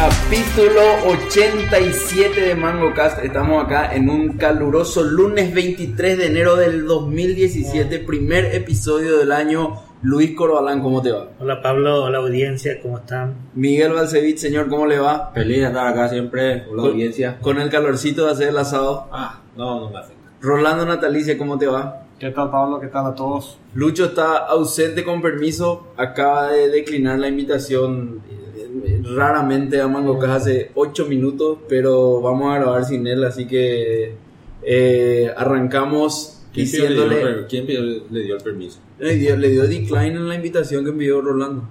[0.00, 3.24] Capítulo 87 de MangoCast.
[3.24, 9.80] Estamos acá en un caluroso lunes 23 de enero del 2017, primer episodio del año.
[10.02, 11.30] Luis Corbalán, ¿cómo te va?
[11.40, 13.36] Hola Pablo, hola audiencia, ¿cómo están?
[13.54, 15.30] Miguel Balcevich, señor, ¿cómo le va?
[15.32, 17.38] Feliz de estar acá siempre, hola Con- audiencia.
[17.40, 19.08] Con el calorcito de hacer el asado.
[19.10, 20.30] Ah, no, no me afecta.
[20.42, 22.02] Rolando Natalicia, ¿cómo te va?
[22.18, 22.80] ¿Qué tal Pablo?
[22.80, 23.56] ¿Qué tal a todos?
[23.72, 28.45] Lucho está ausente con permiso, acaba de declinar la invitación eh,
[29.14, 34.14] raramente a MangoCast hace 8 minutos, pero vamos a grabar sin él, así que
[34.62, 37.20] eh, arrancamos ¿Quién, pidió- le, diciéndole...
[37.20, 38.78] el per- quién pidió- le dio el permiso?
[38.98, 41.62] Le dio, le dio decline en la invitación que envió Rolando.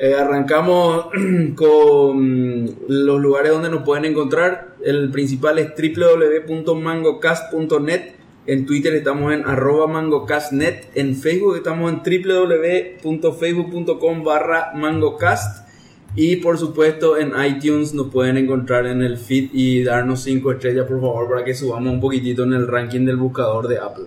[0.00, 1.06] Eh, arrancamos
[1.56, 4.74] con los lugares donde nos pueden encontrar.
[4.84, 8.02] El principal es www.mangocast.net.
[8.48, 10.88] En Twitter estamos en arroba mangocastnet.
[10.94, 15.68] En Facebook estamos en www.facebook.com barra mangocast.
[16.16, 20.86] Y por supuesto en iTunes nos pueden encontrar en el feed y darnos 5 estrellas
[20.86, 24.06] por favor para que subamos un poquitito en el ranking del buscador de Apple.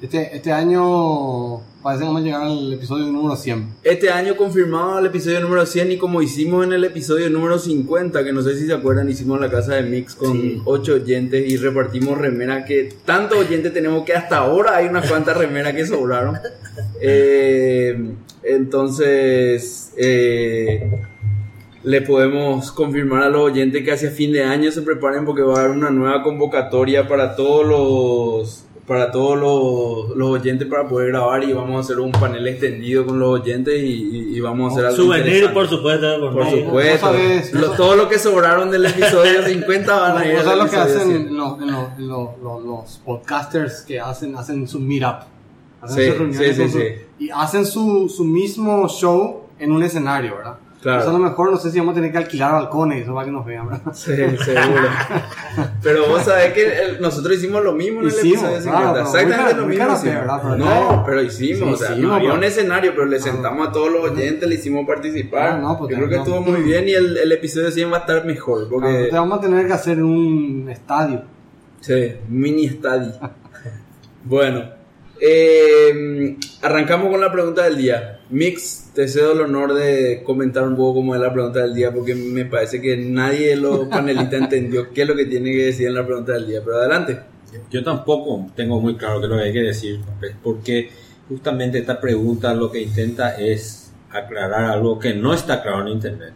[0.00, 3.68] Este, este año parece que vamos a llegar al episodio número 100.
[3.82, 8.22] Este año confirmado el episodio número 100 y como hicimos en el episodio número 50,
[8.22, 10.62] que no sé si se acuerdan, hicimos la casa de Mix con Sí.
[10.64, 15.36] 8 oyentes y repartimos remeras que tantos oyentes tenemos que hasta ahora hay unas cuantas
[15.36, 16.38] remeras que sobraron.
[17.00, 18.12] Eh,
[18.44, 20.88] entonces, eh,
[21.82, 25.56] le podemos confirmar a los oyentes que hacia fin de año se preparen porque va
[25.56, 31.08] a haber una nueva convocatoria para todos los para todos los, los oyentes para poder
[31.08, 34.70] grabar y vamos a hacer un panel extendido con los oyentes y, y- y vamos
[34.70, 35.54] a hacer algo Souvenir, interesante.
[35.54, 36.32] por supuesto.
[36.32, 37.12] por supuesto
[37.52, 40.70] Lo- todo lo que sobraron del episodio 50 van a ir O al sea, lo
[40.70, 41.36] que hacen 100.
[41.36, 41.58] los,
[41.98, 45.22] los, los, podcasters que hacen, hacen su meetup.
[45.82, 46.94] Hacen Sí, sus reuniones sí, con sí, su- sí.
[47.26, 50.54] Y hacen su, su mismo show en un escenario, ¿verdad?
[50.88, 51.00] Claro.
[51.00, 53.12] O sea, a lo mejor no sé si vamos a tener que alquilar balcones eso
[53.14, 53.82] para que nos vean, ¿verdad?
[53.92, 54.88] Sí, seguro.
[55.82, 58.80] Pero vos sabés que el- nosotros hicimos lo mismo en el Hicimos, episodio 50.
[58.80, 60.56] claro, pero Exactamente lo mismo.
[60.56, 61.58] no, pero hicimos.
[61.58, 63.20] Sí, o sea, hicimos, no había un escenario, pero le Ah.
[63.20, 65.48] sentamos a todos los oyentes, le hicimos participar.
[65.52, 66.22] Ah, no, pues Yo creo que no.
[66.22, 68.68] estuvo muy bien y el, el episodio 100 va a estar mejor.
[68.68, 71.22] Porque, Te vamos a tener que hacer un estadio.
[71.80, 73.12] sí, mini estadio.
[74.24, 74.77] bueno,
[75.20, 78.20] eh, arrancamos con la pregunta del día.
[78.30, 81.92] Mix, te cedo el honor de comentar un poco cómo es la pregunta del día,
[81.92, 85.64] porque me parece que nadie de los panelistas entendió qué es lo que tiene que
[85.66, 86.60] decir en la pregunta del día.
[86.64, 87.18] Pero adelante.
[87.70, 90.90] Yo tampoco tengo muy claro qué es lo que hay que decir, pues, porque
[91.28, 96.34] justamente esta pregunta lo que intenta es aclarar algo que no está claro en Internet,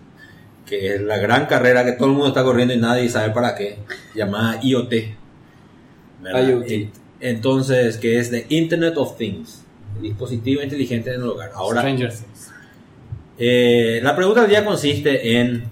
[0.66, 3.54] que es la gran carrera que todo el mundo está corriendo y nadie sabe para
[3.54, 3.78] qué,
[4.14, 4.92] llamada IoT.
[6.24, 7.01] IoT.
[7.22, 9.64] Entonces, que es de Internet of Things,
[9.96, 11.52] el dispositivo inteligente en el hogar.
[11.54, 12.50] Ahora, Stranger Things.
[13.38, 15.62] Eh, la pregunta del día consiste en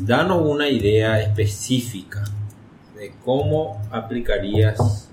[0.00, 2.24] darnos una idea específica
[2.96, 5.08] de cómo aplicarías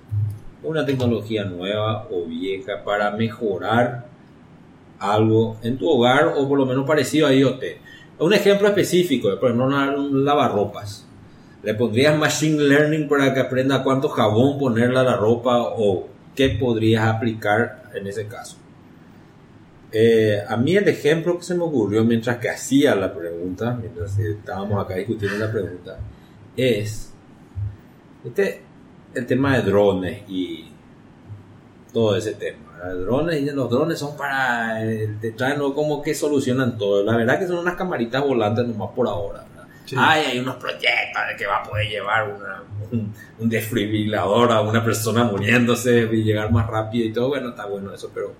[0.63, 4.07] una tecnología nueva o vieja para mejorar
[4.97, 7.63] algo en tu hogar o por lo menos parecido a IoT.
[8.17, 11.05] Un ejemplo específico, por ejemplo, un lavarropas.
[11.61, 16.49] ¿Le pondrías machine learning para que aprenda cuánto jabón ponerle a la ropa o qué
[16.49, 18.57] podrías aplicar en ese caso?
[19.91, 24.17] Eh, a mí el ejemplo que se me ocurrió mientras que hacía la pregunta, mientras
[24.19, 25.97] estábamos acá discutiendo la pregunta,
[26.55, 27.11] es
[28.23, 28.61] este,
[29.13, 30.71] el tema de drones y
[31.91, 32.69] todo ese tema.
[32.93, 37.03] Drones los drones son para, eh, te traen como que solucionan todo.
[37.03, 39.45] La verdad que son unas camaritas volantes nomás por ahora.
[39.97, 44.61] Ay, hay unos proyectos de que va a poder llevar una- un, un desfibrilador a
[44.61, 47.29] una persona muriéndose y llegar más rápido y todo.
[47.29, 48.33] Bueno, está bueno eso, pero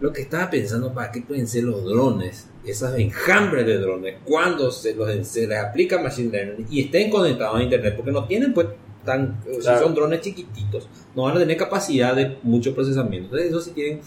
[0.00, 2.48] lo que estaba pensando, ¿para qué pueden ser los drones?
[2.64, 7.58] Esas enjambres de drones, cuando se, los, se les aplica Machine Learning y estén conectados
[7.58, 8.68] a Internet, porque no tienen, pues,
[9.04, 13.26] tan, si son drones chiquititos, no van a tener capacidad de mucho procesamiento.
[13.36, 14.00] Entonces, eso sí tienen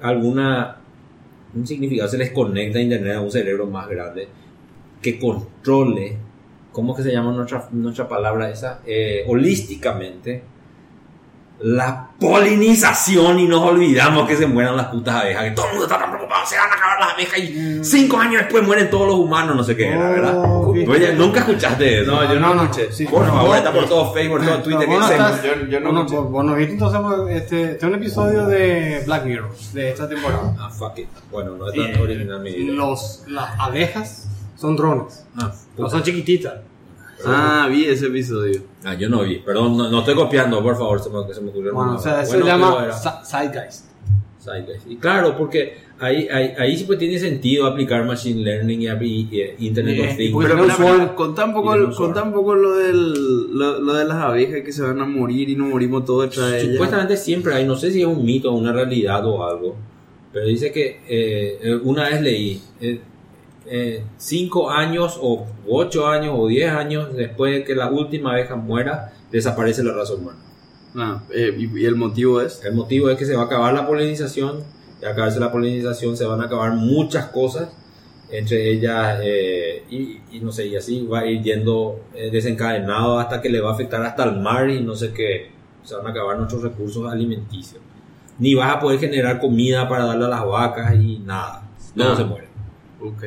[0.00, 0.76] alguna,
[1.54, 4.28] un significado, se les conecta a Internet a un cerebro más grande
[5.04, 6.16] que controle,
[6.72, 8.80] ¿cómo es que se llama nuestra, nuestra palabra esa?
[8.86, 10.42] Eh, holísticamente
[11.60, 15.84] la polinización y nos olvidamos que se mueran las putas abejas, que todo el mundo
[15.86, 19.06] está tan preocupado, se van a acabar las abejas y cinco años después mueren todos
[19.06, 20.34] los humanos, no sé qué era, ¿verdad?
[20.36, 20.68] Oh.
[20.70, 22.10] Oye, nunca escuchaste eso.
[22.10, 22.92] No, yo no escuché.
[22.92, 23.06] Sí.
[23.06, 25.80] Por favor, Vos- está por todo Facebook, por todo Twitter, que no estás- yo- yo
[25.80, 26.16] no vos escuché.
[26.16, 30.08] vos- vos no viste entonces este, este es un episodio de Black Mirror de esta
[30.08, 30.56] temporada.
[30.58, 31.08] Ah, fuck it.
[31.30, 32.72] Bueno, no es tan Eh, original mi idea.
[32.74, 35.26] los, las abejas son drones.
[35.36, 36.54] Ah, No son chiquititas.
[37.26, 38.60] Ah, vi ese episodio.
[38.84, 39.38] Ah, yo no vi.
[39.38, 41.72] Perdón, no, no estoy copiando, por favor, se me, se me ocurrió.
[41.72, 43.84] Bueno, o sea, eso Bueno, se llama pero Zeitgeist.
[44.42, 44.90] Zeitgeist.
[44.90, 49.54] Y claro, porque ahí, ahí, ahí sí pues tiene sentido aplicar Machine Learning y, y-
[49.58, 50.32] y Internet Eh, of Things.
[50.32, 54.04] porque Pero, pero, un- contá un poco, contá un poco lo, del, lo, lo de
[54.04, 56.72] las abejas que se van a morir y no morimos todos detrás de ellas.
[56.72, 59.76] Supuestamente siempre hay, no sé si es un mito o una realidad o algo,
[60.30, 63.00] pero dice que eh, eh, una vez leí, eh,
[63.66, 68.56] eh, cinco años o ocho años o diez años después de que la última abeja
[68.56, 70.38] muera, desaparece la raza humana.
[70.96, 72.62] Ah, eh, y, y el motivo es.
[72.64, 74.62] El motivo es que se va a acabar la polinización,
[75.02, 77.68] y al acabarse la polinización se van a acabar muchas cosas,
[78.30, 83.18] entre ellas, eh, y, y no sé, y así va a ir yendo eh, desencadenado
[83.18, 85.50] hasta que le va a afectar hasta el mar y no sé qué,
[85.82, 87.82] se van a acabar nuestros recursos alimenticios.
[88.38, 92.16] Ni vas a poder generar comida para darle a las vacas y nada, todo Ah.
[92.16, 92.48] se muere.
[93.00, 93.24] Ok.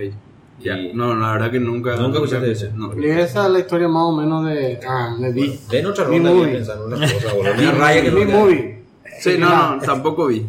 [0.59, 0.77] Ya.
[0.77, 1.95] Y- No, la verdad que nunca.
[1.97, 2.67] Nunca escuchaste eso.
[2.75, 2.91] No.
[2.99, 5.59] Y esa es la historia más o menos de, ah, de Vi.
[5.69, 7.55] Den otra Mi ronda y en unas cosas, boludo.
[7.55, 8.83] Me raya que no Mi movie.
[9.19, 10.45] Sí, no, no, tampoco vi.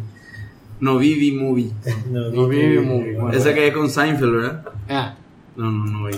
[0.79, 1.71] No vi, vi movie.
[2.09, 3.13] No, No vi vi- mi movie.
[3.19, 3.37] Bueno.
[3.37, 4.65] Esa que es con Seinfeld, ¿verdad?
[4.89, 5.15] Ah,
[5.55, 6.15] No, no, no vi.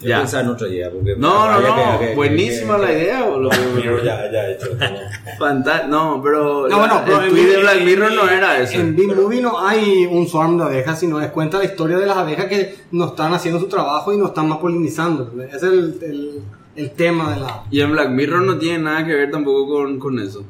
[0.00, 0.18] Yo Ya.
[0.20, 0.90] pensaba en otra idea.
[0.90, 1.98] Porque No, no, no.
[1.98, 3.50] que- que- Buenísima que- la idea, boludo.
[3.76, 4.66] Mirror ya, ya hecho.
[5.38, 6.68] Fanta- no, pero.
[6.68, 8.78] No, bueno, pero el en tweet de Black Mirror no era eso.
[8.78, 12.16] En B-Movie no hay un swarm de abejas, sino es cuenta la historia de las
[12.16, 15.30] abejas que no están haciendo su trabajo y no están más polinizando.
[15.46, 16.42] Ese es el, el,
[16.76, 17.64] el tema de la...
[17.70, 20.42] Y en Black Mirror no tiene nada que ver tampoco con, con eso.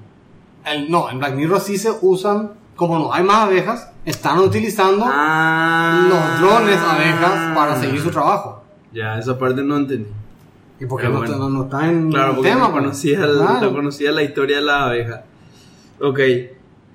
[0.64, 5.05] el- no, en Black Mirror sí se usan, como no hay más abejas, están utilizando
[5.08, 6.06] Ah.
[6.08, 8.59] los drones abejas para seguir su trabajo.
[8.92, 10.08] Ya, esa parte no entendí.
[10.81, 11.37] ¿Y por qué no, bueno.
[11.37, 12.60] no, no está en Claro, el tema?
[12.60, 12.82] no, pues?
[12.82, 13.19] conocía
[13.60, 15.25] no conocía la historia de la abeja.
[16.00, 16.19] Ok.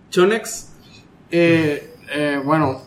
[0.09, 0.69] Chonex.
[1.31, 2.81] Eh, eh, bueno,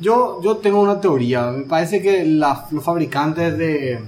[0.00, 1.50] yo, yo tengo una teoría.
[1.50, 4.00] Me parece que la- los fabricantes de.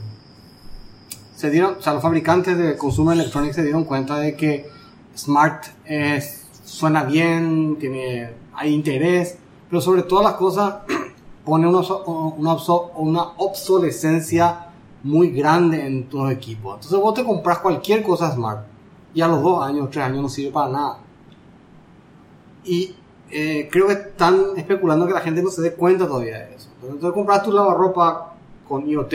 [1.34, 4.68] Se dieron, o sea, los fabricantes de Consumer Electronics se dieron cuenta de que
[5.16, 9.38] Smart es- suena bien, tiene, hay interés,
[9.68, 10.74] pero sobre todas las cosas
[11.50, 11.80] pone una,
[12.38, 12.56] una,
[12.96, 14.68] una obsolescencia
[15.02, 16.74] muy grande en tu equipo.
[16.74, 18.60] Entonces vos te compras cualquier cosa Smart
[19.12, 20.98] y a los dos años, tres años no sirve para nada.
[22.64, 22.94] Y
[23.30, 26.68] eh, creo que están especulando que la gente no se dé cuenta todavía de eso.
[26.82, 28.34] Entonces, compras tu lavarropa
[28.68, 29.14] con IoT,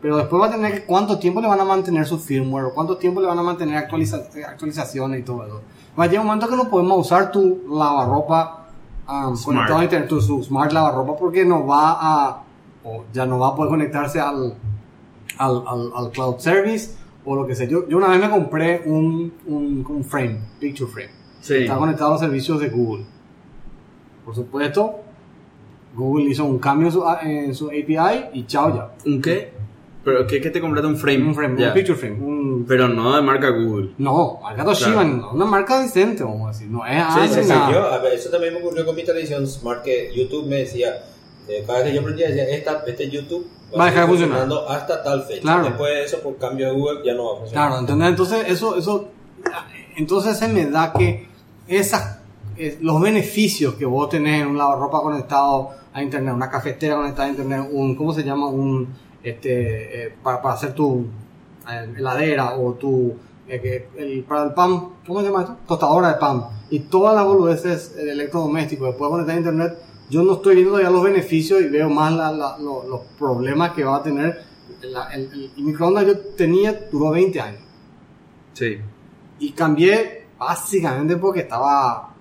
[0.00, 2.74] pero después va a tener que cuánto tiempo le van a mantener su firmware, o
[2.74, 5.60] cuánto tiempo le van a mantener actualiza- actualizaciones y todo eso.
[5.98, 8.57] Va a llegar un momento que no podemos usar tu lavarropa
[9.08, 12.42] um, conectado a internet, tu su smart lavarropa, porque no va a,
[12.84, 14.54] o ya no va a poder conectarse al,
[15.38, 17.66] al, al, al cloud service o lo que sea.
[17.66, 21.10] Yo, yo una vez me compré un, un, un frame, picture frame.
[21.40, 21.54] Sí.
[21.54, 23.04] Está conectado a los servicios de Google.
[24.24, 24.96] Por supuesto,
[25.94, 28.90] Google hizo un cambio en su, en su API y chao ya.
[29.06, 29.52] ¿Un qué?
[30.04, 30.86] ¿Pero qué, qué te compraste?
[30.88, 31.24] ¿Un frame?
[31.28, 32.14] Un frame, un picture frame.
[32.16, 32.64] Un...
[32.66, 33.90] Pero no de marca Google.
[33.98, 35.30] No, marca Toshiba, Claro.
[35.32, 36.68] una marca decente, vamos a decir.
[36.70, 37.04] No es
[37.34, 40.46] Sí, sí, yo, a ver, eso también me ocurrió con mi televisión Smart que YouTube
[40.46, 40.94] me decía,
[41.48, 43.46] eh, cada vez que yo prendía decía, esta, este YouTube
[43.78, 44.38] Va a dejar de seguir funcionar.
[44.48, 45.42] funcionando hasta tal fecha.
[45.42, 45.64] Claro.
[45.64, 47.68] Después de eso, por cambio de Google, ya no va a funcionar.
[47.68, 48.08] Claro, ¿entendés?
[48.10, 49.08] Entonces, eso, eso,
[49.96, 51.26] entonces se me da que
[51.66, 52.18] esas,
[52.56, 57.26] eh, los beneficios que vos tenés en un lavarropa conectado a internet, una cafetera conectada
[57.28, 58.46] a internet, un, ¿cómo se llama?
[58.48, 58.88] Un,
[59.22, 61.06] este, eh, para, para hacer tu
[61.70, 63.14] eh, heladera o tu,
[63.48, 65.56] eh, el, para el pan, ¿cómo se llama esto?
[65.66, 66.44] Tostadora de pan.
[66.70, 69.78] Y todas las boludeces electrodomésticos puedes conectar a internet,
[70.10, 73.72] yo no estoy viendo todavía los beneficios y veo más la- la- lo- los problemas
[73.72, 74.42] que va a tener.
[74.82, 77.60] La- el, el- el microondas yo tenía, duró 20 años.
[78.54, 78.78] Sí.
[79.40, 82.14] Y cambié básicamente porque estaba.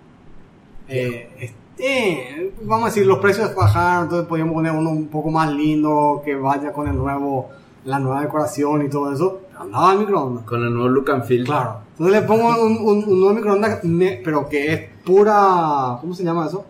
[0.89, 5.51] eh, este, vamos a decir, los precios bajaron, entonces podíamos poner uno un poco más
[5.51, 7.49] lindo, que vaya con el nuevo,
[7.85, 9.41] la nueva decoración y todo eso.
[9.59, 10.43] Andaba el microondas.
[10.45, 11.45] Con el nuevo look and feel.
[11.45, 11.77] Claro.
[11.91, 13.79] Entonces le pongo un, un- un nuevo microondas,
[14.23, 15.97] pero que es pura.
[16.01, 16.65] ¿Cómo se llama eso?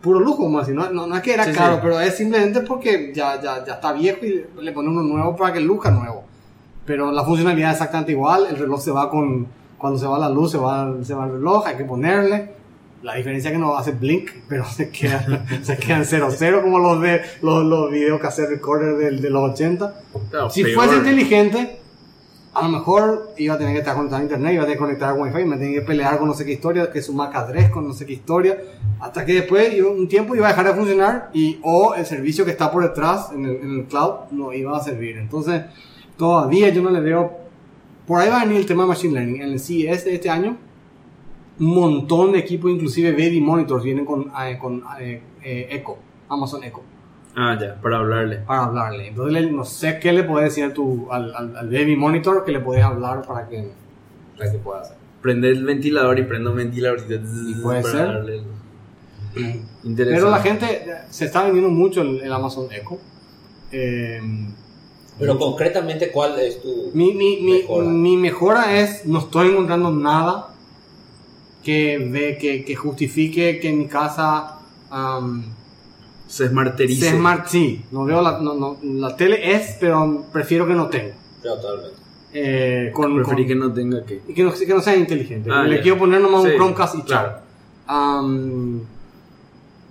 [0.00, 1.80] Puro lujo, más no, no, no es que era Sí, caro, sí.
[1.82, 5.52] pero es simplemente porque ya, ya, ya está viejo y le pone uno nuevo para
[5.52, 6.24] que luzca nuevo.
[6.86, 9.46] Pero la funcionalidad es exactamente igual, el reloj se va con,
[9.76, 12.59] cuando se va la luz se va, se va el reloj, hay que ponerle.
[13.02, 16.78] La diferencia es que no hace blink, pero se queda, se queda en 0-0 como
[16.78, 19.94] los de los, los videos que hace recorder del, de los 80.
[20.30, 20.74] Claro, Si peor.
[20.74, 21.78] fuese inteligente,
[22.52, 24.82] a lo mejor iba a tener que estar conectado a internet, iba a tener que
[24.84, 27.34] conectar a wifi, me tenía que pelear con no sé qué historia, que su MAC
[27.36, 28.58] address con no sé qué historia,
[29.00, 32.50] hasta que después un tiempo iba a dejar de funcionar y o el servicio que
[32.50, 35.16] está por detrás en el, en el cloud no iba a servir.
[35.16, 35.62] Entonces,
[36.18, 37.38] todavía yo no le veo,
[38.06, 39.40] por ahí va a venir el tema de Machine Learning.
[39.42, 40.56] En el CES de este año,
[41.68, 45.96] montón de equipos, inclusive Baby Monitors, vienen con, eh, con eh, eh, Echo,
[46.28, 46.80] Amazon Echo
[47.36, 48.38] Ah, ya, para hablarle.
[48.38, 49.08] para hablarle.
[49.08, 52.44] Entonces le- no sé qué le puedes decir a tu, al, al, al baby monitor
[52.44, 53.70] que le puedes hablar para que,
[54.36, 54.96] para que pueda hacer.
[55.22, 57.00] Prende el ventilador y prendo un ventilador.
[57.08, 58.06] Y puede para ser.
[58.08, 58.42] darle-
[59.84, 60.04] Interesante.
[60.20, 62.98] Pero la gente se está vendiendo mucho el, el Amazon Echo.
[63.70, 64.20] Eh,
[65.18, 70.48] Pero concretamente, ¿cuál es tu mi, mi, mi, mi mejora es no estoy encontrando nada
[71.62, 74.58] que ve que, que justifique que en mi casa
[74.92, 75.42] um,
[76.26, 77.06] Se smarteriza.
[77.06, 77.46] sea smart.
[77.48, 81.14] Sí, no veo la, no, no, la tele es, pero prefiero que no tenga.
[81.42, 81.96] Totalmente.
[82.32, 84.20] Eh, con, Preferí con- que no tenga que.
[84.28, 85.50] y que no, que no sea inteligente.
[85.52, 85.82] Ah, le ya.
[85.82, 87.28] quiero poner nomás Sí, un Chromecast y claro.
[87.32, 87.40] chao.
[87.88, 88.80] Am,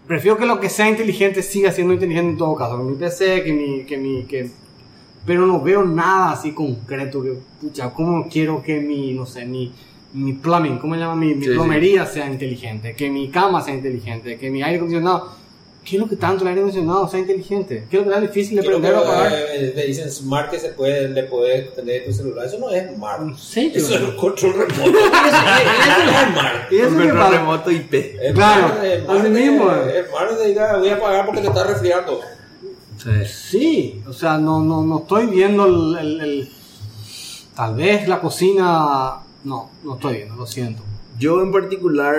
[0.08, 2.78] prefiero que lo que sea inteligente siga siendo inteligente en todo caso.
[2.78, 4.50] Que mi PC, que mi, que mi, que...
[5.26, 9.74] Pero no veo nada así concreto que, pucha, ¿cómo quiero que mi, no sé, mi,
[10.14, 11.16] mi plumbing, ¿cómo se llama?
[11.16, 11.56] Mi, mi Sí, sí.
[11.56, 15.38] plomería sea inteligente, que mi cama sea inteligente, que mi aire acondicionado...
[15.82, 17.86] ¿Qué es lo que tanto el aire acondicionado sea inteligente?
[17.90, 19.32] ¿Qué es lo que es difícil de prender o apagar?
[19.34, 22.46] eh, le dicen smart que se puede, le puedes tener tu celular.
[22.46, 23.36] Eso no es smart.
[23.38, 24.76] Sé, Eso es un control remoto.
[24.76, 26.72] Eso, eso no es smart.
[26.72, 27.94] ¿Y eso Un control remoto IP.
[27.94, 30.00] Es Claro, smart, así mismo, eh.
[30.02, 32.22] es smart de diga, voy a apagar porque te está resfriando.
[32.98, 33.10] Sí.
[33.26, 36.50] Sí, o sea, no, no, no estoy viendo el, el- el-
[37.56, 39.14] Tal vez la cocina...
[39.44, 40.84] No, no estoy viendo, lo siento.
[41.18, 42.18] Yo en particular,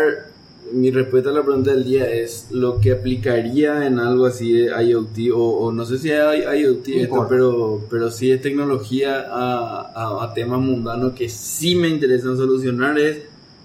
[0.73, 4.67] mi respuesta a la pregunta del día es lo que aplicaría en algo así de
[4.85, 9.21] IoT, o, o no sé si hay IoT No esto, pero, pero sí es tecnología
[9.31, 13.23] a, a- a temas mundanos que sí me interesan solucionar, es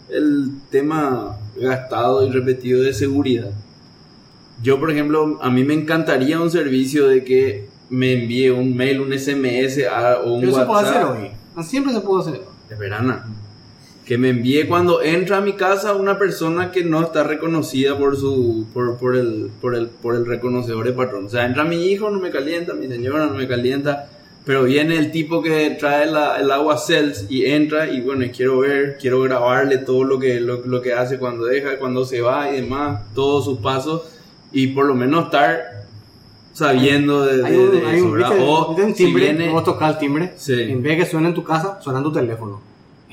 [0.10, 3.52] el tema gastado y repetido de seguridad.
[4.62, 9.02] Yo, por ejemplo, a mí me encantaría un servicio de que me envíe un mail,
[9.02, 10.68] un SMS a- o un Pero WhatsApp.
[10.68, 11.64] puede hacer hoy.
[11.64, 12.42] Siempre se puede hacer.
[12.70, 13.26] De verana.
[14.06, 18.16] Que me envíe cuando entra a mi casa una persona que no está reconocida por
[18.18, 21.26] su por, por el por el por el reconocedor de patrón.
[21.26, 24.08] O sea, entra mi hijo, no me calienta, mi señora no me calienta,
[24.46, 28.60] pero viene el tipo que trae la- el agua Cells y entra y bueno, quiero
[28.60, 32.52] ver, quiero grabarle todo lo que lo, lo que hace cuando deja, cuando se va
[32.52, 34.04] y demás, todos sus pasos
[34.52, 35.64] y por lo menos estar
[36.54, 38.30] sabiendo de, de- Hay un, de hay eso, un, ¿verdad?
[38.30, 38.46] ¿viste?
[38.48, 40.54] O ¿viste un si timbre, viene- vos tocas el timbre, Sí.
[40.62, 42.62] en vez de que suene en tu casa, suena en tu teléfono.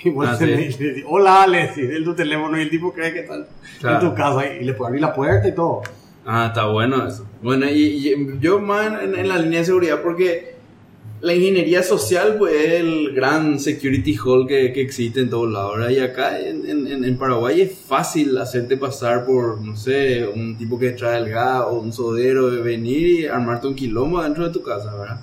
[0.05, 0.83] Y vos Ah, le- sí.
[0.85, 3.47] decís, hola, le decís en tu teléfono y el tipo cree que está
[3.81, 4.01] Claro.
[4.07, 5.83] en tu casa y le puede abrir la puerta y todo.
[6.27, 7.27] Ah, está bueno eso.
[7.43, 10.53] Bueno, y, y yo más en, en la línea de seguridad porque
[11.21, 15.89] la ingeniería social pues es el gran security hall que, que existe en todos lados.
[15.91, 20.79] Y acá en, en- en Paraguay es fácil hacerte pasar por, no sé, un tipo
[20.79, 24.53] que trae el gas o un sodero de venir y armarte un quilombo dentro de
[24.53, 25.21] tu casa, ¿verdad?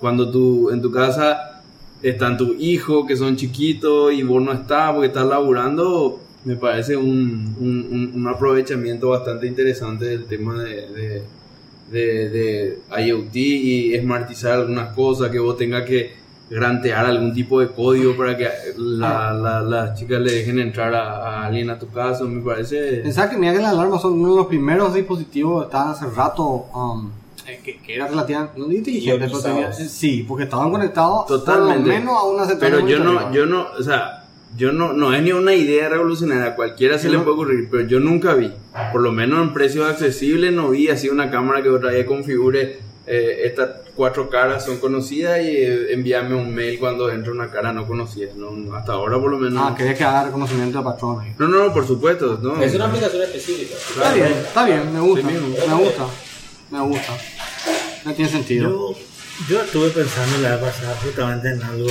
[0.00, 1.49] Cuando tú en tu casa
[2.02, 6.96] están tus hijos que son chiquitos y vos no estás porque estás laburando, me parece
[6.96, 11.22] un, un, un- aprovechamiento bastante interesante del tema de, de,
[11.90, 17.68] de- de IoT y smartizar algunas cosas, que vos tengas que grantear algún tipo de
[17.68, 21.88] código para que la- la- las chicas le dejen entrar a, a alguien a tu
[21.90, 22.96] casa, me parece...
[23.02, 26.06] Pensaba que mira que las alarmas son uno de los primeros dispositivos que estaban hace
[26.06, 26.42] rato
[26.74, 27.10] um,
[27.58, 31.78] que, que era relativamente no inteligente, pero tenía- sí, porque estaban conectados Totalmente.
[31.80, 34.24] por lo menos a una central Pero yo no, yo no, o sea,
[34.56, 37.34] yo no, no es ni una idea revolucionaria, a cualquiera se Yo le no- puede
[37.34, 38.52] ocurrir, pero yo nunca vi,
[38.92, 42.78] por lo menos en precios accesibles, no vi así una cámara que otra vez configure,
[43.06, 47.72] eh, estas cuatro caras son conocidas y eh, envíame un mail cuando entra una cara
[47.72, 48.74] no conocida, ¿no?
[48.76, 49.62] hasta ahora por lo menos.
[49.64, 51.34] Ah, quería que haga reconocimiento de patrón ahí.
[51.38, 52.60] No, no, no, por supuesto, no.
[52.62, 53.74] Es una aplicación específica.
[53.76, 55.34] Está bien, está bien, me gusta, Sí
[55.68, 56.06] me gusta,
[56.70, 57.16] me gusta.
[58.04, 58.68] No tiene sentido.
[58.70, 58.96] Yo,
[59.48, 61.88] yo estuve pensando la vez pasada justamente en algo.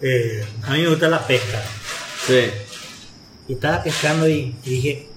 [0.00, 1.62] eh, a mí me gusta la pesca.
[2.26, 2.50] Sí.
[3.48, 5.08] Y estaba pescando y, y dije: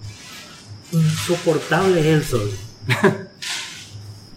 [0.91, 2.51] insoportable es el sol.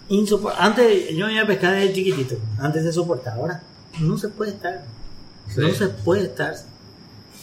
[0.09, 2.37] Insopor- Antes yo me iba a pescar desde chiquitito.
[2.59, 3.37] Antes se soportaba.
[3.37, 3.63] Ahora
[3.99, 4.83] no se puede estar.
[5.47, 5.61] Sí.
[5.61, 6.53] No se puede estar.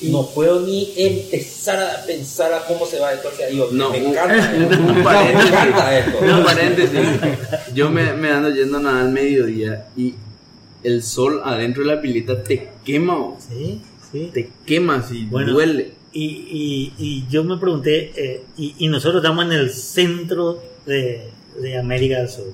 [0.02, 3.72] No puedo ni empezar a pensar a cómo se va esto hacia IoT.
[3.72, 4.52] No, me encanta.
[4.78, 5.50] un me paréntesis.
[5.50, 6.18] encanta esto.
[6.38, 7.00] Un paréntesis.
[7.74, 10.14] Yo me, me ando yendo a nadar al mediodía y
[10.84, 13.34] el sol adentro de la pileta te quema.
[13.48, 13.80] Sí,
[14.12, 14.30] sí.
[14.32, 15.52] te quema y Bueno.
[15.52, 15.92] duele.
[16.12, 21.28] Y, y, y yo me pregunté, eh, y, y nosotros estamos en el centro de,
[21.60, 22.52] de América del Sur,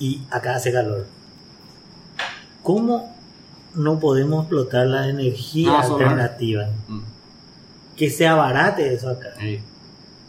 [0.00, 1.06] y acá hace calor.
[2.62, 3.15] ¿Cómo
[3.76, 6.66] no podemos explotar la energía alternativa?
[6.88, 7.00] Mm.
[7.96, 9.28] Que se abarate eso acá.
[9.40, 9.60] Sí.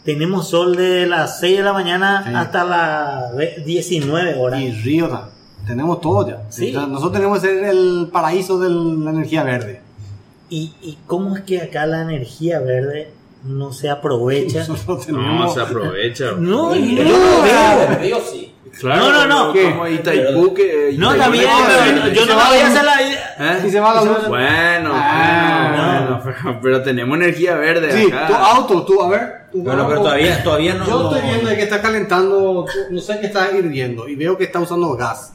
[0.04, 2.32] Tenemos sol de las 6 de la mañana Sí.
[2.34, 4.60] hasta las ve- 19 horas.
[4.62, 5.30] Y río también.
[5.66, 6.42] Tenemos todo ya.
[6.48, 6.72] Sí.
[6.72, 9.82] Sea, nosotros tenemos que ser el paraíso de la energía verde.
[10.48, 13.10] ¿Y, y cómo es que acá la energía verde
[13.44, 14.66] no se aprovecha?
[15.10, 16.30] No, se aprovecha.
[16.38, 18.18] No, no no.
[18.80, 19.52] Claro, No, no, no.
[19.52, 20.94] como- Itaipú que...
[20.96, 21.44] no, también,
[22.14, 23.17] yo no voy a hacer la idea.
[23.38, 23.58] ¿Eh?
[23.62, 24.28] Si se va la luz.
[24.28, 28.26] Bueno, Ah, bueno, pero, pero tenemos energía verde Sí, acá.
[28.26, 29.32] tu auto, tú, a ver.
[29.52, 30.86] tu Bueno, pero todavía, todavía no.
[30.86, 34.44] Yo no- estoy viendo que está calentando, no sé qué está hirviendo, y veo que
[34.44, 35.32] está usando gas,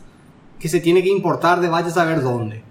[0.59, 2.63] que se tiene que importar de vaya a saber dónde.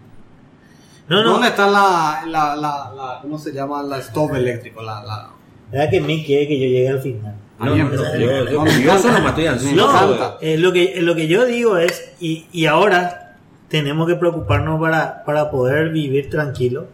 [1.08, 1.32] No, no.
[1.32, 3.82] ¿Dónde está la, la, la, la- ¿cómo se llama?
[3.82, 5.30] La stove eléctrico, la, la...
[5.70, 7.34] ¿Verdad que Mick quiere que yo llegue al final?
[7.58, 8.98] No, no, me yo encanta.
[8.98, 10.04] solo me estoy Me ansioso.
[10.04, 10.36] encanta.
[10.40, 13.31] Eh, lo, que, lo que yo digo es, y, y ahora
[13.72, 16.84] tenemos que preocuparnos para, para poder vivir tranquilo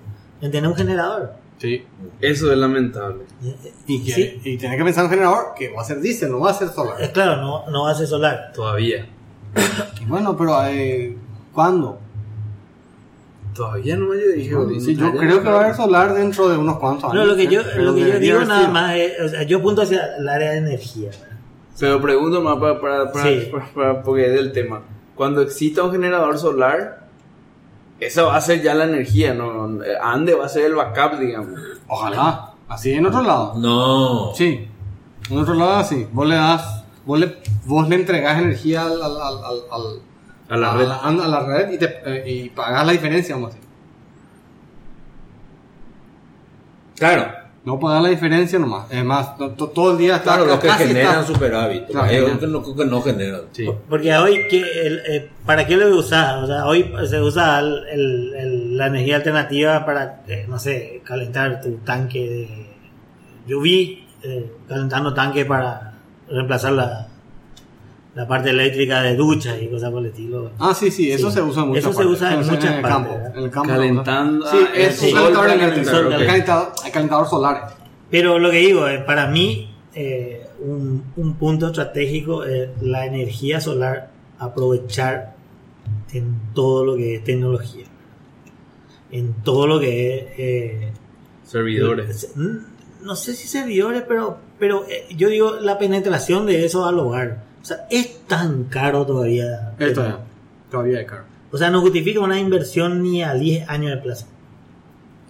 [0.40, 1.32] en tener un generador.
[1.58, 1.84] Sí.
[2.20, 3.24] Eso es lamentable.
[3.88, 4.40] Y, que, Sí.
[4.44, 6.54] y tiene que pensar en un generador que va a ser diésel, no va a
[6.54, 7.12] ser Es solar.
[7.12, 8.52] claro, no, no va a ser solar.
[8.54, 9.06] Todavía.
[10.00, 11.16] Y bueno, pero eh,
[11.52, 11.98] ¿cuándo?
[13.54, 14.54] Todavía no me dije.
[14.80, 17.16] Sí, yo creo que va a haber solar dentro de unos cuantos años.
[17.16, 18.72] No, lo que yo, lo que yo digo nada sido.
[18.72, 21.10] más es, o sea, yo apunto hacia el área de energía.
[21.10, 21.36] ¿verdad?
[21.80, 23.48] Pero pregunto más para, para, para, Sí.
[23.50, 24.82] para- para- porque es del tema.
[25.18, 27.06] Cuando exista un generador solar,
[28.00, 29.68] esa va a ser ya la energía, ¿no?
[30.00, 31.60] Ande va a ser el backup, digamos.
[31.88, 32.52] Ojalá.
[32.68, 33.54] Así en otro lado.
[33.56, 34.32] No.
[34.34, 34.68] Sí.
[35.28, 36.06] En otro lado así.
[36.12, 40.00] Vos le das, vos le, vos le entregás energía al, al, al, al- al-
[40.50, 40.88] A la red.
[40.88, 43.68] a la red y, te, eh, y pagás la diferencia, vamos a decir.
[46.96, 47.47] Claro.
[47.64, 48.90] No pagás la diferencia nomás.
[48.90, 51.86] Es más, to- todo el día está Claro, los que generan está- superávit.
[51.88, 53.40] Claro, que no, que no generan.
[53.52, 53.66] Sí.
[53.90, 56.42] Porque hoy, ¿qué, el, eh, ¿para qué lo usas?
[56.44, 61.02] O sea, hoy se usa el- el- el- la energía alternativa para, eh, no sé,
[61.04, 62.66] calentar tu tanque de...
[63.46, 65.94] Yo vi eh, calentando tanque para
[66.28, 67.08] reemplazar la,
[68.18, 70.50] la parte eléctrica de ducha y cosas por el estilo.
[70.58, 71.36] Ah, sí, sí, eso Sí.
[71.36, 73.10] se usa en muchas Eso se usa en Eso muchas partes, campo.
[73.14, 73.36] ¿verdad?
[73.38, 75.90] En el campo Calentando- Sí, es un calentador eléctrico.
[75.98, 77.76] El calentador, el calentador solar.
[78.10, 83.60] Pero lo que digo, eh, para mí, eh, un, un punto estratégico es la energía
[83.60, 85.36] solar, aprovechar
[86.12, 87.84] en todo lo que es tecnología,
[89.12, 90.24] en todo lo que es...
[90.38, 90.92] eh,
[91.44, 92.32] Servidores.
[93.02, 97.46] no sé si servidores, pero, pero eh, yo digo la penetración de eso al hogar.
[97.68, 99.74] O sea, es tan caro todavía.
[99.78, 100.20] Esto ya.
[100.70, 101.24] Todavía es caro.
[101.52, 104.26] O sea, no justifica una inversión ni a 10 años de plazo.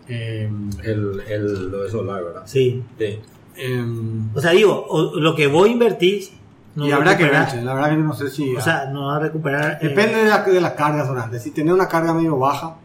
[0.09, 0.49] Eh,
[0.85, 2.43] El, el, lo de solar, ¿verdad?
[2.45, 2.83] Sí.
[2.99, 3.21] Sí.
[3.57, 6.33] em, O sea, digo, o- lo que vos invertís,
[6.77, 8.55] no y habrá que ver, la verdad que no sé si...
[8.55, 9.79] O sea, no va a recuperar.
[9.83, 11.41] eh, Depende de la, de la carga sonante.
[11.41, 12.77] Si tenés una carga medio baja,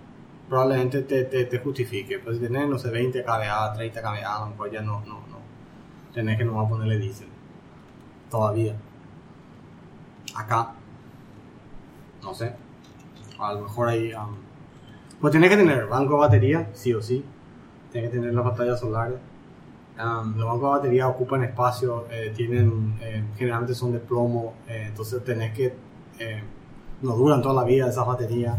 [0.50, 2.18] probablemente te, te, te justifique.
[2.20, 5.14] Pero si tenés, no sé, 20 kVA, 30 kVA, a lo mejor ya no, no,
[5.30, 5.38] no.
[6.12, 7.28] Tenés que nomás ponerle diésel.
[8.32, 8.76] Todavía.
[10.36, 10.74] Acá.
[12.22, 12.54] No sé.
[13.40, 14.14] A lo mejor ahí...
[14.14, 14.36] um,
[15.20, 17.24] pues tenés que tener banco de batería, sí o sí.
[17.92, 19.18] Tenés que tener las pantallas solares.
[19.98, 24.86] Um, los bancos de batería ocupan espacio, eh, tienen, eh, generalmente son de plomo, eh,
[24.88, 25.76] entonces tenés que,
[26.18, 26.44] eh,
[27.04, 28.58] no duran toda la vida esas baterías.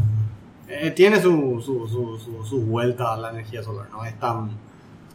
[0.69, 4.51] Eh, tiene su, su, su, su, su vuelta a la energía solar, no es tan...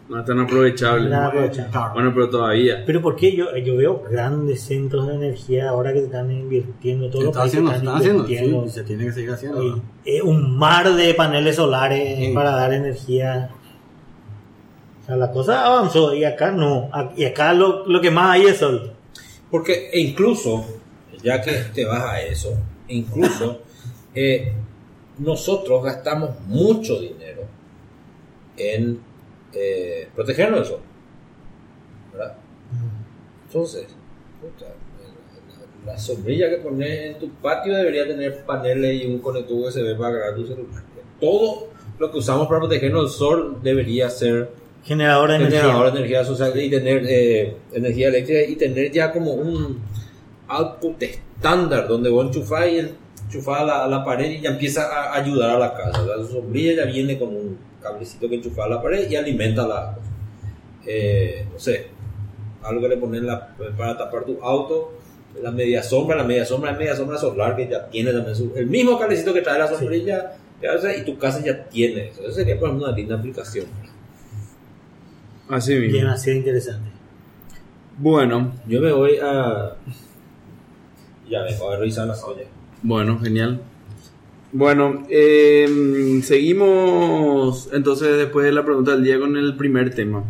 [0.09, 1.07] No es tan aprovechable.
[1.09, 1.21] Nada.
[1.25, 1.71] no es aprovechable.
[1.71, 1.93] caro.
[1.93, 2.83] Bueno, pero todavía.
[2.85, 7.07] Pero ¿por qué yo, yo veo grandes centros de energía ahora que se están invirtiendo
[7.07, 8.63] los está países haciendo, se están está haciendo, invirtiendo.
[8.65, 9.63] sí, se tiene que seguir haciendo.
[9.63, 12.31] Y, eh, un mar de paneles solares Sí.
[12.33, 13.51] para dar energía.
[15.03, 16.89] O sea, la cosa avanzó y acá no.
[17.15, 18.93] Y acá lo, lo que más hay es sol.
[19.51, 20.65] Porque e incluso,
[21.21, 23.61] ya que te vas a eso, incluso
[24.15, 24.53] eh,
[25.19, 27.43] nosotros gastamos mucho dinero
[28.57, 28.99] en
[29.53, 30.79] eh, protegernos del sol.
[32.13, 32.35] ¿Verdad?
[33.47, 33.87] Entonces,
[34.41, 34.65] puta,
[35.85, 39.97] la, la sombrilla que pones en tu patio debería tener paneles y un conector USB
[39.97, 40.83] para cargar tu celular.
[41.19, 44.49] Todo lo que usamos para protegernos del sol debería ser
[44.83, 45.59] Generador de energía.
[45.61, 49.81] generador de energía social y tener eh, energía eléctrica y tener ya como un
[50.47, 52.79] output estándar donde vos enchufás y
[53.27, 56.01] enchufás a la, a la pared y ya empieza a ayudar a la casa.
[56.05, 59.97] La sombrilla ya viene con un cablecito que enchufás a la pared y alimenta la
[60.85, 61.87] eh, no sé,
[62.63, 64.93] algo que le pones la- para tapar tu auto.
[65.43, 68.51] La media sombra, la media sombra, la media sombra solar que ya tiene también su-
[68.55, 72.09] el mismo cablecito que trae la sombrilla ya, o sea, y tu casa ya tiene
[72.09, 72.21] eso.
[72.23, 73.65] Eso sería por ejemplo una linda aplicación.
[75.49, 75.97] Así mismo.
[75.97, 76.89] Demasiado interesante.
[77.97, 79.75] Bueno, Yo me voy a.
[81.29, 82.47] Ya vengo a revisar las ollas.
[82.81, 83.61] bueno, genial.
[84.51, 90.23] Bueno, eh, seguimos entonces después de la pregunta del día con el primer tema.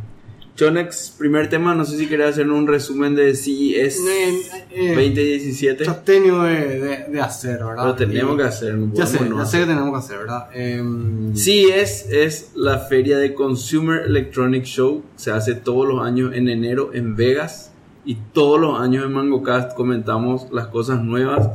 [0.57, 5.85] Chonex, primer tema, no sé si quería hacer un resumen de CES Eh, eh, 2017.
[5.85, 7.85] Ya tengo de, de, de hacer, ¿verdad?
[7.85, 8.73] Lo tenemos Y- que hacer.
[8.75, 10.49] no Ya sé, no ya sé que tenemos que hacer, ¿verdad?
[10.53, 15.01] Em, CES es la feria de Consumer Electronic Show.
[15.15, 17.71] Se hace todos los años en enero en Vegas.
[18.03, 21.51] Y todos los años en MangoCast comentamos las cosas nuevas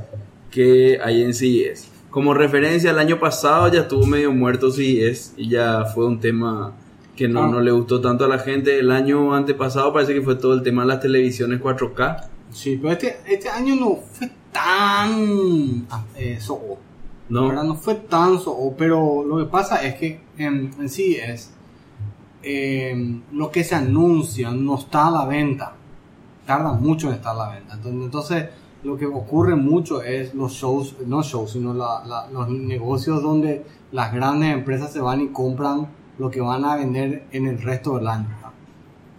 [0.50, 1.88] que hay en CES.
[2.14, 6.72] Como referencia, el año pasado ya estuvo medio muerto CES y ya fue un tema
[7.16, 7.48] que no, Ah.
[7.48, 8.78] no le gustó tanto a la gente.
[8.78, 12.28] El año antepasado parece que fue todo el tema de las televisiones 4K.
[12.52, 16.78] Sí, pero este, este año no fue tan eh, soho,
[17.30, 17.48] ¿no?
[17.48, 17.64] ¿verdad?
[17.64, 21.52] No fue tan soho, pero lo que pasa es que en, en sí es
[22.44, 25.74] em, lo que se anuncia no está a la venta.
[26.46, 27.74] Tarda mucho en estar a la venta.
[27.74, 28.44] Entonces, entonces
[28.84, 33.64] lo que ocurre mucho es los shows, no shows, sino la- la- los negocios donde
[33.92, 37.96] las grandes empresas se van y compran lo que van a vender en el resto
[37.96, 38.26] del año.
[38.28, 38.50] ¿verdad?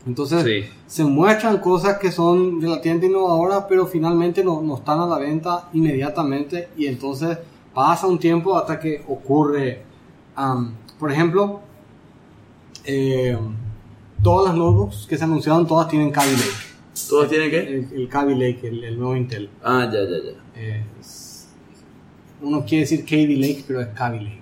[0.07, 0.69] Entonces, Sí.
[0.85, 5.67] se muestran cosas que son relativamente innovadoras, pero finalmente no, no están a la venta
[5.73, 7.37] inmediatamente y entonces
[7.73, 9.83] pasa un tiempo hasta que ocurre.
[10.37, 11.61] am, por ejemplo,
[12.83, 13.37] eh,
[14.21, 16.64] todas las notebooks que se anunciaron, todas tienen Lake.
[17.09, 17.59] ¿Todos tienen qué?
[17.59, 19.49] El, el Kaby Lake, el, el nuevo Intel.
[19.63, 20.39] Ah, ya, ya, ya.
[20.55, 21.47] Eh, es-
[22.41, 24.41] uno quiere decir Kaby Lake, pero es Kaby Lake.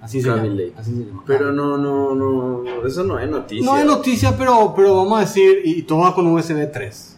[0.00, 0.54] Así se Kaby llama.
[0.60, 0.72] Lake.
[0.76, 1.22] así se llama.
[1.26, 3.64] Pero no, no, no, eso no es noticia.
[3.64, 7.10] No es noticia, pero, pero vamos a decir, y todo va con USB 3.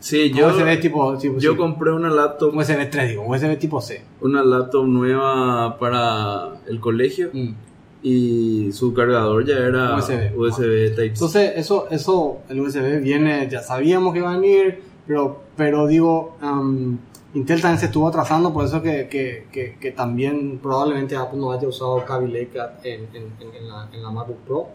[0.00, 1.56] Sí, yo, USB tipo, tipo yo sí.
[1.56, 4.02] compré una laptop, USB 3, digo, USB tipo C.
[4.20, 7.54] una laptop nueva para el colegio Mm.
[8.02, 10.36] Y su cargador ya era USB.
[10.36, 11.04] USB, Type C.
[11.06, 16.36] Entonces, eso, eso, el USB viene, ya sabíamos que iba a venir, pero, pero digo,
[16.42, 16.98] um,
[17.34, 21.52] Intel también se estuvo atrasando, por eso que, que, que, que también probablemente Apple no
[21.52, 22.50] haya usado Kaby Lake
[22.84, 24.66] en, en, en, la, en la MacBook Pro.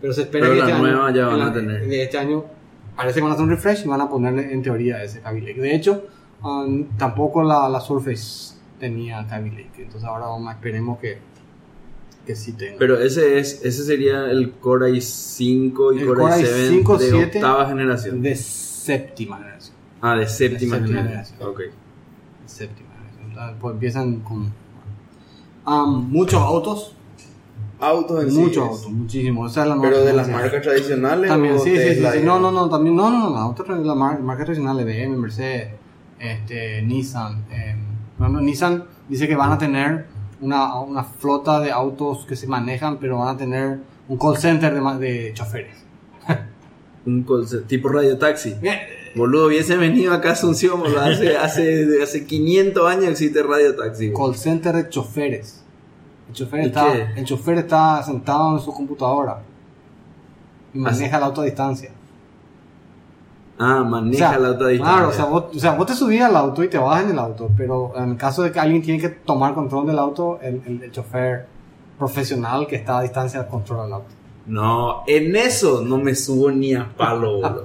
[0.00, 1.86] Pero se espera Pero que la este año, nueva ya van en a la- tener.
[1.86, 2.44] De este año
[2.96, 5.40] parece que van a hacer un refresh y van a ponerle en teoría ese Kaby
[5.42, 5.60] Lake.
[5.60, 6.04] De hecho,
[6.42, 9.70] um, tampoco la, la Surface tenía Kaby Lake.
[9.82, 11.18] Entonces ahora vamos, esperemos que,
[12.26, 12.76] que sí tenga.
[12.78, 17.10] Pero ese es ese sería el Core i5 y El Core, Core i7 i5, de
[17.10, 18.22] 7 octava generación.
[18.22, 19.76] de séptima generación.
[20.00, 21.38] ah, de séptima, de séptima generación.
[21.38, 21.48] generación.
[21.50, 21.58] Ok.
[21.58, 23.56] De séptima generación.
[23.60, 24.52] Pues empiezan con
[25.66, 26.94] um, muchos autos.
[27.80, 29.56] Autos en muchos autos, muchísimos.
[29.56, 31.28] La Pero de las marcas tradicionales.
[31.28, 34.20] También, sí, sí, sí, No, no, no, también, no, no, no, las autos, las mar-
[34.20, 35.72] marcas tradicionales, BM, Mercedes,
[36.20, 37.44] este, Nissan.
[37.50, 37.74] eh,
[38.20, 40.06] ejemplo, Nissan dice que van a tener
[40.42, 43.78] una, una flota de autos que se manejan, pero van a tener
[44.08, 45.76] un call center de, de choferes.
[47.06, 48.54] Un call center, tipo radio taxi.
[49.14, 51.00] Boludo, hubiese venido acá a Asunción, boludo.
[51.00, 54.10] Hace, hace, hace 500 años existe Radio Taxi.
[54.10, 54.26] boludo.
[54.26, 55.64] call center de choferes.
[56.28, 59.42] El chofer, ¿Y está, el chofer está sentado en su computadora
[60.72, 61.90] y maneja la auto a distancia.
[63.62, 64.94] Ah, maneja O sea, la otra distancia.
[64.96, 67.10] Claro, o sea, vos, o sea, vos te subís al auto y te vas en
[67.10, 70.38] el auto, pero en el caso de que alguien tiene que tomar control del auto,
[70.42, 71.46] el, el, el chofer
[71.98, 74.06] profesional que está a distancia controla el auto.
[74.44, 77.64] No, en eso no me subo ni a palo, boludo.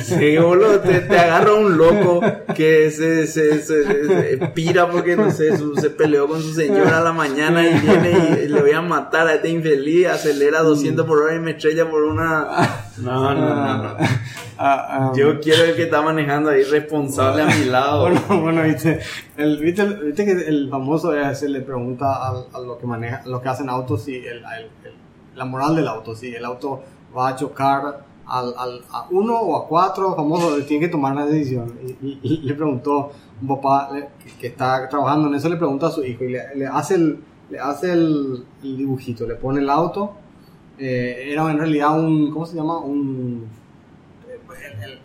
[0.00, 2.20] Sí, boludo, te, te agarra un loco
[2.56, 7.00] que se, se, se, se pira porque, no sé, su- se peleó con su señora
[7.00, 11.04] a la mañana y viene y le voy a matar a este infeliz, acelera 200
[11.04, 12.46] por hora y me estrella por una...
[12.96, 13.96] No, no, no, no.
[14.60, 18.02] Ah, ah, Yo quiero el que está manejando ahí responsable a mi lado.
[18.02, 18.98] bueno, bueno, viste,
[19.36, 19.84] el, viste,
[20.24, 23.68] que el famoso es, se le pregunta a, lo que maneja, a lo que hacen
[23.68, 24.42] autos si el, el-
[24.84, 24.98] el-
[25.36, 26.82] la moral del auto, si el auto
[27.16, 31.26] va a chocar al, al- a uno o a cuatro, famoso, tiene que tomar una
[31.26, 31.72] decisión.
[32.02, 35.56] Y, y- y le preguntó un papá le- que, que está trabajando en eso, le
[35.56, 39.36] pregunta a su hijo y le, le hace el, le hace el, el dibujito, le
[39.36, 40.14] pone el auto,
[40.78, 42.78] eh, era en realidad un, ¿cómo se llama?
[42.78, 43.46] Un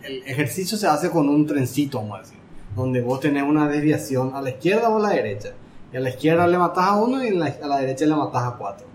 [0.02, 2.38] el, ejercicio se hace con un trencito, vamos a decir,
[2.76, 5.50] donde vos tenés una desviación a la izquierda o a la derecha.
[5.92, 8.42] Y a la izquierda le matás a uno y la- a la derecha le matás
[8.44, 8.86] a cuatro.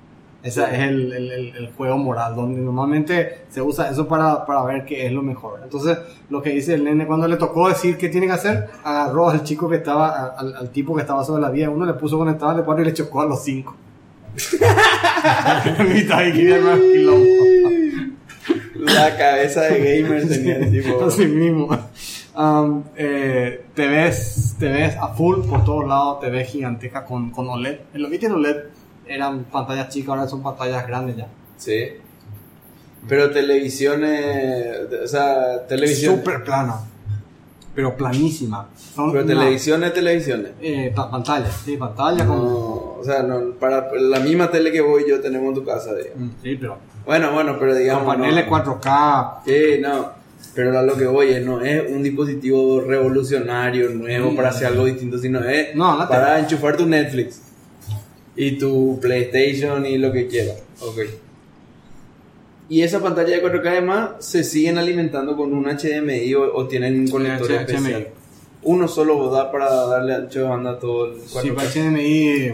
[0.41, 4.85] Ese es el, el- el- juego moral, donde normalmente se usa eso para, para ver
[4.85, 5.59] qué es lo mejor.
[5.63, 5.97] Entonces,
[6.29, 9.43] lo que dice el nene cuando le tocó decir qué tiene que hacer, agarró al
[9.43, 12.51] chico que estaba, al, al tipo que estaba sobre la vía, uno le puso conectado
[12.51, 13.75] al cuatro y le chocó a los cinco.
[15.93, 17.25] Mitad y quería más quilombo.
[18.79, 21.03] La cabeza de gamer tenía tipo.
[21.03, 21.69] Así mismo.
[22.35, 27.31] Um, eh, te ves te ves a full por todos lados, te ves gigantesca con,
[27.31, 27.79] con OLED.
[27.93, 28.57] En lo que tiene OLED
[29.07, 31.27] eran pantallas chicas, ahora son pantallas grandes ya.
[31.57, 31.93] Sí.
[33.07, 36.17] Pero televisiones, o sea, televisión.
[36.17, 36.81] Súper plana.
[37.79, 38.67] Pero planísima.
[38.93, 40.51] Son Pero una- televisiones, televisiones.
[40.61, 42.43] eh, pa- pantalla, sí, pantalla como...
[42.43, 45.95] No, o sea, no, para la misma tele que voy yo tenemos en tu casa,
[45.95, 46.17] digamos.
[46.19, 48.03] Mm, Sí, pero Bueno, bueno, pero digamos.
[48.03, 48.51] con paneles no.
[48.51, 49.41] 4K.
[49.45, 50.11] Sí, no.
[50.53, 54.83] Pero a lo que voy es, no es un dispositivo revolucionario, nuevo, para hacer algo
[54.83, 57.41] distinto, sino es No, la para enchufar tu Netflix
[58.35, 60.57] y tu PlayStation y lo que quieras.
[60.81, 60.97] Ok.
[62.69, 66.99] Y esa pantalla de 4K además se siguen alimentando con un HDMI o, o tienen
[66.99, 68.09] un conector especial.
[68.61, 71.41] Uno solo da para darle ancho de banda a todo el 4K.
[71.41, 72.51] Sí, para HDMI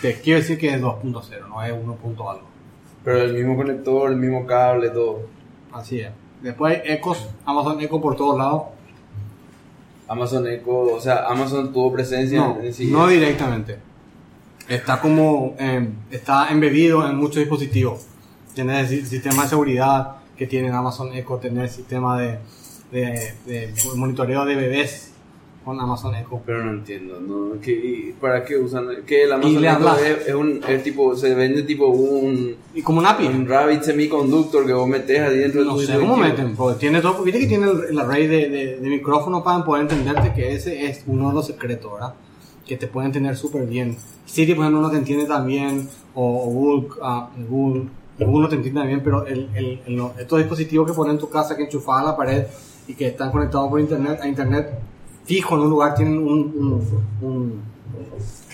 [0.00, 1.94] te quiero decir que es 2.0, no es 1.
[1.96, 2.46] punto algo.
[3.04, 5.22] Pero el mismo conector, el mismo cable, todo.
[5.72, 6.10] Así es.
[6.42, 8.62] Después hay Ecos, Amazon Echo por todos lados.
[10.06, 12.90] Amazon Echo, o sea, Amazon tuvo presencia No, en sí.
[12.90, 13.78] no directamente.
[14.68, 18.06] Está como, eh, está embebido en muchos dispositivos.
[18.88, 22.38] Si- sistema de seguridad que tiene Amazon Echo, tener el sistema de,
[22.92, 25.12] de, de monitoreo de bebés
[25.64, 26.40] con Amazon Echo.
[26.46, 27.60] Pero no entiendo, ¿no?
[27.60, 28.86] ¿Qué- ¿Para qué usan?
[29.06, 33.00] Que el Amazon Echo es, es un, es tipo, se vende tipo un, Y como
[33.00, 33.26] un API.
[33.26, 36.80] un Rabbit semiconductor que vos metes ahí dentro No de tu sé cómo meten, porque
[36.80, 40.32] tiene todo, viste que tiene el, el array de, de, de micrófono para poder entenderte
[40.34, 42.14] que ese es uno de los secretos, ¿verdad?
[42.66, 43.96] Que te pueden entender súper bien.
[44.26, 47.84] Siri, por ejemplo, no te entiende tan bien, o, o Google, ah, Google,
[48.26, 51.12] Google no te entiende tan bien, pero el, el, el- no- estos dispositivos que ponen
[51.14, 52.46] en tu casa, que enchufas a la pared
[52.88, 54.78] y que están conectados por internet, a internet
[55.24, 57.62] fijo en un lugar, tienen un, un- un-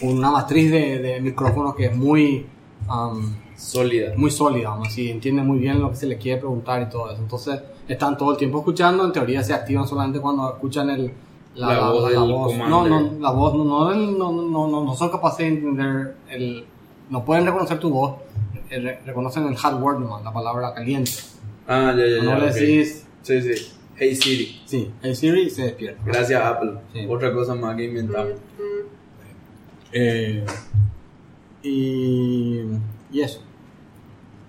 [0.02, 2.46] una matriz de, de micrófonos que es muy...
[2.88, 4.12] am, Sólida.
[4.16, 7.10] muy sólida, vamos así, entiende muy bien lo que se le quiere preguntar y todo
[7.12, 7.22] eso.
[7.22, 11.12] Entonces, están todo el tiempo escuchando, en teoría se activan solamente cuando escuchan el,
[11.54, 12.90] La voz del No, commander.
[12.90, 16.64] no, la voz, no, no, no, no, no, no son capaces de entender, el,
[17.08, 18.16] no pueden reconocer tu voz,
[18.80, 21.12] re- reconocen el hard word nomás, la palabra caliente.
[21.66, 22.22] Ah, ya, ya, ya.
[22.24, 22.54] no le ok.
[22.54, 23.72] decís, Sí, sí.
[23.96, 24.60] Hey Siri.
[24.66, 26.02] sí, el Siri se despierta.
[26.04, 26.72] Gracias Apple.
[26.92, 27.06] Sí.
[27.08, 28.32] Otra cosa más que inventamos.
[29.92, 30.44] Eh,
[31.62, 32.60] y,
[33.12, 33.40] y eso.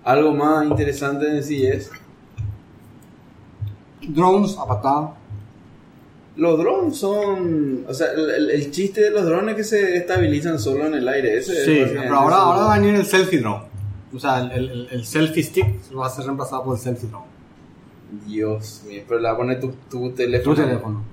[0.04, 1.90] Algo más interesante en sí es
[4.08, 5.14] Drones a patada.
[6.36, 9.96] los drones son, o sea, el, el- el chiste de los drones es que se
[9.96, 11.38] estabilizan solo en el aire.
[11.38, 13.64] Ese Sí, pero ahora, ahora va a venir el selfie drone.
[14.16, 17.26] O sea, el, el, el selfie stick va a ser reemplazado por el selfie drone.
[18.26, 20.54] Dios mío, pero le va a poner tu, tu teléfono.
[20.54, 21.04] Tu teléfono.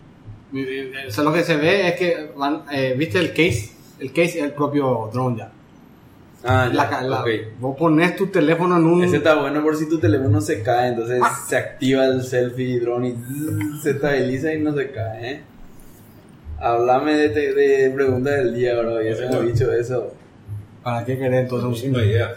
[0.54, 3.72] Y, O sea, lo que se ve es que van, eh, ¿viste el case?
[4.00, 5.52] El case es el propio drone ya.
[6.46, 7.26] Ah, ya, La la-.
[7.60, 9.04] Vos pones tu teléfono en un...
[9.04, 11.40] Ese está bueno por si tu teléfono se cae, entonces Ah.
[11.48, 15.42] se activa el selfie drone y zzz, se estabiliza y no se cae, ¿eh?
[16.60, 20.14] Háblame de, te- de preguntas del día, bro, y ese hemos dicho eso.
[20.84, 21.84] ¿Para qué querés entonces?
[21.90, 22.36] un- idea.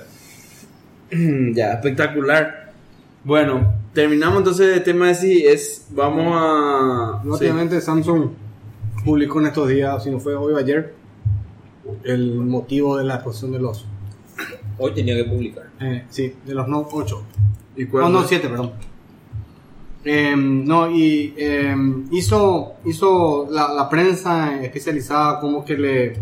[1.55, 2.73] ya, espectacular.
[3.25, 7.23] Bueno, terminamos entonces el tema de si es, vamos a...
[7.29, 8.31] Obviamente Samsung
[9.05, 10.95] publicó en estos días, si no fue hoy o ayer,
[12.05, 13.85] el motivo de la exposición de los...
[14.79, 15.71] Hoy tenía que publicar.
[15.81, 17.23] eh, sí, de los Note 8.
[17.77, 18.29] ¿Y No, cuál no, fue?
[18.29, 18.73] 7, perdón.
[20.05, 26.17] Em, no, y em, hizo, hizo la, la prensa especializada como que le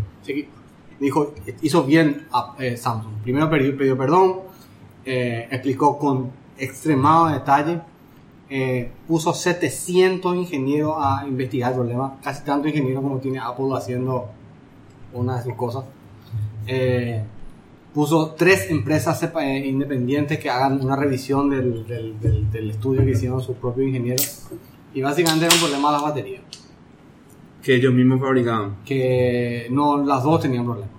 [1.01, 3.13] dijo, hizo bien a eh, Samsung.
[3.23, 4.37] Primero pidió, pidió perdón,
[5.05, 7.81] eh, explicó con extremado detalle,
[8.51, 14.29] eh, puso 700 ingenieros a investigar el problema, casi tanto ingeniero como tiene Apple haciendo
[15.13, 15.85] una de sus cosas.
[16.67, 17.23] Eh,
[17.93, 19.23] puso tres empresas
[19.65, 24.47] independientes que hagan una revisión del, del, del- del estudio que hicieron sus propios ingenieros.
[24.93, 26.43] Y básicamente era un problema de las baterías.
[27.63, 28.77] Que ellos mismos fabricaban.
[28.85, 30.91] Que no, las dos tenían problemas.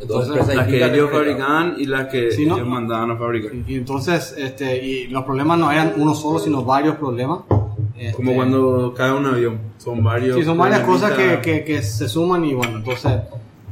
[0.00, 1.74] Entonces, empresas Las que ellos fabricaban.
[1.78, 2.56] y las que Sí, ¿no?
[2.56, 3.52] ellos mandaban a fabricar.
[3.54, 7.40] Y, y entonces, este, y los problemas no eran uno solo, sino varios problemas.
[7.96, 9.58] Este, Como cuando cae un avión.
[9.78, 10.36] Son varios.
[10.36, 13.12] Sí, son varias cosas que, que, que se suman y bueno, entonces,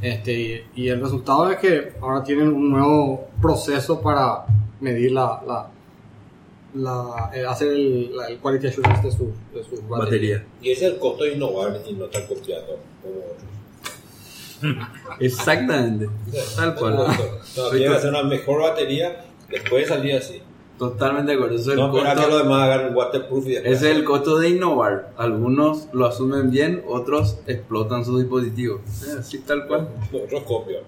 [0.01, 4.45] este, y, y el resultado es que ahora tienen un nuevo proceso para
[4.79, 5.67] medir la, la,
[6.75, 10.39] la eh, hacer el, la- el quality assurance de sus de sus baterías.
[10.41, 10.45] Batería.
[10.61, 13.43] Y ese es el costo de innovar y no estar copiando como otros.
[15.19, 16.09] Exactamente.
[16.55, 16.95] Tal cual.
[16.95, 17.05] No,
[17.43, 20.41] Soy to- hacer una mejor batería, después salir así.
[20.77, 21.55] Totalmente de acuerdo.
[21.55, 23.55] Eso es el No que costo- los demás hagan un waterproof y.
[23.57, 25.13] Ese es el costo de innovar.
[25.17, 28.81] Algunos lo asumen bien, otros explotan su dispositivo.
[29.07, 29.87] Eh, Así tal cual.
[30.11, 30.81] Otros copian.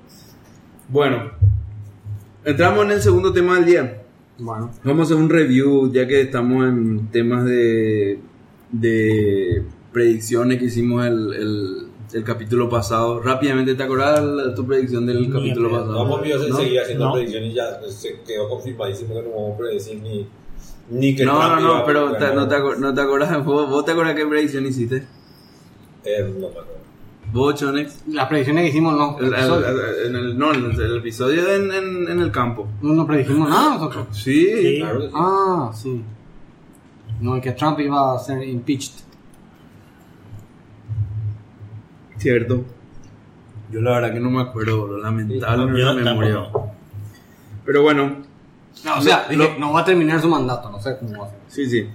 [0.90, 1.32] Bueno,
[2.44, 4.02] entramos en el segundo tema del día.
[4.38, 8.20] Bueno, Vamos a hacer un review ya que estamos en temas de,
[8.72, 13.20] de predicciones que hicimos el, el, el capítulo pasado.
[13.22, 15.94] Rápidamente, ¿te acordás la- tu predicción del Ni capítulo pasado?
[15.94, 16.58] Vamos a ¿No?
[16.58, 17.14] seguir haciendo No.
[17.14, 20.28] predicciones y ya se quedó confirmadísimo que no vamos a predecir ni,
[20.88, 23.84] Ni que No, no, no, a pero te- no, te, no te acuerdas, vos, vos
[23.86, 24.98] te acuerdas qué predicción hiciste?
[26.04, 26.76] Eh, no me acuerdo.
[27.34, 28.04] Vos, Chonex.
[28.10, 29.18] Las predicciones que hicimos no.
[29.20, 32.68] El- el- en el, no, en el, el episodio en, en, en el campo.
[32.84, 34.08] no, no predijimos nada nosotros.
[34.12, 34.46] Sí.
[34.62, 34.78] Sí.
[34.80, 35.14] Claro que sí.
[35.16, 36.02] Ah, sí.
[37.20, 38.92] No, que Trump iba a ser impeached.
[42.18, 42.64] Cierto.
[43.72, 46.34] Yo la verdad que no me acuerdo, bro, lamentable Yo la memoria.
[46.36, 46.72] tampoco.
[47.66, 48.24] Pero bueno,
[48.84, 51.28] No, o sea, Lo- dije, no va a terminar su mandato, no sé cómo va
[51.28, 51.40] a ser.
[51.48, 51.88] sí, sí.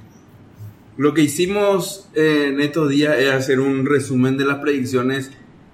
[0.97, 5.31] Lo que hicimos eh, en estos días es hacer un resumen de las predicciones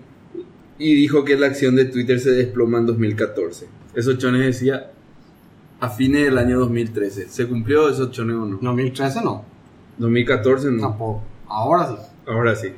[0.78, 3.66] Y dijo que la acción de Twitter se desploma en 2014.
[3.94, 4.90] Eso Chonex decía
[5.80, 7.28] a fines del año 2013.
[7.28, 8.58] ¿Se cumplió eso Chonex o no?
[8.62, 9.55] 2013 no,
[9.98, 10.80] 2014 no.
[10.80, 11.22] tampoco.
[11.48, 11.94] Ahora sí.
[12.26, 12.68] Ahora sí.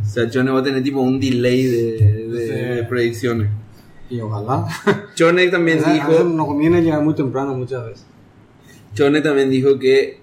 [0.00, 1.92] O sea, Chonex va a tener tipo un delay de,
[2.28, 2.74] de- Sí.
[2.76, 3.48] de predicciones.
[4.10, 4.66] Y ojalá.
[5.14, 6.24] Chonex también dijo...
[6.24, 8.06] nos conviene llegar muy temprano muchas veces.
[8.94, 10.20] Chone también dijo que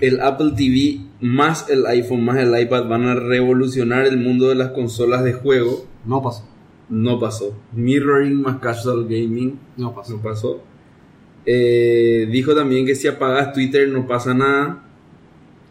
[0.00, 4.54] el Apple TV más el iPhone más el iPad van a revolucionar el mundo de
[4.54, 5.86] las consolas de juego.
[6.06, 6.46] No pasó.
[6.88, 7.54] No pasó.
[7.72, 9.58] Mirroring más casual gaming.
[9.76, 10.14] No pasó.
[10.14, 10.62] No pasó.
[11.44, 14.82] Eh, dijo también que si apagas Twitter no pasa nada.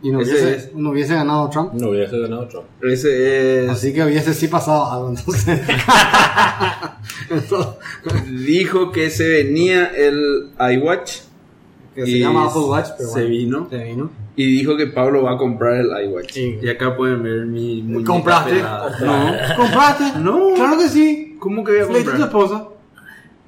[0.06, 0.76] Y no Ese hubiese, es.
[0.76, 1.74] no hubiese ganado Trump.
[1.74, 2.66] No hubiese ganado Trump.
[2.84, 3.70] Ese es.
[3.72, 5.60] Así que hubiese sí pasado algo entonces.
[7.30, 7.76] Entonces,
[8.46, 11.20] Dijo que se venía el iWatch.
[11.96, 13.68] que se llama Apple Watch, pero se bueno, vino.
[13.70, 14.10] Se vino.
[14.36, 16.32] Y dijo que Pablo va a comprar el iWatch.
[16.34, 16.60] Sí.
[16.62, 18.52] Y acá pueden ver mi muñeca ¿Compraste?
[18.52, 19.00] pelada.
[19.00, 19.56] No.
[19.56, 20.04] ¿Compraste?
[20.20, 20.54] No.
[20.56, 21.38] Claro que sí.
[21.40, 22.28] ¿Cómo que voy a Le a tu comprar?
[22.28, 22.68] esposa.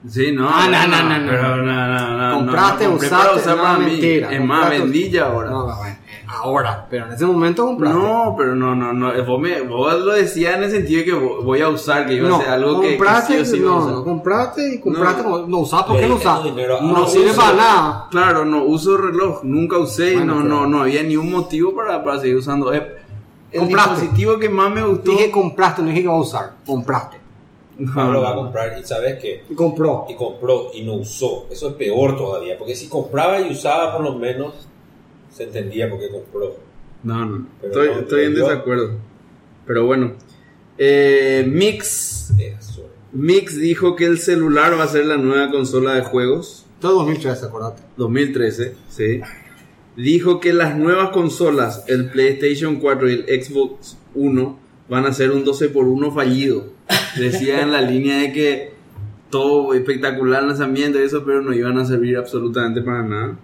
[0.09, 0.47] Sí, no.
[0.49, 1.29] Ah, no, no, no, no.
[1.29, 3.85] pero no, no, no, Compraste, no, compré usaste, para usar no, para mí.
[3.91, 4.33] mentira.
[4.33, 5.49] Es más, vendí ya ahora.
[5.49, 5.96] No, no, bueno,
[6.27, 6.85] ahora.
[6.89, 7.97] Pero en ese momento compraste.
[7.97, 9.13] No, pero no, no, no.
[9.13, 12.05] eh, Vos, me, vos lo decías en el sentido de que vo- voy a usar,
[12.07, 13.91] que iba a ser algo que, compraste, sí iba no, usar.
[13.93, 15.29] no, compraste y compraste, No.
[15.39, 16.81] no, lo usás, ¿por Le qué lo diste usás?
[16.81, 18.07] No no sirve para nada.
[18.11, 21.75] Claro, no uso reloj, nunca usé y Bueno, no, no, no había ni un motivo
[21.75, 22.73] para, para seguir usando.
[22.73, 22.85] Eh,
[23.51, 23.91] El Compraste.
[24.01, 25.11] dispositivo que más me gustó.
[25.11, 26.51] Dije compraste, no dije que va a usar.
[26.65, 27.17] Compraste.
[27.79, 30.05] No, Pablo va a no, comprar y sabes qué Y compró.
[30.09, 31.45] y compró y no usó.
[31.51, 34.67] Eso es peor todavía, porque si compraba y usaba por lo menos
[35.29, 36.55] se entendía por qué compró.
[37.03, 38.91] No, no, Pero estoy, no, estoy en yo- desacuerdo.
[39.65, 40.13] Pero bueno.
[40.77, 42.89] Eh, Mix, Eso.
[43.11, 46.65] Mix dijo que el celular va a ser la nueva consola de juegos.
[46.79, 47.81] Todo 2013, acordate.
[47.97, 49.21] 2013, sí.
[49.95, 54.59] Dijo que las nuevas consolas, el PlayStation 4 y el Xbox 1,
[54.89, 56.67] van a ser un 12 por 1 fallido.
[57.17, 58.73] Decía en la línea de que
[59.31, 63.39] todo espectacular lanzamiento y eso, pero no iban a servir absolutamente para nada.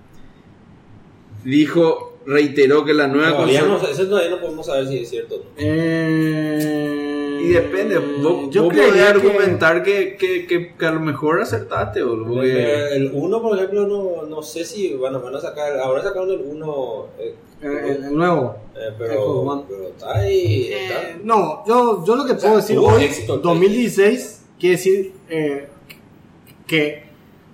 [1.43, 3.81] Dijo, reiteró que la nueva Todavía consola...
[3.83, 5.43] no, eso todavía no podemos saber si es cierto o no.
[5.57, 11.41] Eh, Y depende, vos, yo vos podés argumentar que, que, que, que a lo mejor
[11.41, 15.41] acertaste, boludo, porque- El 1, por ejemplo, no, no sé si van a, van a
[15.41, 15.77] sacar.
[15.79, 18.55] Ahora sacaron el 1, eh, Eh, el, el nuevo.
[18.75, 20.69] eh, pero, pero está ahí.
[20.71, 21.17] Eh, Está.
[21.23, 25.67] no, yo, yo lo que puedo sea, decir hoy, éxito el 2016, quiere decir eh,
[26.67, 27.02] que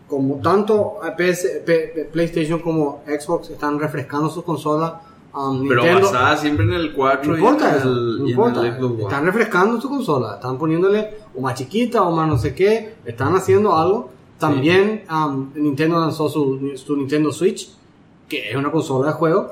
[0.10, 4.94] como tanto PS, P- P- PlayStation como Xbox están refrescando sus consolas,
[5.34, 8.18] um, pero Nintendo, basada siempre en el 4 no y importa en eso, el, no
[8.18, 8.68] y en importa.
[8.68, 9.00] el.
[9.02, 13.36] Están refrescando su consola, están poniéndole o más chiquita o más no sé qué, están
[13.36, 14.10] haciendo algo.
[14.40, 17.70] También um, Nintendo lanzó su, su Nintendo Switch,
[18.28, 19.52] que es una consola de juego.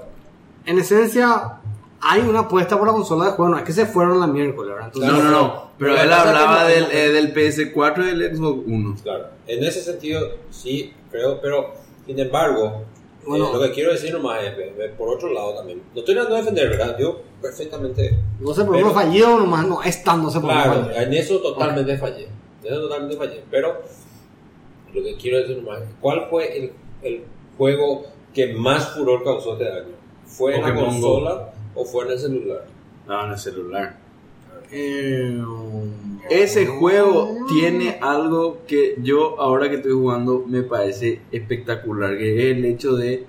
[0.66, 1.60] En esencia,
[2.02, 4.72] hay una apuesta por la consola de juego, no es que se fueron la miércoles,
[4.74, 4.92] ¿verdad?
[4.94, 5.67] Entonces, No, no, no.
[5.80, 8.96] Pero Pero él hablaba no- del, no- eh, del PS4 y del Xbox One.
[9.04, 11.74] Claro, en ese sentido sí, creo, pero
[12.06, 12.84] sin embargo,
[13.26, 13.50] Bueno.
[13.50, 14.54] eh, lo que quiero decir nomás es,
[14.98, 16.98] por otro lado también, no estoy tratando de defender, ¿verdad?
[17.00, 20.56] Yo perfectamente, No sé por uno fallido nomás, no es tan, no sé por qué
[20.56, 21.02] claro, fallido.
[21.02, 22.24] en eso totalmente fallé,
[22.64, 23.82] en eso totalmente fallé, pero
[24.94, 26.72] lo que quiero decir nomás es, ¿cuál fue el,
[27.04, 27.24] el
[27.58, 29.96] juego que más furor causó este año?
[30.26, 32.66] ¿Fue en la consola o fue en el celular?
[33.08, 33.98] No, en el celular.
[34.72, 35.42] Eh,
[36.30, 42.58] Ese juego tiene algo que yo ahora que estoy jugando me parece espectacular, que es
[42.58, 43.26] el hecho de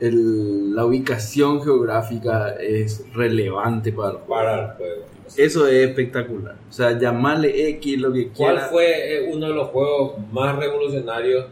[0.00, 4.28] el- la ubicación geográfica es relevante para el juego.
[4.28, 5.02] Para el juego.
[5.36, 6.56] Eso es espectacular.
[6.68, 8.68] O sea, llamarle X lo que ¿Cuál quiera.
[8.68, 11.46] fue eh, uno de los juegos más revolucionarios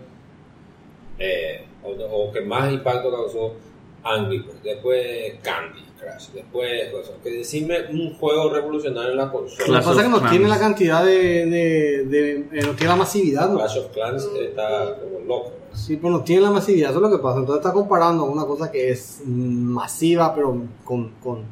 [1.23, 3.55] Eh, o, o que más impacto causó
[4.03, 7.15] Angry Birds, después Candy Crush, después cosas.
[7.23, 9.67] Que decime un juego revolucionario en la consola.
[9.69, 11.47] Lo que pasa es que no Clash tiene la cantidad de.
[11.47, 13.57] de, de- eh, no tiene la masividad, ¿no?
[13.59, 15.53] Clash of Clans está como loco.
[15.73, 17.39] Sí, pero no tiene la masividad, eso es lo que pasa.
[17.39, 21.43] Entonces está comparando una cosa que es masiva, pero con, con,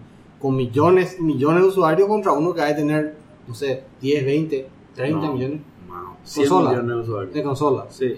[0.40, 3.14] con millones, millones de usuarios contra uno que ha de tener,
[3.46, 5.32] no sé, 10, 20, 30 No.
[5.34, 6.70] millones Wow, 100 Consola.
[6.70, 7.34] millones de usuarios.
[7.34, 7.86] de consolas.
[7.96, 8.14] Sí.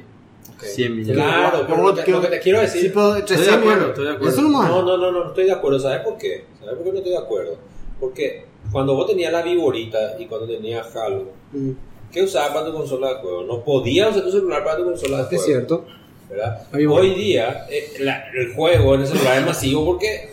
[0.66, 1.16] 100 millones.
[1.24, 2.82] Claro, pero lo que, lo que te quiero decir.
[2.82, 4.42] Sí, pero Estoy de 100 acuerdo, estoy de acuerdo.
[4.42, 5.78] No, no, no, no, no estoy de acuerdo.
[5.78, 6.44] ¿Sabes por qué?
[6.60, 7.56] ¿Sabes por qué no estoy de acuerdo?
[7.98, 11.70] Porque cuando vos tenías la Viborita y cuando tenías Halo, Mm,
[12.12, 13.42] ¿qué usabas para tu consola de juego?
[13.42, 15.36] No podías usar tu celular para tu consola de juego.
[15.36, 15.84] Es cierto.
[16.28, 16.62] ¿verdad?
[16.72, 20.30] Hoy día eh, la- el juego en el celular es masivo porque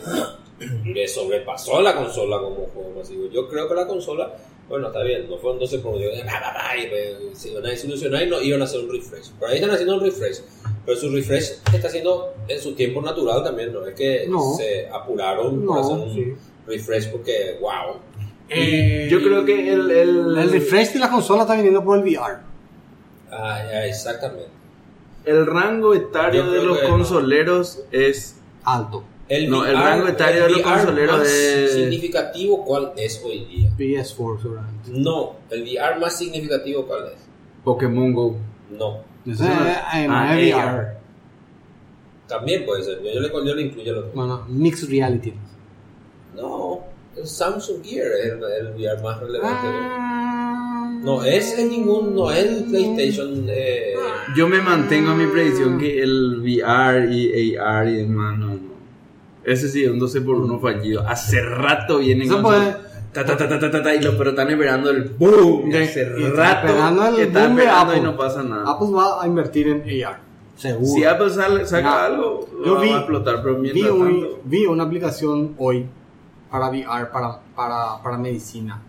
[0.85, 3.27] le sobrepasó a la consola como juego masivo.
[3.31, 4.31] Yo creo que la consola,
[4.69, 6.13] bueno, está bien, no fueron 12 por uno, digo,
[7.33, 9.31] se iban a desilusionar y no iban a hacer un refresh.
[9.39, 10.41] Pero ahí están haciendo un refresh.
[10.85, 14.53] Pero su refresh está haciendo en su tiempo natural también, no es que No.
[14.55, 16.33] se apuraron por No, hacer un sí.
[16.65, 17.97] refresh porque, wow.
[18.49, 22.03] Eh, Yo creo que el, el, El refresh de la consola está viniendo por el
[22.03, 22.37] VR.
[23.31, 24.49] Ah, ya, exactamente.
[25.25, 26.89] el rango etario de los que no.
[26.91, 29.03] consoleros es Alto.
[29.29, 33.45] El No, el rango etario de los VR consoleros más es- significativo, ¿cuál es hoy
[33.45, 33.69] día?
[33.77, 34.89] PS4 seguramente.
[34.91, 37.19] No, el VR más significativo, ¿cuál es?
[37.63, 38.37] Pokémon Go.
[38.71, 39.45] No, es, eh,
[40.09, 40.33] ah.
[40.33, 40.97] VR.
[42.27, 43.01] también puede ser.
[43.03, 45.33] Yo, yo le, yo le incluyo lo Bueno, mixed reality.
[46.35, 46.81] No,
[47.17, 49.67] el Samsung Gear es el, el VR más relevante.
[49.67, 50.99] Ah.
[51.03, 53.45] No es ningún, no es el PlayStation.
[53.49, 53.93] Eh,
[54.35, 58.56] Yo me mantengo en mi predicción que el VR y AR y demás, no.
[59.47, 61.07] Ese sí, un 12 por 1 fallido.
[61.07, 62.77] Hace rato vienen Eso con puede- su-
[63.13, 65.71] Ta, ta, ta, ta, ta, ta, ta, y los pero están esperando el boom.
[65.71, 68.01] Y- Hace y rato esperando el que están boom de esperando y Apple.
[68.11, 68.63] no pasa nada.
[68.71, 70.19] Apple va a invertir en AR.
[70.57, 70.85] Seguro.
[70.85, 74.21] Si Apple sale- saca Mira, algo, yo va vi- a explotar, pero vi, mientras un-
[74.21, 74.39] tanto...
[74.43, 75.85] vi una aplicación hoy
[76.51, 78.81] para VR, para, para, para medicina.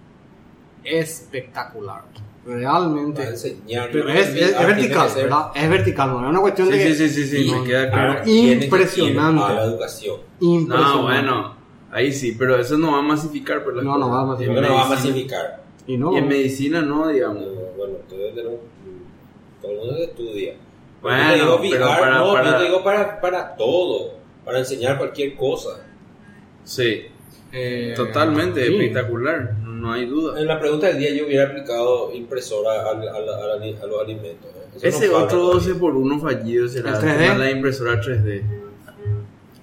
[0.91, 2.03] Espectacular.
[2.47, 3.22] Realmente.
[3.22, 5.51] Pero es, es- es vertical, ¿verdad?
[5.55, 6.95] Es vertical, no es una cuestión Sí, de que.
[6.95, 8.22] sí, sí, sí, sí, me queda claro.
[8.30, 9.43] Impresionante.
[9.45, 10.16] A la educación.
[10.41, 10.97] Impresionante.
[10.97, 11.57] No, bueno,
[11.91, 13.62] ahí sí, pero eso no va a masificar.
[13.64, 14.16] Por las No, no cosas.
[14.16, 14.62] va a masificar.
[14.62, 15.62] no va a masificar.
[15.86, 16.12] Y no.
[16.12, 17.45] Y en medicina no, digamos.
[17.76, 20.55] Bueno, Todo el mundo estudia.
[21.03, 24.14] Bueno, yo te digo pero para- no, para- yo te digo para, para todo.
[24.45, 25.84] Para enseñar cualquier cosa.
[26.64, 27.03] Sí,
[27.53, 28.72] Eh, totalmente sí.
[28.74, 30.41] espectacular, no, hay duda.
[30.41, 34.51] En la pregunta del día yo hubiera aplicado impresora al, al- al- a los alimentos.
[34.76, 35.55] Eso Ese no otro todavía.
[35.68, 37.18] 12 por 1 fallido será ¿El el 3D?
[37.18, 38.43] tema de la impresora 3D.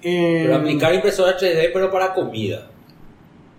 [0.02, 2.66] Eh, Pero aplicar impresora 3D, pero para comida.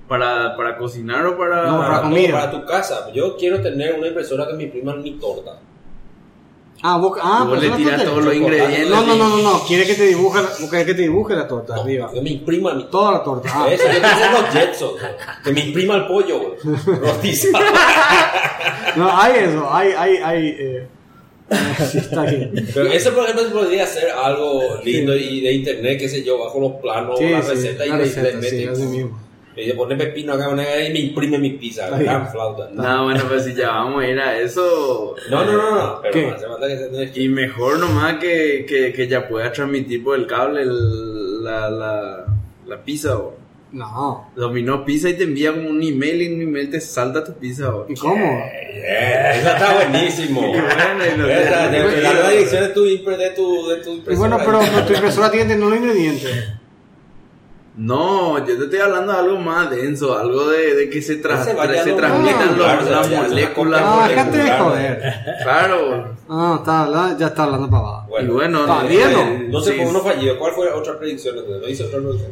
[0.08, 1.68] ¿Para, para cocinar o para.?
[1.68, 2.32] No, para comida.
[2.32, 3.12] para tu casa.
[3.14, 5.60] Yo quiero tener una impresora que me imprima mi torta.
[6.84, 8.89] Ah, vos, ah, Vos le te- todos los ingredientes.
[8.89, 9.63] No, no, no, no, no.
[9.65, 12.11] Quiere que te dibuje, la- quiere que te dibuje la torta No, arriba.
[12.13, 13.49] que me imprima mi Toda la torta.
[13.51, 13.67] Ah.
[13.69, 15.01] Eso, yo quiero hacer los Jetsons.
[15.01, 15.07] ¿no?
[15.43, 16.39] Que me imprima el pollo.
[16.39, 16.99] güey.
[16.99, 17.63] Rostizado.
[18.95, 20.47] No, hay eso, hay, hay, hay.
[20.59, 20.88] Eh,
[21.91, 22.67] sí, está bien.
[22.73, 26.59] Pero eso, por ejemplo, podría ser algo lindo y de internet, qué sé yo, bajo
[26.59, 29.19] los planos, Sí, la sí, receta y la le- receta, le así mismo.
[29.58, 31.86] Y le pone pepino acá una- y me imprime mi pizza.
[31.86, 32.12] Está bien.
[32.12, 32.70] Gran flauta.
[32.74, 35.16] No, No, bueno, pues si ya vamos a ir a eso.
[35.32, 35.99] no, no, no.
[36.01, 36.28] Pero ¿Qué?
[36.28, 36.78] no hace falta que
[37.14, 41.70] se Y mejor nomás que, que, que ya pueda transmitir por el cable el- la,
[41.72, 42.26] la,
[42.68, 43.18] la pizza.
[43.18, 43.36] O.
[43.72, 44.32] No.
[44.36, 47.34] Dominó pizza y te envía como un email y en un email te salta tu
[47.34, 47.74] pizza.
[47.76, 47.86] O.
[47.89, 48.26] ¿Y cómo?
[48.26, 50.41] Eh, Eso está buenísimo.
[50.55, 54.18] Y bueno, y la nueva dirección de tu, de tu, de tu Y impresora.
[54.30, 56.28] bueno, pero, pero tu impresora tiene que tener un ingrediente.
[57.78, 61.43] No, yo te estoy hablando de algo más denso, algo de, de que se, tra-
[61.43, 63.82] Se vaya se transmitan las moléculas.
[63.82, 65.13] copia Ah, déjate de joder.
[65.43, 66.15] Claro.
[66.28, 68.07] Ah, está, habla- ya está hablando pavada.
[68.19, 69.80] y bueno, eh, bien, eh, No sé sí.
[69.88, 70.39] uno fallido.
[70.39, 71.36] ¿Cuál fue la otra predicción?
[71.36, 72.32] No hice otra predicción.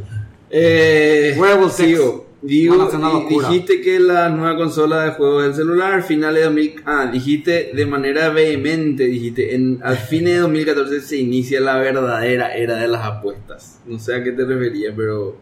[0.50, 2.26] Eh, Wearable sigo.
[2.46, 3.50] Digo, locura.
[3.50, 7.86] dijiste que la nueva consola de juegos del celular, finales de 2000, ah, dijiste de
[7.86, 13.06] manera vehemente, dijiste, en, al fines de 2014 se inicia la verdadera era de las
[13.06, 13.80] apuestas.
[13.86, 15.38] No sé a qué te referías, pero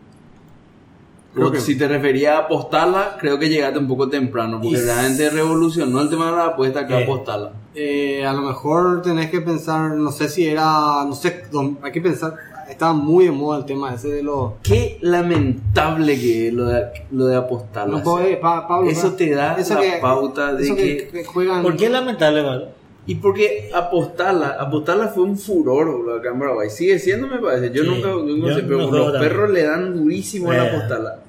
[1.34, 4.78] Creo o que- si te referías a apostarla, creo que llegaste un poco temprano, porque
[4.78, 7.04] Y- realmente revolucionó el tema de las apuestas que Eh.
[7.04, 7.54] apostarla.
[7.76, 11.44] Eh, a lo mejor tenés que pensar, no sé si era, no sé,
[11.82, 12.36] hay que pensar,
[12.74, 14.54] estaba muy de moda el tema ese de los...
[14.64, 18.02] Qué lamentable que es lo de, lo de apostarla.
[18.04, 21.62] No, eh, Pa- Pablo, Eso te da eso la que- pauta de que que juegan...
[21.64, 22.66] ¿Por qué es lamentable, ¿vale?
[23.06, 26.70] Y porque apostarla, apostarla fue un furor boludo, acá en Paraguay.
[26.70, 27.72] Sigue siendo, me parece.
[27.74, 30.66] Yo Sí, nunca, nunca yo sé, pero no los perros le dan durísimo a la
[30.66, 30.70] Eh.
[30.70, 31.20] apostarla.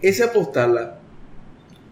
[0.00, 0.97] Ese apostarla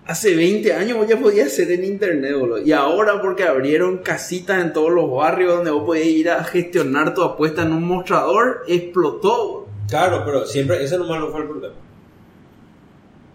[0.07, 2.59] Hace 20 años vos ya podías hacer en internet, boludo.
[2.63, 7.13] Y ahora porque abrieron casitas en todos los barrios donde vos podías ir a gestionar
[7.13, 9.67] tu apuesta en un mostrador, explotó, boludo.
[9.89, 11.75] Claro, pero siempre, ese nomás no fue el problema.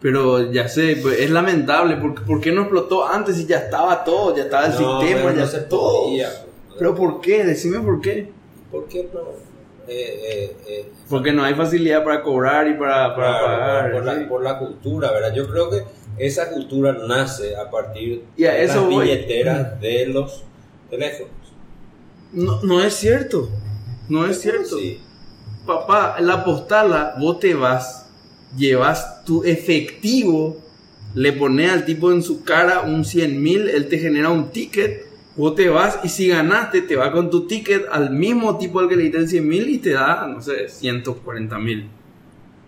[0.02, 1.98] Pero ya sé, pues, es lamentable.
[1.98, 4.36] porque ¿Por qué no explotó antes si ya estaba todo?
[4.36, 6.06] Ya estaba el No, sistema, ya no se todo.
[6.06, 6.30] podía.
[6.80, 7.44] Pero ¿por qué?
[7.46, 8.32] Decime por qué.
[8.72, 9.20] ¿Por qué no?
[9.88, 13.92] Eh, eh, eh, Porque no hay facilidad para cobrar y para, para claro, pagar.
[13.92, 14.20] por, ¿sí?
[14.22, 15.34] la, por la cultura, ¿verdad?
[15.36, 15.84] Yo creo que
[16.18, 19.06] esa cultura nace a partir de las voy.
[19.08, 20.44] billeteras de los
[20.90, 21.32] teléfonos.
[22.34, 23.50] No, no es cierto.
[24.10, 24.78] No es cierto.
[24.78, 25.00] Sí.
[25.66, 28.10] Papá, la postala, vos te vas,
[28.58, 30.58] llevas tu efectivo,
[31.14, 35.06] le pones al tipo en su cara un 100 mil, él te genera un ticket,
[35.36, 38.90] vos te vas y si ganaste, te va con tu ticket al mismo tipo al
[38.90, 41.90] que le diste el 100 mil y te da, no sé, 140 mil.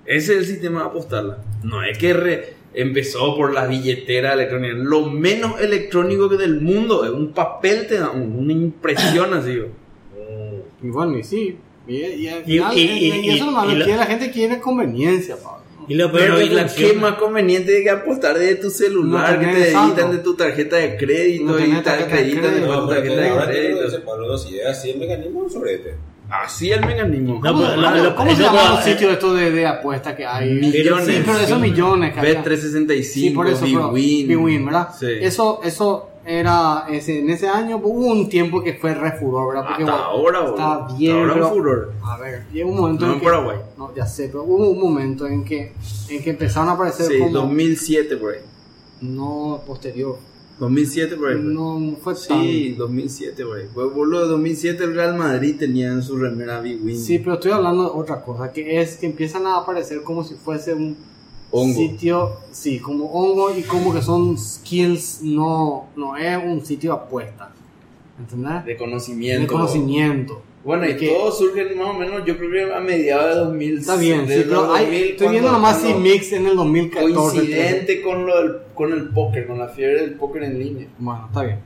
[0.06, 1.38] Ese es el sistema de postala.
[1.64, 4.74] No es que re- empezó por la billetera electrónica.
[4.78, 9.60] Lo menos electrónico que del mundo es un papel, te da un- una impresión así.
[10.82, 11.58] Y bueno, y sí.
[11.88, 14.32] Y, y al Y- final, y- y, y- y eso lo la- quiere, la gente
[14.32, 15.64] quiere conveniencia, Pablo.
[15.86, 18.70] Y lo peor Pero es ¿y que la qué más conveniente que apostar desde tu
[18.70, 22.04] celular, No que te debitan de tu tarjeta de crédito No y te tarjeta de
[22.06, 23.84] acreditan de tu tarjeta que ahora de que lo crédito.
[23.84, 25.96] dice Pablo, dos ideas, sí, el mecanismo sobre este.
[26.42, 27.36] Así el mecanismo.
[27.36, 30.52] No, ¿Cómo, se llaman lo- los sitios estos de, de apuestas que hay?
[30.54, 31.06] Millones.
[31.06, 32.44] Sí, pero esos millones que había.
[32.44, 34.42] Bet365, Sí, por eso, pero Bwin.
[34.42, 34.90] Bwin, ¿verdad?
[35.00, 35.08] Sí.
[35.22, 39.68] Eso, eso era, ese, en ese año hubo un tiempo que fue re furor, ¿verdad?
[39.68, 40.50] Porque, Hasta bueno, ahora.
[40.86, 41.94] Está bien, ahora pero- furor.
[42.04, 43.26] A ver, llegó un momento No en en que...
[43.26, 43.58] Paraguay.
[43.78, 45.74] No, ya sé, pero hubo un momento en que,
[46.10, 47.30] en que empezaron a aparecer Sí, como...
[47.32, 48.40] 2007 por ahí.
[49.02, 50.18] No, posterior.
[50.64, 51.36] 2007 por ahí.
[51.36, 51.44] fue.
[51.44, 52.42] No fue tan...
[52.42, 53.66] Sí, 2007 por ahí.
[53.74, 57.00] Pues, boludo, 2007 el Real Madrid tenía en su remera Bwin.
[57.00, 60.36] Sí, pero estoy hablando de otra cosa, que es que empiezan a aparecer como si
[60.36, 60.98] fuese un
[61.52, 61.74] Hongo.
[61.76, 66.98] sitio, sí, como hongo y como que son skills, no, no es un sitio de
[66.98, 67.52] apuesta.
[68.18, 68.66] ¿Entendés?
[68.66, 69.42] De conocimiento.
[69.42, 70.42] De conocimiento.
[70.64, 73.80] Bueno, y Que- todos surgen más o menos, yo creo que a mediados de 2000.
[73.80, 77.14] Está bien, sí, pero los hay- 2000, estoy viendo nomás si Mix en el 2014.
[77.14, 80.88] Coincidente con, lo del, con el póker, con la fiebre del póker en línea.
[80.98, 81.60] Bueno, está bien.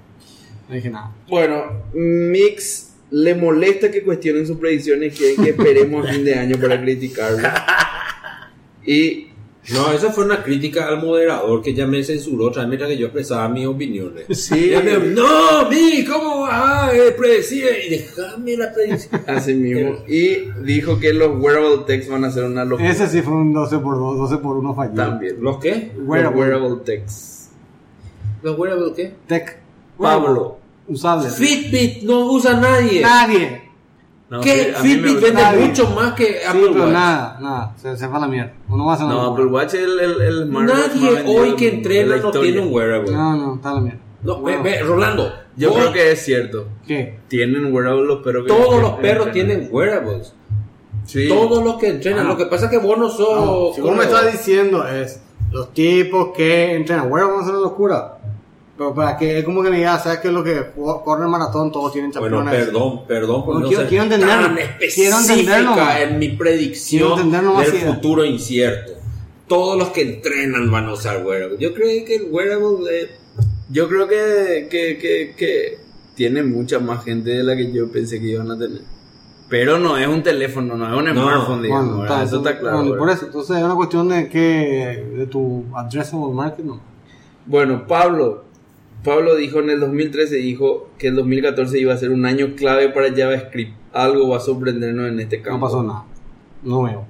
[0.67, 1.13] No dije nada.
[1.29, 6.57] Bueno, Mix le molesta que cuestionen sus predicciones, quieren que esperemos a fin de año
[6.59, 7.37] para criticarlo.
[8.85, 9.26] Y
[9.73, 12.97] No, esa fue una crítica al moderador que ya me censuró otra vez mientras que
[12.97, 14.25] yo expresaba mis opiniones.
[14.29, 17.65] sí, Ya me- no, mi, ¿cómo vas a eh, predecir?
[17.85, 19.21] Y déjame la predicción.
[19.27, 19.97] así mismo.
[20.07, 22.89] Y dijo que los wearable techs van a ser una locura.
[22.89, 24.93] Ese sí fue un 12 por 2, 12 por 1 falló.
[24.93, 25.35] También.
[25.41, 25.91] ¿Los qué?
[25.97, 26.39] Los Wearable.
[26.39, 27.49] wearable techs.
[28.43, 29.13] ¿Los wearable qué?
[29.27, 29.57] Tech.
[29.97, 30.59] Pablo.
[30.87, 31.29] Usable.
[31.29, 33.01] Fitbit no usa nadie.
[33.01, 33.66] Nadie.
[34.29, 36.91] No, me Fitbit vende mucho más que Sí, Apple pero Watch.
[36.93, 37.73] nada, nada.
[37.77, 38.51] Se, se fue a la mierda.
[38.67, 39.31] Uno va a hacer una No.
[39.33, 43.11] Apple Watch es el, el, el Nadie hoy que entrena no tiene un wearable.
[43.11, 43.99] No, No, no, está la mierda.
[44.23, 45.31] ve, Bueno, ve, Rolando.
[45.55, 46.67] Yo creo que es cierto.
[46.85, 47.19] ¿Qué?
[47.29, 50.33] Tienen wearables, pero que todos que los perros tienen wearables.
[51.05, 51.29] Sí.
[51.29, 52.25] Todos los que entrenan.
[52.25, 52.29] Ah.
[52.29, 53.45] Lo que pasa es que vos no sos.
[53.45, 55.21] No, si vos me estás diciendo es
[55.51, 58.16] los tipos que entrenan, a hacer una locura.
[58.77, 61.29] Pero para que es como que me diga, ¿sabes qué es lo que jugó- corren
[61.29, 61.71] maratón?
[61.71, 62.65] Todos tienen Bueno, chaperones.
[62.65, 64.35] perdón, perdón por No, no, quiero- ser quiero entenderlo.
[64.45, 64.57] tan
[64.93, 65.75] Quiero entenderlo.
[65.99, 68.91] en mi predicción del futuro incierto.
[69.47, 71.57] Todos los que entrenan van a usar wearable.
[71.59, 73.09] Yo creo que el wearable eh,
[73.69, 75.77] Yo creo que, que, que, que
[76.15, 78.81] tiene mucha más gente de la que yo pensé que iban a tener.
[79.49, 81.97] Pero no es un teléfono, no es un No, smartphone, digamos.
[81.97, 82.77] Bueno, eso está claro.
[82.77, 86.79] bueno, por eso, entonces es una cuestión de que de tu addressable market, no.
[87.45, 88.45] Bueno, Pablo.
[89.03, 92.89] Pablo dijo en el 2013, dijo que el 2014 iba a ser un año clave
[92.89, 93.73] para JavaScript.
[93.93, 95.59] Algo va a sorprendernos en este campo.
[95.59, 96.05] No pasó nada.
[96.63, 97.05] No veo.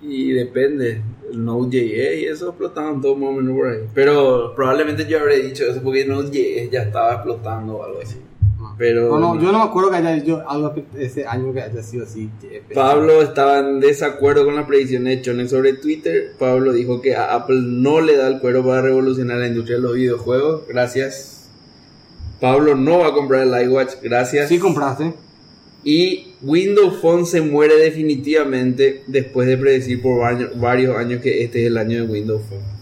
[0.00, 1.02] Y depende.
[1.30, 3.80] El Node.js y eso explotaban todo más o menos por ahí.
[3.94, 8.16] Pero probablemente yo habré dicho eso porque Node.js ya estaba explotando o algo así.
[8.78, 11.82] Pero No, no, yo no me acuerdo que haya yo algo ese año que haya
[11.82, 12.30] sido así.
[12.72, 16.32] Pablo estaba en desacuerdo con las predicciones de Chonen sobre Twitter.
[16.38, 19.82] Pablo dijo que a Apple no le da el cuero para revolucionar la industria de
[19.82, 20.62] los videojuegos.
[20.68, 21.48] Gracias.
[22.40, 23.94] Pablo no va a comprar el iWatch.
[24.00, 24.48] Gracias.
[24.48, 25.12] Sí compraste.
[25.82, 31.62] Y Windows Phone se muere definitivamente después de predecir por vari- varios años que este
[31.62, 32.77] es el año de Windows Phone.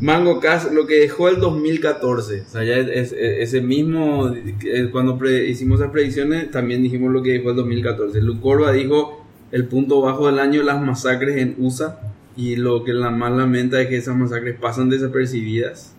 [0.00, 4.28] Mango Cast, lo que dejó el 2014, o sea, ya es, es- es- ese mismo,
[4.34, 8.20] eh, cuando pre- hicimos las predicciones, también dijimos lo que dejó el 2014.
[8.22, 12.00] Luke Corba dijo el punto bajo del año, las masacres en USA,
[12.36, 15.94] y lo que la más lamenta es que esas masacres pasan desapercibidas.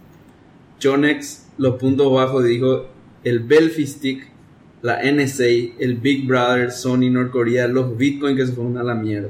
[0.79, 2.87] Chonex, los puntos bajos, dijo
[3.23, 4.27] el Belfi Stick,
[4.81, 5.45] la NSA,
[5.79, 9.29] el Big Brother, Sony, Norcorea, los Bitcoin que se fueron a la mierda.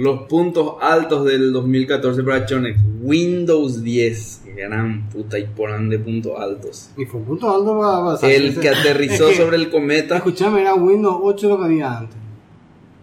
[0.00, 2.78] Los puntos altos del 2014 para Chonex.
[3.02, 4.44] Windows 10.
[4.56, 6.90] Gran puta y poran de puntos altos.
[6.96, 8.30] Y fue un punto alto para pasar.
[8.30, 10.16] El que aterrizó Es que, sobre el cometa.
[10.16, 12.16] Escuchame, era Windows 8 lo que había antes.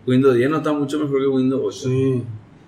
[0.08, 1.88] Windows 10 no está mucho mejor que Windows 8.
[1.88, 2.24] Sí.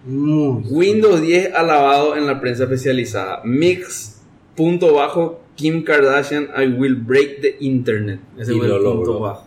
[0.05, 0.63] Muy.
[0.69, 3.41] Windows 10 alabado en la prensa especializada.
[3.43, 4.21] Mix,
[4.55, 8.19] punto bajo, Kim Kardashian, I will break the internet.
[8.37, 9.43] Ese Y fue el lo punto bajo.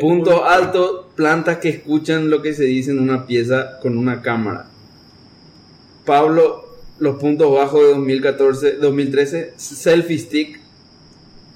[0.00, 4.66] Punto alto, plantas que escuchan lo que se dice en una pieza con una cámara.
[6.04, 6.64] Pablo,
[6.98, 10.60] los puntos bajos de 2014, 2013, selfie stick,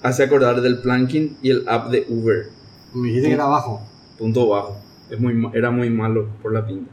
[0.03, 2.47] hace acordar del planking y el app de Uber.
[2.95, 3.83] Me dijiste que era abajo.
[4.19, 4.81] Punto bajo.
[5.11, 6.91] Es muy, era muy malo por la pinta.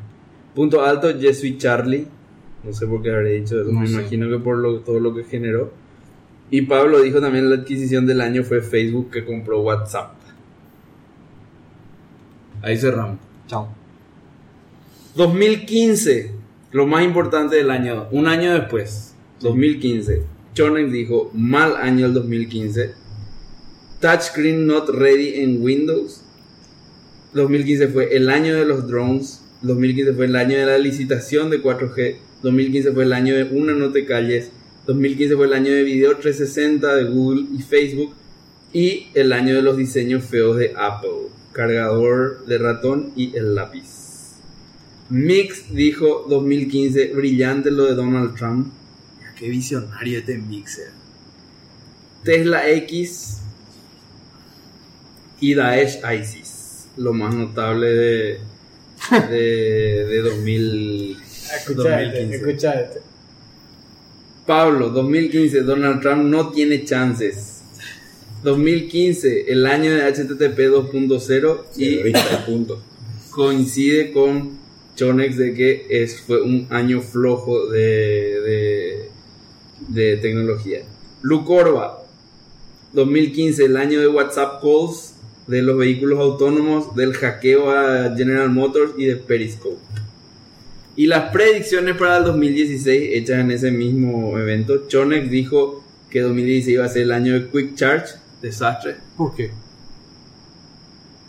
[0.53, 2.07] Punto alto, Sweet Charlie.
[2.63, 3.71] No sé por qué habré dicho eso.
[3.71, 3.93] No Me sé.
[3.93, 5.71] imagino que por lo- todo lo que generó.
[6.49, 10.13] Y Pablo dijo también la adquisición del año fue Facebook que compró WhatsApp.
[12.65, 13.19] Ahí cerramos.
[13.45, 13.67] Chao.
[15.15, 16.31] 2015,
[16.71, 20.23] lo más importante del año, un año después, 2015,
[20.55, 22.91] Chonex dijo, mal año el 2015,
[24.01, 26.23] touchscreen not ready en Windows,
[27.35, 31.61] 2015 fue el año de los drones, 2015 fue el año de la licitación de
[31.61, 34.49] 4G, 2015 fue el año de una no te calles,
[34.87, 38.15] 2015 fue el año de video 360 de Google y Facebook
[38.73, 44.35] y el año de los diseños feos de Apple, cargador de ratón y el lápiz.
[45.09, 48.73] Mix dijo 2015, brillante lo de Donald Trump.
[49.39, 50.91] Qué visionario este Mixer.
[52.23, 53.41] Tesla X
[55.39, 56.87] y Daesh ISIS.
[56.97, 58.39] Lo más notable de,
[59.29, 61.17] de, de 2000,
[61.67, 62.35] 2015.
[62.35, 62.99] escuchate.
[64.45, 67.54] Pablo, 2015, Donald Trump no tiene chances.
[68.45, 72.13] 2015, el año de HTTP 2.0 y
[72.45, 72.81] punto.
[73.31, 74.59] coincide con
[74.95, 77.79] Chonex de que es, fue un año flojo de,
[78.41, 79.09] de,
[79.89, 80.83] de tecnología.
[81.23, 82.03] Lucorba,
[82.93, 85.15] 2015, el año de WhatsApp calls,
[85.47, 89.77] de los vehículos autónomos, del hackeo a General Motors y de Periscope.
[90.95, 96.75] Y las predicciones para el 2016 hechas en ese mismo evento, Chonex dijo que 2016
[96.75, 98.13] iba a ser el año de Quick Charge,
[98.45, 98.95] desastre.
[99.17, 99.51] ¿Por qué?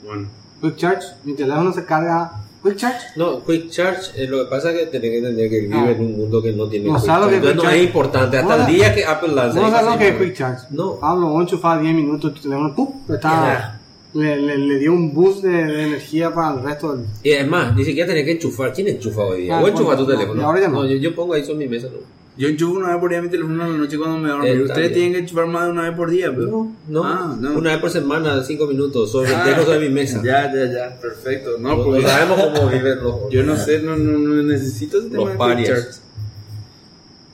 [0.04, 0.28] Bueno,
[0.60, 2.32] Quick Charge, mi teléfono se carga.
[2.62, 2.98] Quick Charge.
[3.16, 5.90] No, Quick Charge, eh, lo que pasa es que tenés que entender que vive Ah.
[5.90, 7.26] en un mundo que no tiene No Quick que Charge.
[7.28, 7.78] es Entonces Quick no Charge.
[7.80, 8.38] es importante.
[8.38, 9.60] Hasta No, el día que Apple lance.
[9.60, 10.66] No sabes a lo que es Quick Charge.
[10.70, 10.96] No.
[10.96, 12.88] Pablo, vos enchufás 10 minutos tu teléfono, ¡pum!
[13.08, 13.80] Está,
[14.14, 17.06] le, le, le dio un boost de, de energía para el resto del.
[17.22, 18.72] Y además, ni siquiera tenés que enchufar.
[18.72, 19.58] ¿Quién enchufa hoy día?
[19.58, 20.40] Ah, Vos enchufas tu no, teléfono.
[20.40, 20.86] y ahora ya no.
[20.86, 21.88] yo, yo pongo ahí sobre mi mesa.
[21.88, 21.98] No,
[22.38, 24.44] Yo enchufo una vez por día mi teléfono en la noche cuando me duermo.
[24.44, 24.92] Eh, Ustedes también.
[24.92, 26.46] tienen que enchufar más de una vez por día, pero.
[26.48, 27.04] no, no.
[27.04, 27.54] Ah, no.
[27.58, 29.10] Una vez por semana, cinco minutos.
[29.10, 30.20] Sobre Ah, tengo sobre mi mesa.
[30.22, 31.56] Ya, ya, ya, perfecto.
[31.58, 33.30] No, porque no sabemos cómo viven los.
[33.30, 35.84] yo no sé, no, no, no necesito ese tema Los de.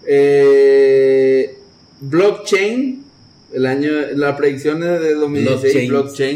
[0.06, 1.58] Eh,
[2.00, 3.04] blockchain,
[3.52, 5.88] el año, las predicciones de 2016, Blockchain.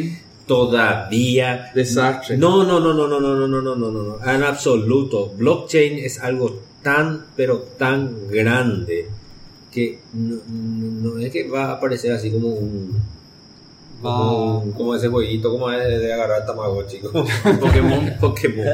[0.03, 1.71] blockchain, Todavía.
[1.75, 2.37] desastre.
[2.37, 4.19] No, no, no, no, no, no, no, no, no, no, no.
[4.33, 5.33] En absoluto.
[5.37, 9.09] Blockchain es algo tan, pero tan grande
[9.73, 13.17] que no, es que va a aparecer así como un.
[14.01, 17.25] Como, como ese jueguito, como es de agarrar Tamagotchi, como
[17.61, 18.67] Pokémon, Pokémon.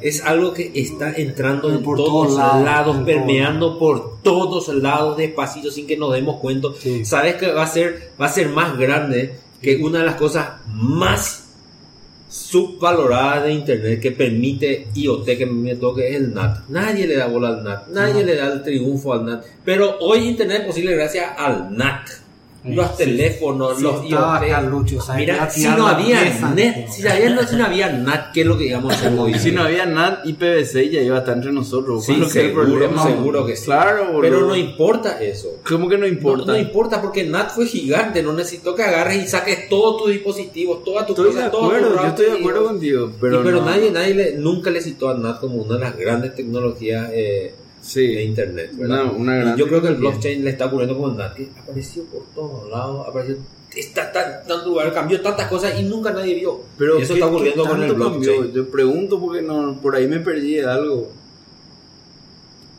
[0.00, 4.68] Es algo que está entrando en Por todos todos lados, lados, por permeando por todos
[4.74, 6.68] lados despacito sin que nos demos cuenta.
[6.80, 7.04] Sí.
[7.04, 10.48] Sabes que va a ser, va a ser más grande que una de las cosas
[10.66, 11.43] más
[12.34, 16.68] subvaloradas de internet que permite IoT que me toque es el NAT.
[16.68, 18.26] Nadie le da bola al NAT, nadie No.
[18.26, 19.44] le da el triunfo al NAT.
[19.64, 22.08] Pero hoy internet es posible gracias al NAT.
[22.64, 24.00] Los teléfonos, Sí, los.
[24.48, 26.92] Carlucho, o sea, Mira, si no había net, ¿no?
[26.92, 29.32] si había, no, si no había NAT, ¿qué es lo que hoy?
[29.34, 32.04] Y si no había NAT y PVC ya iba a estar entre nosotros.
[32.04, 33.02] Sí, ¿Cuál es el seguro, problema?
[33.06, 33.64] seguro que sí.
[33.66, 34.20] Claro, boludo.
[34.22, 35.58] Pero no importa eso.
[35.68, 36.46] ¿Cómo que no importa?
[36.46, 40.12] No, no importa porque NAT fue gigante, no necesito que agarres y saques todos tus
[40.12, 43.06] dispositivos, todas tus Estoy de cosas, tus acuerdo, yo estoy de acuerdo contigo.
[43.08, 43.66] Y- Pero, Pero, no.
[43.66, 47.54] nadie, nadie le- nunca le citó a NAT como una de las grandes tecnologías eh,
[47.84, 48.70] de Sí, Internet.
[48.74, 49.02] ¿verdad?
[49.04, 51.50] una, una gran Y yo creo que el blockchain le está ocurriendo como NAT, que
[51.60, 53.36] apareció por todos lados, apareció,
[53.76, 56.60] está tan, tan lugar, cambió tantas cosas y nunca nadie vio.
[56.78, 58.36] Pero y eso ¿qué- está ocurriendo con el tanto blockchain.
[58.42, 58.54] cambió?
[58.64, 61.08] Yo pregunto porque no, por ahí me perdí de algo.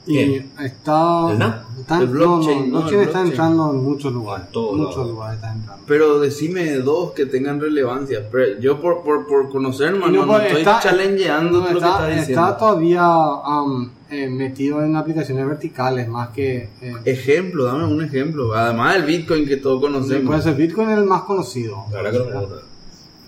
[0.07, 0.45] Y ¿Qué?
[0.63, 1.31] está.
[1.31, 3.27] ¿El está El blockchain, no, no, no, el está blockchain.
[3.27, 4.45] entrando en muchos lugares.
[4.47, 5.83] En todos muchos lugares está entrando.
[5.87, 8.27] Pero decime dos que tengan relevancia.
[8.31, 11.79] Pero yo por, por, por conocer, Y hermano, no, pues, estoy está- challengeando no, lo
[11.79, 12.41] que está, diciendo.
[12.43, 16.69] está todavía am, eh, metido en aplicaciones verticales más que.
[16.81, 18.53] eh, Ejemplo, dame un ejemplo.
[18.53, 20.43] Además del Bitcoin que todos puede conocemos.
[20.43, 21.85] ser Bitcoin el más conocido.
[21.91, 22.61] La verdad que no me gusta.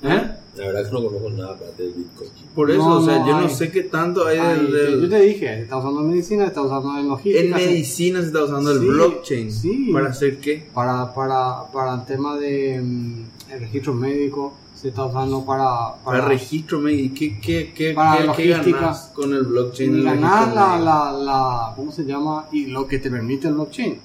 [0.03, 0.31] ¿Eh?
[0.57, 2.29] La verdad que no conozco nada aparte del Bitcoin.
[2.55, 3.49] Por eso, No, o sea, no yo no hay.
[3.53, 4.71] sé qué tanto hay Ay, del...
[4.71, 7.43] del- Yo te dije, se está usando en medicina, se está usando en logística.
[7.45, 9.51] en medicina se está usando el Sí, blockchain.
[9.51, 9.89] sí.
[9.93, 10.67] ¿Para hacer qué?
[10.73, 13.23] Para, para, para el tema de mm,
[13.53, 15.95] el registro médico, se está usando para...
[16.05, 17.15] Para, registro médico.
[17.17, 18.95] ¿Qué, qué, qué, Para qué- logística.
[19.13, 19.95] con el blockchain?
[19.97, 20.21] Y registro
[20.55, 22.45] la, la, la, ¿cómo se llama?
[22.51, 23.99] Y lo que te permite el blockchain.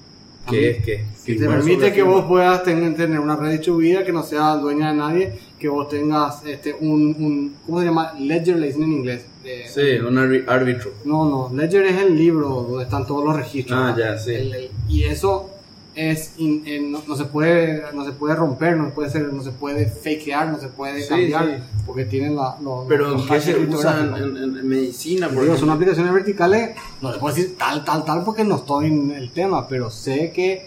[0.49, 1.05] ¿Qué es qué?
[1.25, 4.91] Que te permite que vos puedas tener, tener una red distribuida que no sea dueña
[4.91, 8.12] de nadie, que vos tengas este, un, un ¿cómo se llama?
[8.18, 9.27] Ledger le dicen en inglés.
[9.45, 10.91] Eh, Sí, un árbitro.
[11.05, 13.79] No, no, Ledger es el libro donde están todos los registros.
[13.81, 14.14] Ah, ¿verdad?
[14.14, 14.35] ya, sí.
[14.35, 15.49] El- el- y eso
[15.95, 19.32] es in- en- no, no se puede no se puede romper, no se puede ser,
[19.32, 21.80] no se puede fakear, no se puede Sí, cambiar sí.
[21.86, 25.28] porque tienen la los, Pero los ¿en qué se usa en, en- en- medicina?
[25.28, 28.86] Por Digo, son aplicaciones verticales, no les puedo decir tal, tal, tal porque no estoy
[28.86, 30.66] en el tema, pero sé que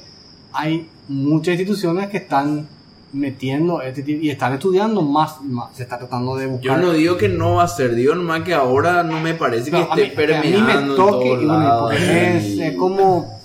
[0.54, 2.68] hay muchas instituciones que están
[3.14, 5.76] metiendo este tipo y están estudiando más, más.
[5.76, 6.80] se está tratando de Yo buscar.
[6.82, 9.78] no digo que no va a ser, digo nomás que ahora no me parece que
[9.78, 12.46] Pero a esté mí- que a mí permeando me en toque y bueno, porque es,
[12.46, 13.40] Y- es como,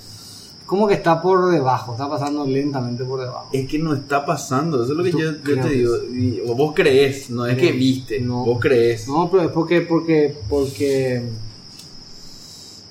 [0.70, 3.48] como que está por debajo, está pasando lentamente por debajo.
[3.52, 5.96] Es que no está pasando, eso es lo que yo, te digo.
[6.12, 8.44] Y- o vos crees, no es que viste, No.
[8.44, 9.08] vos crees.
[9.08, 11.24] No, pero es porque, porque, porque.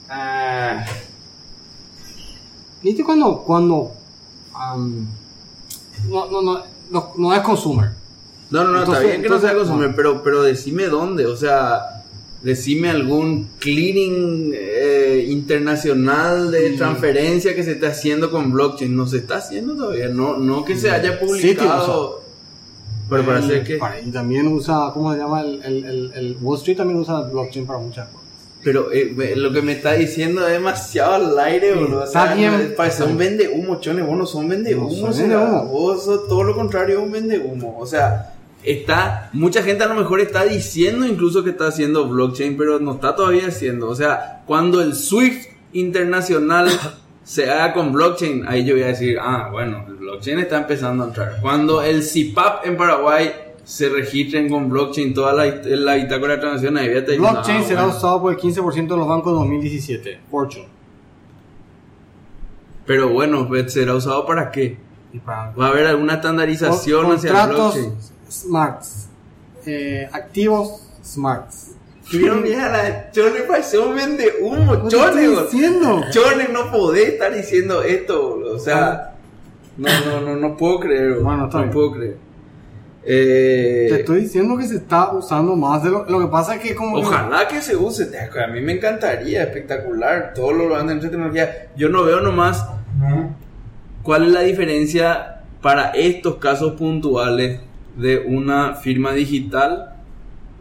[0.09, 0.83] ah,
[2.83, 3.93] ¿Viste cuando, cuando,
[4.53, 5.07] am,
[6.09, 7.91] no, no, no, no, no es consumer?
[8.49, 9.95] No, no, no, Entonces- está bien que no sea no.
[9.95, 11.98] pero, pero decime dónde, o sea,
[12.41, 18.95] decime algún clearing eh, internacional de transferencia que se esté haciendo con blockchain.
[18.95, 22.21] No se está haciendo todavía, no, no que se haya publicado.
[23.09, 23.79] Pero para hacer que...
[24.05, 25.41] Y también usa, ¿cómo se llama?
[25.41, 28.19] El, el, el, el Wall Street también usa blockchain para muchas cosas.
[28.63, 32.01] Pero eh, lo que me está diciendo es demasiado al aire, boludo.
[32.01, 32.75] O está sea, bien.
[33.09, 34.05] un vende humo, chones.
[34.05, 35.65] Vos no son vende No humo, soy vendehumo.
[35.65, 37.77] Vos sos todo lo contrario, un vende humo.
[37.79, 39.29] O sea, está.
[39.33, 43.15] Mucha gente a lo mejor está diciendo incluso que está haciendo blockchain, pero no está
[43.15, 43.89] todavía haciendo.
[43.89, 46.69] O sea, cuando el Swift internacional
[47.23, 51.03] se haga con blockchain, ahí yo voy a decir, ah, bueno, el blockchain está empezando
[51.03, 51.37] a entrar.
[51.41, 53.31] Cuando el CIPAP en Paraguay
[53.63, 57.63] se registren con blockchain, toda la, la bitácora de transacción, ahí voy a Blockchain ah,
[57.63, 57.97] será bueno.
[57.97, 60.19] usado por el 15% de los bancos en 2017.
[60.31, 60.67] Fortune.
[62.87, 64.75] Pero bueno, pues, ¿será usado para qué?
[65.13, 67.93] Y para ¿Va a haber alguna estandarización hacia el blockchain?
[68.29, 69.07] Smarts.
[69.65, 71.71] Eh, activos smarts.
[72.11, 76.01] Pero mira, la Chone parece un vende humo, ¿Qué Chone, diciendo?
[76.11, 78.55] Chone, no podés estar diciendo esto, boludo.
[78.55, 79.15] O sea,
[79.77, 81.19] no, no, no, no puedo creer.
[81.19, 81.69] Bueno, no bien.
[81.71, 82.17] puedo creer.
[83.03, 86.61] Eh, Te estoy diciendo que se está usando más de lo, lo que pasa es
[86.61, 91.69] que como Ojalá que se use, a mí me encantaría, espectacular, todo lo van tecnología.
[91.77, 92.65] Yo no veo nomás
[94.03, 97.59] cuál es la diferencia para estos casos puntuales
[97.99, 99.93] de una firma digital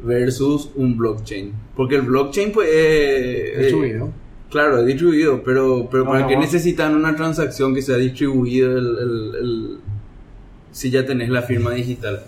[0.03, 1.53] versus un blockchain.
[1.77, 4.11] Porque el blockchain, pues, eh, es eh, distribuido.
[4.51, 6.41] claro, es distribuido, pero, pero No, ¿para no, qué no.
[6.43, 9.79] necesitan una transacción que sea distribuido el, el- el-
[10.73, 12.23] si ya tenés la firma digital?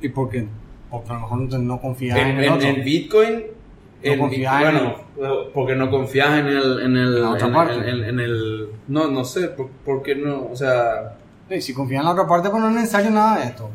[0.00, 0.46] ¿Y por qué?
[0.90, 2.68] Porque a lo mejor no, confías en, en, el en- otro.
[2.68, 3.34] en Bitcoin
[4.04, 4.94] No en confías en bueno
[5.54, 10.48] porque no confías en el en En en- no no sé por, por qué no
[10.52, 11.16] o sea
[11.60, 13.70] Si confías en la otra parte, pues no es necesario nada de esto.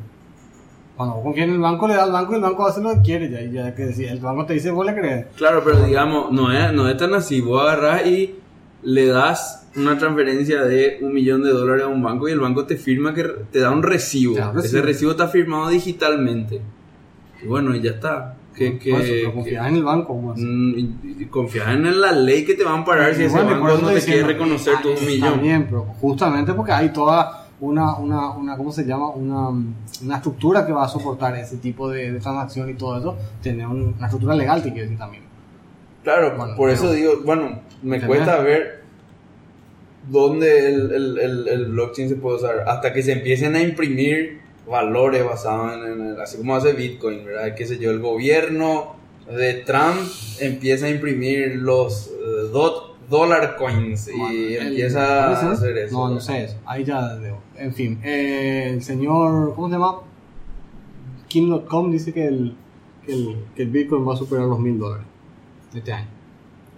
[0.97, 2.93] Cuando vos confías en el banco, le das al banco y el banco hace lo
[2.95, 3.29] que quiere.
[3.29, 5.25] Ya, ya que si el banco te dice, vos le crees.
[5.37, 8.35] claro pero digamos no es no es tan así vos agarras y
[8.83, 12.65] le das una transferencia de un millón de dólares a un banco y el banco
[12.65, 15.11] te firma que te da un recibo, ese recibo.
[15.11, 16.61] está firmado digitalmente
[17.41, 20.33] y bueno y ya está que, que, eso, pero que- confías en el banco.
[20.35, 23.89] Mm, confías en la ley que te van a parar si ese bueno, banco no
[23.93, 28.29] te quiere reconocer ah, tu un millón bien, pero justamente porque hay toda una, una,
[28.31, 29.09] una ¿cómo se llama?
[29.09, 33.17] Una, una estructura que va a soportar ese tipo de, de transacción y todo eso.
[33.43, 35.23] Tener un- una estructura legal, te quiero decir también.
[36.03, 38.07] Claro, Bueno, por eso digo, bueno, me ¿Entendés?
[38.07, 38.79] cuesta ver
[40.09, 42.63] dónde el, el- el- el blockchain se puede usar.
[42.67, 47.55] Hasta que se empiecen a imprimir valores basados en, así como hace Bitcoin, ¿verdad?
[47.55, 48.95] Qué sé yo, el gobierno
[49.29, 49.97] de Trump
[50.39, 55.97] empieza a imprimir los eh, dot, dollar coins y el- empieza a hacer eso.
[55.97, 56.57] No, no sé eso.
[56.65, 57.39] Ahí ya veo.
[57.55, 59.95] En fin, eh, el señor, ¿cómo se llama?
[61.27, 62.55] Kim.com dice que el,
[63.05, 65.05] que, el, que el Bitcoin va a superar los mil dólares
[65.73, 66.07] este año.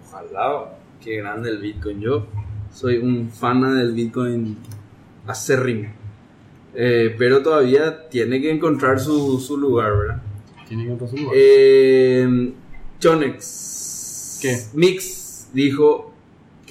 [0.06, 2.00] Ojalá, qué grande el Bitcoin.
[2.00, 2.26] Yo
[2.72, 4.56] soy un fan del Bitcoin
[5.26, 5.88] acérrimo.
[6.74, 10.22] Eh, pero todavía tiene que encontrar su, su lugar, ¿verdad?
[10.68, 11.34] Tiene que entrar su lugar.
[11.36, 12.52] Eh,
[12.98, 14.56] Chonex ¿Qué?
[14.74, 16.11] Mix dijo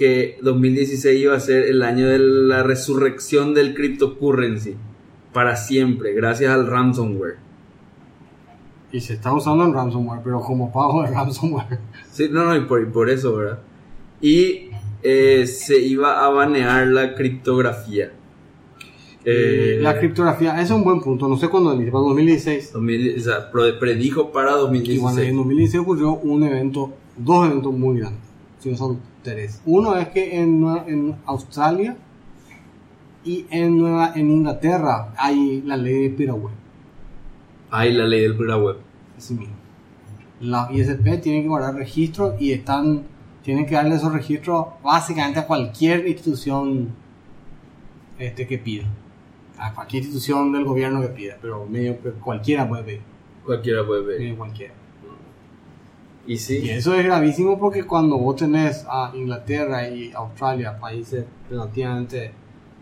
[0.02, 4.74] que 2016 iba a ser el año de la resurrección del cryptocurrency
[5.32, 7.36] para siempre, gracias al ransomware.
[8.92, 11.78] Y se está usando en ransomware, pero como pago de ransomware.
[12.12, 13.60] Sí, no, no, y por, y por eso, ¿verdad?
[14.22, 14.72] Y
[15.04, 18.12] eh, se iba a banear la criptografía.
[19.24, 21.28] Eh, la criptografía, ese es un buen punto.
[21.28, 22.74] No sé cuándo para 2016.
[22.74, 25.30] 2000 o sea, predijo para Y bueno, 2016.
[25.30, 28.24] en 2016 ocurrió un evento, dos eventos muy grandes.
[28.58, 29.62] Si no son tres.
[29.66, 31.98] Uno es que en, Australia
[33.24, 36.54] y en, Nueva, en Inglaterra hay la ley de Piraway.
[37.70, 38.78] Hay la ley del web.
[39.18, 39.56] Así mismo.
[40.40, 43.04] Las ISP tienen que guardar registros y están
[43.44, 46.90] tienen que darle esos registros básicamente a cualquier institución
[48.20, 48.86] este, que pida.
[49.58, 53.02] A cualquier institución del gobierno que pida, pero medio que cualquiera puede pedir.
[53.46, 54.20] Cualquiera puede ver.
[54.20, 54.74] medio cualquiera.
[56.28, 61.26] Y Y sí, eso es gravísimo porque cuando vos tenés a Inglaterra y Australia, países
[61.50, 62.32] relativamente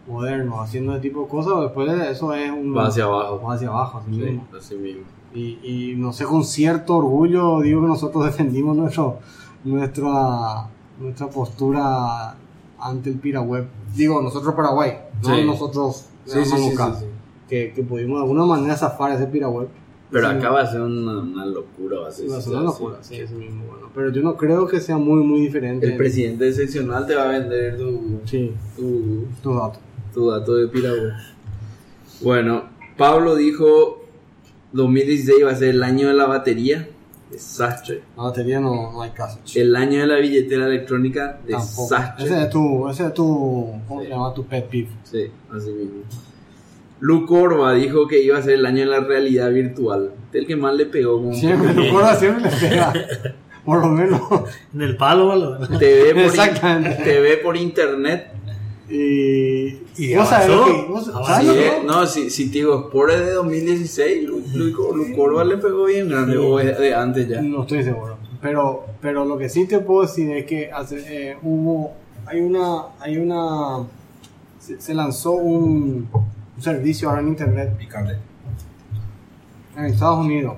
[0.07, 2.75] modernos, haciendo ese tipo de cosas, después de eso es un...
[2.75, 3.41] va hacia abajo.
[3.47, 4.47] va hacia abajo, así Sí, mismo.
[4.57, 5.03] así mismo.
[5.33, 9.19] Y, y no sé, con cierto orgullo digo que nosotros defendimos nuestro,
[9.63, 10.67] nuestra,
[10.99, 12.35] nuestra postura
[12.79, 13.67] ante el Piraweb.
[13.95, 15.43] Digo, nosotros Paraguay, no Sí.
[15.45, 16.55] nosotros Sí, sí.
[17.47, 19.67] Que, que pudimos de alguna manera zafar ese Piraweb.
[20.11, 21.99] Pero Sí, acá va a ser una, una locura.
[21.99, 23.89] Va a ser, va a ser sí, una locura, sí, eso mismo, bueno.
[23.93, 25.85] Pero yo no creo que sea muy, muy diferente.
[25.87, 29.79] El presidente excepcional te va a vender tu, Sí, tu, tus datos.
[30.13, 31.11] tu dato de Piragüe.
[32.21, 32.63] Bueno,
[32.97, 34.03] Pablo dijo
[34.73, 36.89] 2016 va a ser el año de la batería.
[37.31, 38.01] Desastre.
[38.17, 39.37] La batería no, no hay caso.
[39.53, 41.39] El año de la billetera electrónica.
[41.47, 41.83] Tampoco.
[41.83, 42.25] Desastre.
[42.25, 44.07] Ese es tu, ese es tu, ¿cómo Sí.
[44.07, 44.33] se llama?
[44.33, 44.89] Tu pet peeve.
[45.03, 46.01] Sí, así mismo.
[47.01, 50.11] Lu Corva dijo que iba a ser el año de la realidad virtual.
[50.33, 52.93] El que más le pegó con Siempre, lo corro siempre le pega.
[53.65, 54.21] Por lo menos.
[54.73, 55.59] En el palo, boludo.
[55.79, 57.03] TV por, Exactamente.
[57.03, 58.27] TV por internet.
[58.89, 60.55] Y, Y vos sabés avanzó.
[60.55, 60.91] lo que.
[60.91, 61.25] vos- Avanzó.
[61.25, 64.95] ¿sabes Sí, lo que- no, si, si te digo, Sport es de 2016, Lu, Lu-
[64.95, 67.41] Lu Corva le pegó bien grande, o es de antes ya.
[67.41, 68.17] No estoy seguro.
[68.41, 71.93] Pero, pero lo que sí te puedo decir es que hace, eh, hubo.
[72.25, 72.83] Hay una.
[72.99, 73.85] Hay una.
[74.59, 76.09] Se, se lanzó un,
[76.59, 78.17] un servicio ahora en internet Picante.
[79.77, 80.55] en Estados Unidos.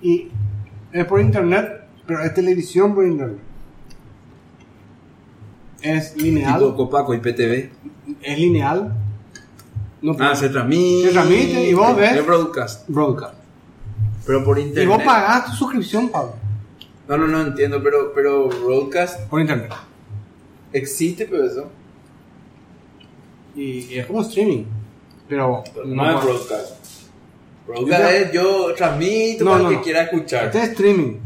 [0.00, 0.28] Y
[0.92, 3.38] es por internet, pero es televisión por internet.
[5.82, 6.58] Es lineal.
[6.58, 7.70] Tipo Copaco y PTV.
[8.22, 8.94] Es lineal.
[10.00, 11.08] No Ah, se transmite.
[11.08, 12.16] Se transmite y vos ves.
[12.16, 12.88] Es broadcast.
[12.88, 13.34] broadcast.
[14.26, 14.88] Pero por Y internet.
[14.96, 16.34] vos pagás tu suscripción, Pablo.
[17.08, 19.70] No, no, no entiendo, pero, pero broadcast Por internet.
[20.72, 21.70] existe, pero eso.
[23.54, 24.64] Y, es como streaming.
[25.28, 26.72] Pero No es broadcast.
[27.66, 30.46] Broadcast es yo transmito No, para no, que quiera escuchar.
[30.46, 31.18] Este es streaming.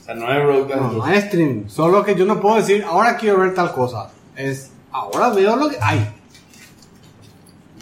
[0.00, 0.80] O sea, no es broadcast.
[0.80, 1.68] No, no es streaming.
[1.68, 4.10] Solo que yo no puedo decir, ahora quiero ver tal cosa.
[4.36, 6.08] Es, ahora veo lo que hay.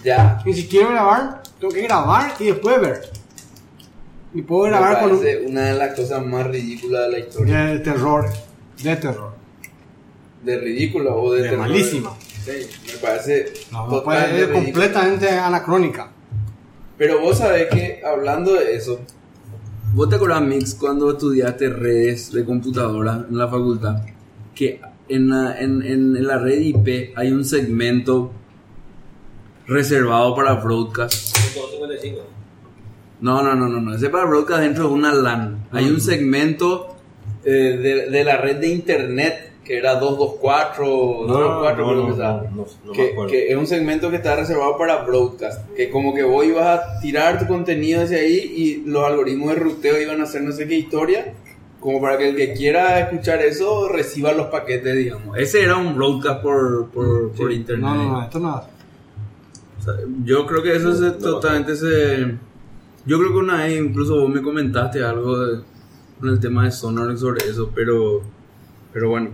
[0.04, 0.42] Ya.
[0.44, 3.10] Y si quiero grabar, tengo que grabar y después ver.
[4.32, 5.26] Y puedo grabar con un...
[5.46, 7.64] una de las cosas más ridículas de la historia.
[7.66, 8.30] De terror.
[8.82, 9.34] De terror.
[10.42, 11.68] De ridícula o de, De terror.
[11.68, 12.14] malísima.
[12.44, 14.64] Sí, me parece No, no totalmente puede- es ridículo.
[14.64, 16.10] completamente anacrónica.
[16.96, 19.00] Pero vos sabés que, hablando de eso,
[19.94, 24.02] ¿vos te acordás, Mix, cuando estudiaste redes de computadora en la facultad?
[24.54, 28.32] Que en la, en, en- la red IP hay un segmento
[29.66, 31.14] reservado para broadcast.
[31.36, 32.20] 155.
[33.20, 33.94] No, no, no, no, no.
[33.94, 35.66] Ese para broadcast dentro de una LAN.
[35.72, 36.96] Hay un segmento
[37.44, 40.84] eh, de, de la red de internet que era 224,
[41.28, 42.42] 224 creo que estaba.
[42.42, 43.30] no, no que, acuerdo.
[43.30, 45.64] que es un segmento que está reservado para broadcast.
[45.76, 49.60] Que como que vos ibas a tirar tu contenido hacia ahí y los algoritmos de
[49.60, 51.34] ruteo iban a hacer no sé qué historia.
[51.78, 55.38] Como para que el que quiera escuchar eso reciba los paquetes, digamos.
[55.38, 57.84] Ese era un broadcast por, por, por internet.
[57.88, 58.56] No, no, no, esto no.
[59.78, 59.94] O sea,
[60.24, 62.34] yo creo que eso se, totalmente se...
[63.06, 65.60] Yo creo que una vez incluso vos me comentaste algo de-
[66.18, 68.20] con el tema de Sonor sobre eso, pero,
[68.92, 69.30] pero bueno.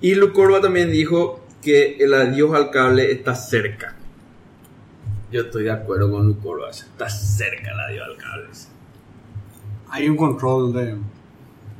[0.00, 3.94] Y Lu Corva también dijo que el adiós al cable está cerca.
[5.32, 8.46] Yo estoy de acuerdo con Lu Corva, está cerca el adiós al cable.
[9.90, 10.96] Hay un control de,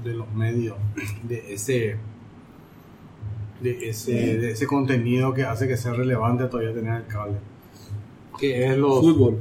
[0.05, 0.77] de los medios,
[1.23, 1.97] de ese,
[3.61, 7.37] de ese, de ese contenido que hace que sea relevante todavía tener el cable.
[8.39, 9.39] Que es los, Fútbol.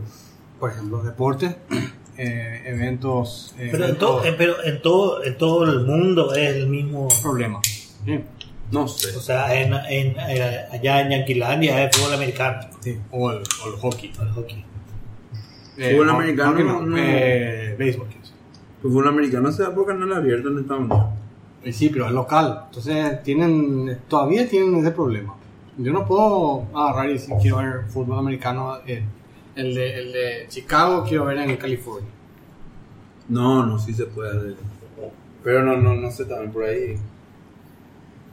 [0.59, 1.55] por ejemplo, deportes,
[2.17, 6.33] eh, eventos, eh, Pero en, eventos- to- en- pero en todo, en todo el mundo
[6.33, 7.07] es el mismo.
[7.23, 7.59] problema.
[7.63, 8.19] Sí,
[8.71, 9.15] No sé.
[9.15, 12.67] O sea, en, en- eh, allá en Yanquilandia es fútbol americano.
[12.81, 12.97] sí.
[13.11, 14.11] O, el, o el hockey.
[14.21, 14.65] el hockey.
[15.75, 16.97] Fútbol no, americano, no, no.
[16.97, 18.07] eh, béisbol.
[18.07, 21.05] El fútbol americano se da por canal abierto en Estados Unidos.
[21.63, 22.63] Eh, Sí, pero es local.
[22.67, 25.35] Entonces tienen, todavía tienen ese problema.
[25.77, 29.03] Yo no puedo agarrar y decir quiero ver fútbol americano, eh,
[29.55, 32.09] el, de, el de Chicago quiero ver en California.
[33.29, 34.55] No, no, sí se puede hacer.
[35.43, 36.95] Pero no, no, no sé también por ahí.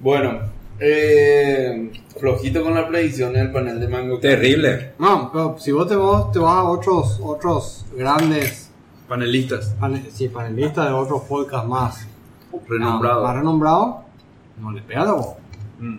[0.04, 0.38] Bueno,
[0.78, 1.90] eh,
[2.20, 4.18] flojito con la predicción en el panel de Mango.
[4.18, 4.92] Terrible.
[4.98, 8.70] No, pero si vos te, vos te vas a otros, otros grandes
[9.08, 12.06] Panelistas pane- sí, panelistas de otros podcasts más
[12.68, 13.22] renombrados.
[13.24, 13.94] más renombrados,
[14.60, 15.28] no le pega a vos.
[15.80, 15.96] Mm.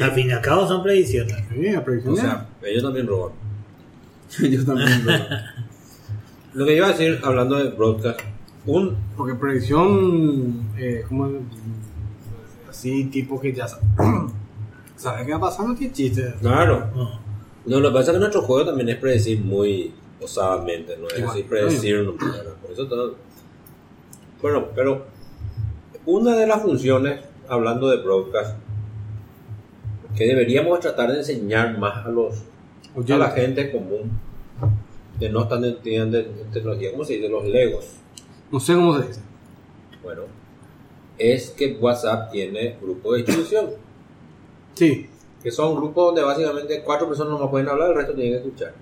[0.00, 1.34] Al fin y al cabo son predicciones.
[1.52, 1.74] Sí,
[2.08, 3.32] O sea, ellos también roban.
[4.38, 5.02] Yo también.
[5.04, 5.14] bro.
[6.54, 8.20] Lo que iba a decir, hablando de broadcast,
[8.66, 11.28] un Porque predicción, eh, como
[12.78, 13.80] así, tipo que ya sa-
[14.96, 16.34] sabe qué va no tiene chiste.
[16.40, 16.86] Claro.
[16.94, 17.20] No.
[17.66, 21.22] No, lo que pasa es que nuestro juego también es predecir muy osadamente, no es
[21.22, 22.02] así predecir.
[22.02, 23.14] no, claro, por eso todo-
[24.40, 25.06] Bueno, pero
[26.06, 28.56] una de las funciones, hablando de broadcast,
[30.16, 32.36] que deberíamos tratar de enseñar más a los
[32.96, 34.10] a la gente común
[35.18, 35.76] que no están en
[36.52, 37.28] tecnología, ¿cómo se dice?
[37.28, 37.84] Los legos.
[38.50, 39.20] No sé cómo se dice.
[40.02, 40.22] Bueno,
[41.18, 43.66] es que WhatsApp tiene grupo de distribución,
[44.74, 45.08] Sí.
[45.42, 48.74] que son grupos donde básicamente cuatro personas no pueden hablar, el resto tienen que escuchar.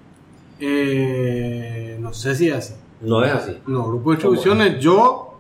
[0.61, 2.75] Eh, no sé si es así.
[3.01, 3.59] No es así.
[3.67, 5.39] No, grupo de distribuciones, yo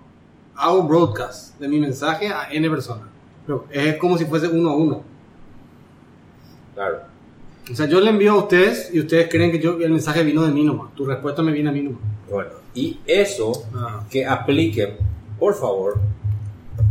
[0.54, 3.08] hago broadcast de mi mensaje a N personas.
[3.46, 5.02] Pero es como si fuese uno a uno.
[6.74, 6.98] Claro.
[7.70, 10.42] O sea, yo le envío a ustedes y ustedes creen que yo, el mensaje vino
[10.44, 10.94] de mí nomás.
[10.94, 12.00] Tu respuesta me viene a mí nomás.
[12.30, 14.04] Bueno, y eso Ah.
[14.10, 14.96] que apliquen,
[15.38, 15.98] por favor,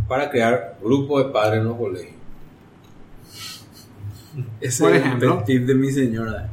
[0.07, 2.11] para crear grupos de padres en los colegios.
[4.59, 5.43] Ese Por es el ejemplo.
[5.45, 6.49] peeve de mi señora.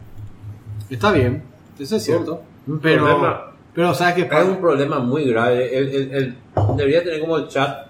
[0.89, 1.43] Está bien,
[1.78, 2.43] eso es cierto.
[2.66, 3.53] Un Pero, problema.
[3.74, 4.45] pero ¿sabes qué Es pasa?
[4.51, 5.76] un problema muy grave.
[5.76, 6.37] El, el- el-
[6.76, 7.87] debería tener como el chat,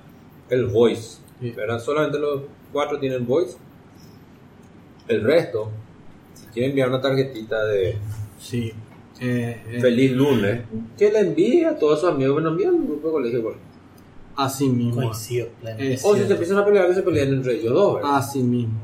[0.48, 1.18] el voice.
[1.40, 1.50] Sí.
[1.50, 1.78] ¿verdad?
[1.80, 3.56] Solamente los cuatro tienen voice.
[5.08, 5.70] El resto,
[6.34, 7.96] si quieren enviar una tarjetita de
[8.38, 8.72] Sí.
[9.20, 10.62] Eh, eh, feliz lunes,
[10.98, 13.54] que le envíe a todos sus amigos que nos envían un grupo de colegio.
[14.36, 15.02] Así mismo.
[15.02, 15.94] Coincido plenamente.
[15.94, 16.32] Es O si se cierto.
[16.34, 17.94] empiezan a pelear, que se peleen entre ellos dos.
[17.96, 18.16] ¿verdad?
[18.16, 18.80] Así mismo.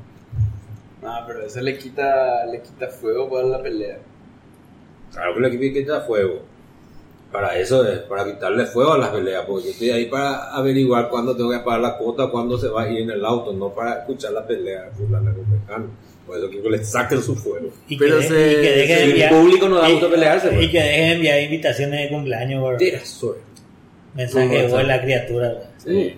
[1.04, 3.98] Ah, pero eso le quita, le quita fuego para la pelea.
[5.12, 6.42] Claro que le quita fuego.
[7.32, 11.10] Para eso es, para quitarle fuego a las peleas, porque yo estoy ahí para averiguar
[11.10, 13.68] cuándo tengo que pagar la cuota, cuándo se va a ir en el auto, no
[13.74, 15.86] para escuchar la pelea de fulano con mecano.
[16.26, 17.68] Por eso quiero que le saquen su fuego.
[17.86, 19.92] Y Pero que, se- y que deje de si el enviar, público no da y-
[19.92, 20.70] gusto pelearse, y pues.
[20.70, 23.42] que deje de enviar invitaciones de cumpleaños por Tira suerte.
[24.18, 25.54] Mensaje de la criatura.
[25.78, 26.14] Sí.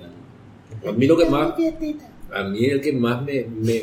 [0.88, 1.52] A mí lo que más,
[2.32, 3.82] a mí el que más me, me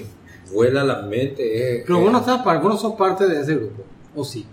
[0.51, 1.83] vuela la mente es...
[1.85, 3.83] Pero vos no, estás, vos no sos parte de ese grupo.
[4.15, 4.45] ¿O sí?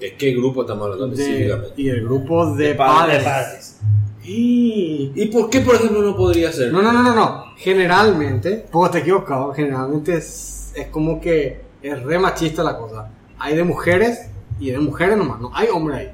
[0.00, 1.72] ¿De qué grupo estamos hablando De- específicamente?
[1.82, 3.22] y el grupo de, De padres.
[3.22, 3.78] padres.
[4.24, 6.72] Y- ¿Y por qué, por ejemplo, no podría ser?
[6.72, 7.44] No, no, no, no, no.
[7.56, 13.10] Generalmente, porque te he equivocado, generalmente es, es como que es re machista la cosa.
[13.38, 14.28] Hay de mujeres
[14.58, 16.10] y de mujeres nomás, no hay hombre ahí.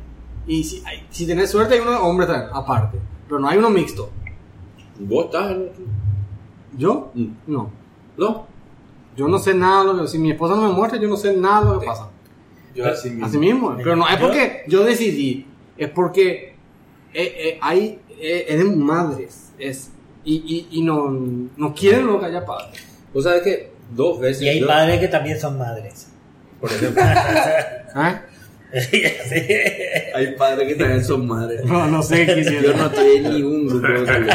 [0.47, 2.99] Y si, hay, si tenés suerte hay uno de hombre también, aparte.
[3.27, 4.11] Pero no hay uno mixto.
[5.01, 5.71] ¿Vos estás en...
[6.77, 7.11] ¿Yo?
[7.15, 7.27] Mm.
[7.47, 7.71] No.
[8.17, 8.47] ¿No?
[9.17, 10.09] Yo no sé nada de lo que...
[10.09, 12.09] Si mi esposa no me muestra, yo no sé nada de lo que pasa.
[12.75, 13.27] Yo así mismo.
[13.27, 13.75] Así mismo.
[13.77, 15.47] Pero no es porque yo decidí.
[15.77, 16.55] Es porque
[17.13, 17.99] eh, eh, hay...
[18.21, 19.53] eh, es de madres.
[19.59, 19.91] Es,
[20.25, 20.35] y,
[20.71, 21.09] y, y no,
[21.57, 22.83] no quieren lo que haya padres.
[23.13, 24.43] Vos sabés que dos veces...
[24.43, 26.09] Y hay yo- padres que también son madres.
[26.61, 27.03] Por ejemplo...
[27.03, 28.21] ¿Eh?
[30.15, 31.65] Hay padres que también son madres.
[31.65, 32.27] No, no sé
[32.63, 34.33] Yo no estoy en ningún grupo de.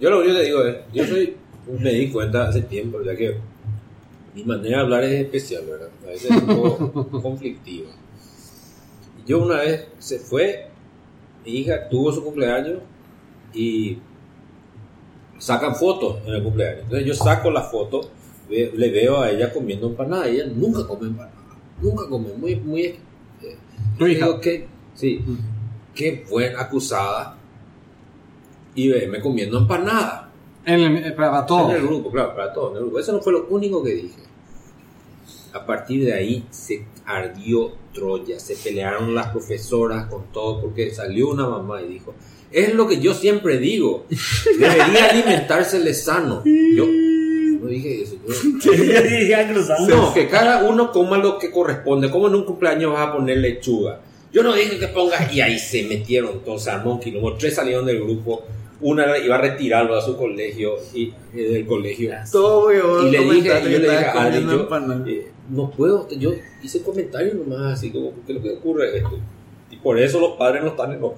[0.00, 1.36] Yo lo único que te digo es, yo soy,
[1.80, 3.36] me di cuenta hace tiempo, ya que
[4.34, 5.88] mi manera de hablar es especial, ¿verdad?
[6.04, 7.90] A veces es un poco conflictiva.
[9.26, 10.68] Yo una vez se fue,
[11.44, 12.78] mi hija tuvo su cumpleaños
[13.52, 13.98] y
[15.38, 16.84] sacan fotos en el cumpleaños.
[16.84, 18.08] Entonces yo saco la foto,
[18.48, 21.36] le veo a ella comiendo empanada, ella nunca come empanada,
[21.82, 23.00] nunca come, muy, muy...
[23.98, 24.26] Tu hija.
[24.26, 25.24] digo que, sí,
[26.30, 27.36] buena acusada.
[28.74, 30.30] Y verme comiendo empanada.
[30.64, 31.70] En el, eh, para todos.
[31.70, 32.72] En el grupo, claro, para todos.
[32.72, 32.98] en el grupo.
[32.98, 34.22] Eso no fue lo único que dije.
[35.52, 41.30] A partir de ahí se ardió Troya, se pelearon las profesoras con todo, porque salió
[41.30, 42.14] una mamá y dijo,
[42.52, 44.06] es lo que yo siempre digo,
[44.58, 46.42] debería alimentársele sano.
[46.44, 46.84] Yo
[47.68, 48.16] no dije eso.
[48.26, 49.88] yo- cruzado.
[49.88, 52.10] no, que cada uno coma lo que corresponde.
[52.10, 54.00] Como en un cumpleaños vas a poner lechuga.
[54.32, 55.32] Yo no dije que pongas.
[55.32, 56.32] Y ahí se metieron.
[56.32, 57.34] Entonces armó un quilombo.
[57.34, 58.42] Tres salieron del grupo.
[58.80, 60.76] Una iba a retirarlo a su colegio.
[60.94, 62.12] Y eh, del colegio.
[62.32, 62.72] Todo,
[63.06, 64.68] Y le dije, y yo le dije a yo,
[65.06, 69.18] eh, no puedo, yo hice comentarios nomás así como, ¿qué es lo que ocurre esto?
[69.70, 71.12] Y por eso los padres no están en los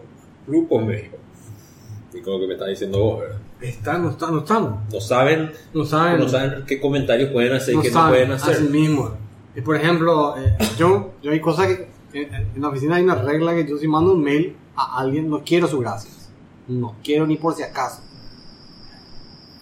[0.47, 1.17] grupos, me dijo.
[2.15, 3.39] Y como que me está diciendo vos, ¿verdad?
[3.61, 4.87] Están, no están, no están.
[4.93, 6.19] No saben, No saben.
[6.21, 8.55] no saben qué comentarios pueden hacer y no qué no saben, pueden hacer.
[8.57, 9.11] Así mismo.
[9.55, 13.17] Y por ejemplo, eh, yo, yo hay cosas que en, en la oficina hay una
[13.17, 16.31] regla que yo si mando un mail a alguien, no quiero sus gracias.
[16.69, 18.01] No quiero ni por si acaso.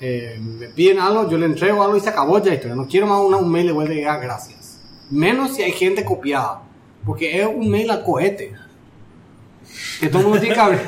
[0.01, 2.77] Eh, me piden algo, yo le entrego algo y se acabó ya la historia.
[2.77, 4.79] No quiero más una- un mail de vuelta diga gracias.
[5.11, 6.63] Menos si hay gente copiada.
[7.05, 8.53] Porque es un mail al cohete.
[10.01, 10.81] Que todo el mundo tiene abrir.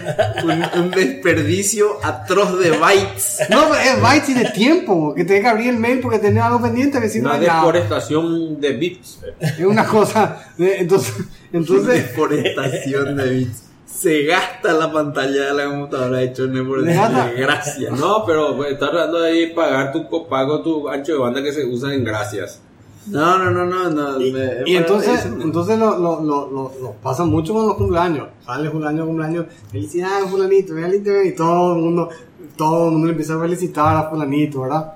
[0.45, 3.39] Un, un desperdicio atroz de bytes.
[3.51, 5.15] No, es bytes y de tiempo.
[5.15, 7.47] Que tenés que abrir el mail porque tenés algo pendiente que si no Una hay
[7.47, 7.61] nada.
[7.61, 9.19] deforestación de bits.
[9.41, 10.39] Es una cosa.
[10.57, 11.15] de- Entonces,
[11.53, 13.63] entonces Deforestación de bits.
[13.87, 16.85] Se gasta la pantalla de la computadora hecho en por.
[16.85, 17.91] Gracias.
[17.93, 21.53] No, pero pues, estás tratando de ahí pagar tu copago, tu ancho de banda que
[21.53, 22.61] se usa en gracias.
[23.07, 23.91] No, no, no, no.
[23.91, 27.67] no Y, me- y entonces, eso, entonces lo, lo, lo, lo, lo pasa mucho con
[27.67, 28.29] los cumpleaños.
[28.45, 32.09] Sale cumpleaños, cumpleaños, felicidades fulanito, fulanito, y todo el mundo,
[32.57, 34.95] todo el mundo le empieza a felicitar a fulanito, ¿verdad?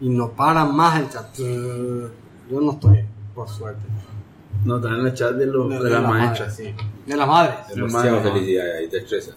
[0.00, 1.36] Y no para más el chat.
[1.38, 3.82] Yo no estoy, por suerte.
[4.64, 6.46] No, está en el chat de, los, de, de la, la maestra.
[6.46, 6.74] madre, sí.
[7.06, 7.54] De las madres.
[7.74, 8.32] Demasiada madre.
[8.32, 9.32] felicidad ahí, te estresa.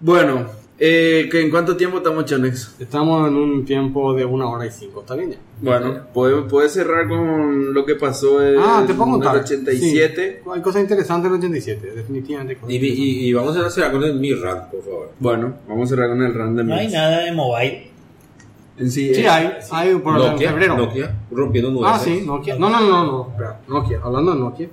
[0.00, 0.46] Bueno,
[0.80, 2.76] eh, ¿que ¿en cuánto tiempo estamos, Chonex?
[2.80, 5.38] Estamos en un tiempo de una hora y cinco, ¿está bien ya?
[5.60, 9.34] Bueno, ¿puedes puede cerrar con lo que pasó en, Ah, te en contar.
[9.36, 10.40] el 87.
[10.44, 10.50] Sí.
[10.54, 12.54] Hay cosas interesantes en el 87, definitivamente.
[12.56, 13.04] cosas Y, interesantes.
[13.06, 15.10] y, y vamos a cerrar con el Mi Rant, por favor.
[15.18, 16.66] Bueno, vamos a cerrar con el random.
[16.68, 17.88] No hay nada de mobile.
[18.78, 20.76] En sí, Sí, eh, hay, hay por ejemplo, en Nokia, febrero.
[20.76, 21.90] Nokia, rompiendo nubes.
[21.92, 22.56] Ah, sí, Nokia.
[22.56, 23.34] No, no, no, no,
[23.66, 24.68] Nokia, hablando de Nokia.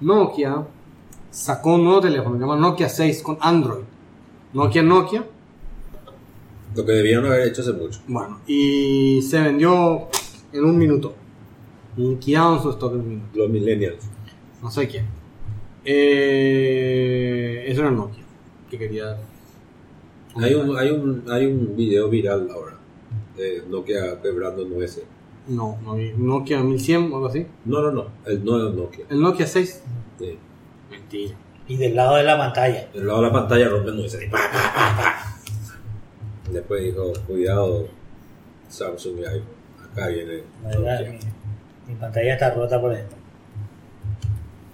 [0.00, 0.56] Nokia
[1.30, 3.82] sacó un nuevo teléfono, se llama Nokia 6 con Android.
[4.54, 5.24] Nokia Nokia,
[6.74, 8.00] Lo que debieron haber hecho hace mucho.
[8.08, 10.08] bueno, y se vendió
[10.52, 11.14] en un minuto.
[11.96, 13.38] Liquidaron su stock en un minuto.
[13.38, 14.04] Los millennials.
[14.62, 15.06] No sé quién.
[15.84, 18.24] Eh, eso era Nokia,
[18.70, 19.16] que quería...
[20.36, 22.76] Hay un, hay, un, hay un video viral ahora
[23.36, 25.04] de Nokia quebrando nueces.
[25.46, 25.94] No, no.
[26.16, 27.46] Nokia 1100 o algo así.
[27.64, 28.06] No, no, no.
[28.26, 29.04] El nuevo Nokia.
[29.10, 29.82] El Nokia 6.
[30.18, 30.38] Sí.
[30.90, 31.34] Mentira.
[31.68, 32.88] Y del lado de la pantalla.
[32.92, 34.22] Del lado de la pantalla rompe nueces.
[34.24, 35.33] y pa, pa, pa, pa.
[36.50, 37.86] Después dijo, cuidado,
[38.68, 39.42] Samsung y iPhone.
[39.92, 41.00] Acá viene verdad.
[41.86, 43.16] Mi, mi pantalla está rota por dentro.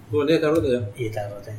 [0.09, 0.89] ¿Tu pantalla está rota ya?
[1.01, 1.57] Y está rota ya.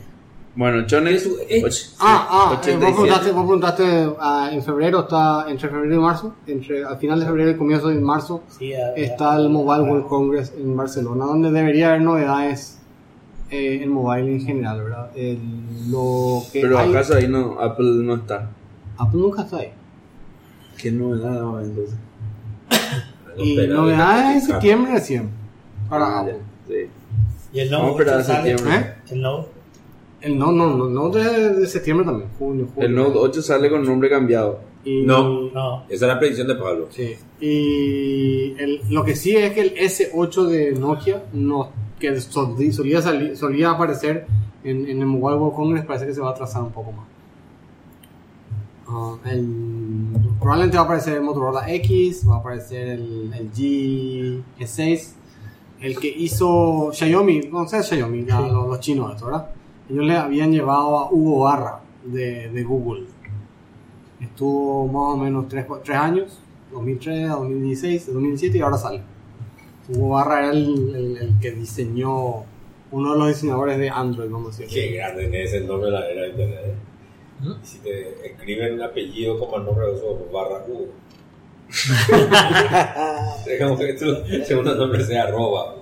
[0.55, 0.81] Bueno.
[0.87, 2.93] Es och- Ah, ah, eh, vos 87.
[2.93, 7.27] preguntaste, vos preguntaste ah, en febrero, está entre febrero y marzo, entre al final de
[7.27, 11.51] febrero y comienzo de marzo, Sí, a- está el Mobile World Congress en Barcelona, donde
[11.51, 12.79] debería haber novedades
[13.51, 15.11] eh, en mobile en general, ¿verdad?
[15.17, 18.51] El- lo que Pero hay- acaso ahí no, Apple no está.
[18.99, 19.73] Apple nunca está ahí.
[20.83, 21.95] Qué novedad va, entonces.
[23.39, 25.31] Y Espera, novedades en deja de septiembre recién.
[25.89, 26.27] Para Ah,
[26.69, 26.75] sí.
[27.55, 28.49] Y el Vamos a Note esperar a 8 sale.
[28.59, 28.79] septiembre.
[28.79, 28.95] ¿Eh?
[29.15, 29.49] El Note.
[30.21, 32.89] El no, no, no, no de, de septiembre también, junio, julio.
[32.89, 34.61] El Note 8 sale con nombre cambiado.
[34.85, 35.51] Y- No.
[35.51, 35.85] No.
[35.89, 36.89] Esa es la predicción de Pablo.
[36.91, 37.15] Sí.
[37.41, 43.01] Y el- lo que sí es que el S8 de Nokia, no, que sol- solía,
[43.01, 44.27] salir- solía aparecer
[44.65, 47.07] en, en el Mobile World Congress, parece que se va a atrasar un poco más.
[48.89, 49.92] Ah, el-
[50.43, 55.13] probablemente va a aparecer el Motorola X, va a aparecer el, el G, G6,
[55.81, 59.51] el que hizo Xiaomi, no sé Xiaomi, ya, los, los chinos, esto, ¿verdad?
[59.91, 63.05] Ellos le habían llevado a Hugo Barra de, de Google.
[64.21, 65.67] Estuvo más o menos 3,
[65.97, 66.39] años,
[66.73, 69.03] 2003, 2016, 2017 y ahora sale.
[69.89, 72.45] Hugo Barra era el, el- el que diseñó,
[72.93, 74.95] uno de los diseñadores de Android, vamos a Qué decir.
[74.95, 76.75] grande es el nombre de la era de internet.
[77.43, 80.89] Y Si te escriben un apellido como el nombre de eso, barra U.
[83.47, 85.75] Digamos que tu segundo nombre sea arroba.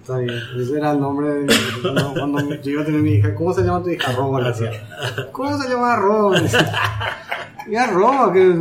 [0.00, 3.34] Está bien, ese era el nombre de, cuando, cuando yo iba a tener mi hija.
[3.34, 4.12] ¿Cómo se llama tu hija?
[4.12, 4.70] Roba, le decía.
[5.32, 6.40] ¿Cómo se llama Roba?
[7.64, 8.52] María Roba, que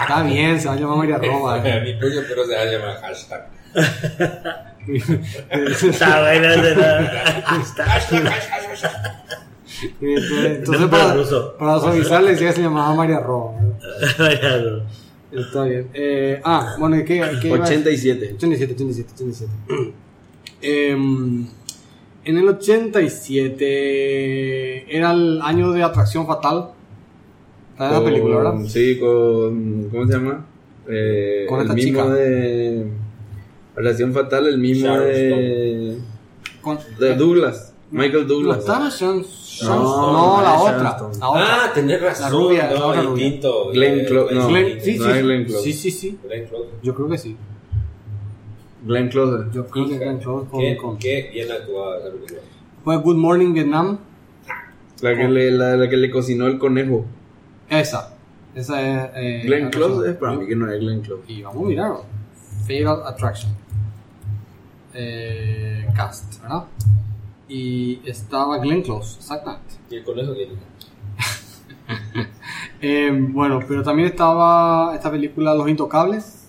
[0.00, 1.58] está bien, se va a llamar María Roba.
[1.82, 3.48] Mi tuyo, pero se va a llamar hashtag.
[4.88, 6.48] Está bueno
[7.44, 9.47] hashtag, hashtag.
[10.00, 11.14] Entonces, Nombre para,
[11.58, 13.52] para suavizar le decía que se llamaba María Roba.
[15.30, 15.88] Está bien.
[15.92, 17.78] Eh, ah, bueno, ¿y ¿qué, qué iba a decir?
[17.80, 18.32] 87.
[18.36, 19.52] 87, 87, 87.
[20.62, 21.46] Em,
[22.24, 26.70] en el 87 era el año de Atracción Fatal.
[27.72, 28.54] ¿Está la Con- película, verdad?
[28.66, 29.88] Sí, con.
[29.90, 30.46] ¿Cómo se llama?
[30.88, 32.14] Eh, Con el esta mismo chica.
[32.14, 32.86] de.
[33.76, 35.98] Relación Fatal, el mismo Sharon de.
[36.62, 37.74] Con, De Douglas.
[37.90, 38.58] Michael no, Douglas.
[38.58, 39.24] estaba Sharon,
[39.62, 40.82] No, no, no la otra.
[40.82, 41.10] La.
[41.22, 42.24] Ah, tenés razón.
[42.24, 43.24] La rubia, la no, otra rubia.
[43.24, 43.70] distinto.
[43.72, 44.48] Glenn Close, no.
[44.48, 45.10] Glenn- sí, no sí.
[45.10, 45.62] es Glenn Close.
[45.64, 46.18] Sí, sí, sí.
[46.24, 46.68] Glenn Close.
[46.82, 47.36] Yo creo que sí.
[48.84, 49.46] Glenn Close.
[49.52, 52.40] Yo creo que Glenn Close con, Qué, con- qué bien actuada esa película.
[52.84, 53.98] Fue Good Morning Vietnam.
[55.00, 57.04] La que, le, la, la que le cocinó el conejo.
[57.68, 58.14] Esa.
[58.54, 59.10] Esa es.
[59.14, 60.10] eh, Glenn la Close persona.
[60.12, 61.22] es para mí que no es Glenn Close.
[61.28, 61.92] Y vamos a mirar.
[62.66, 63.52] Fatal Attraction.
[64.94, 66.64] Eh, cast, ¿verdad?
[67.48, 69.74] Y estaba Glenn Close, exactamente.
[69.90, 70.50] ¿Y el conejo quién?
[72.80, 76.46] Eh, bueno, pero también estaba esta película Los Intocables,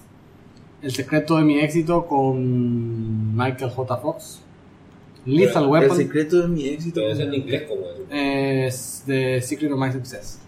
[0.81, 3.97] El secreto de mi éxito con Michael J.
[3.97, 4.41] Fox,
[5.25, 6.99] Lethal El Weapon, secreto de mi éxito.
[7.01, 7.81] Entonces en inglés como
[8.11, 8.75] es.
[8.75, 10.39] es The Secret of My Success.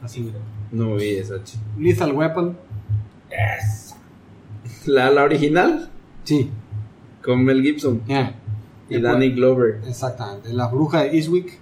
[0.00, 0.38] Así mismo.
[0.70, 1.40] No vi esa.
[1.76, 2.56] Lethal Weapon,
[3.30, 3.94] Yes.
[4.86, 5.90] La, la original,
[6.22, 6.50] sí,
[7.24, 8.32] con Mel Gibson yeah,
[8.88, 9.80] y Danny Glover.
[9.86, 10.52] exactamente.
[10.52, 11.58] La bruja de Eastwick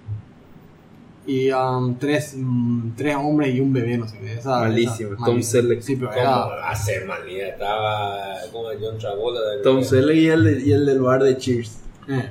[1.27, 4.19] y um, tres, mm, tres hombres y un bebé, no sé.
[4.35, 5.43] Esa, Malísimo, esa- Tom.
[5.43, 5.81] Selleck.
[5.81, 7.49] Sí, pero ¿Cómo era, va a ser manía?
[7.49, 9.41] Estaba como John Travolta.
[9.51, 11.79] del- Tom Selleck y el, y el del bar de Cheers.
[12.09, 12.29] eh,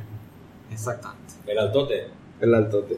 [0.72, 1.34] exactamente.
[1.48, 2.03] El altote.
[2.40, 2.98] El altote.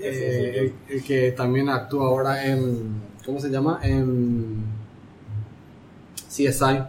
[0.00, 3.00] Eh, el, el que también actúa ahora en.
[3.24, 3.78] ¿Cómo se llama?
[3.84, 4.64] En.
[6.28, 6.82] CSI.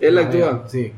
[0.00, 0.64] Él Ah, actúa.
[0.68, 0.92] Sí,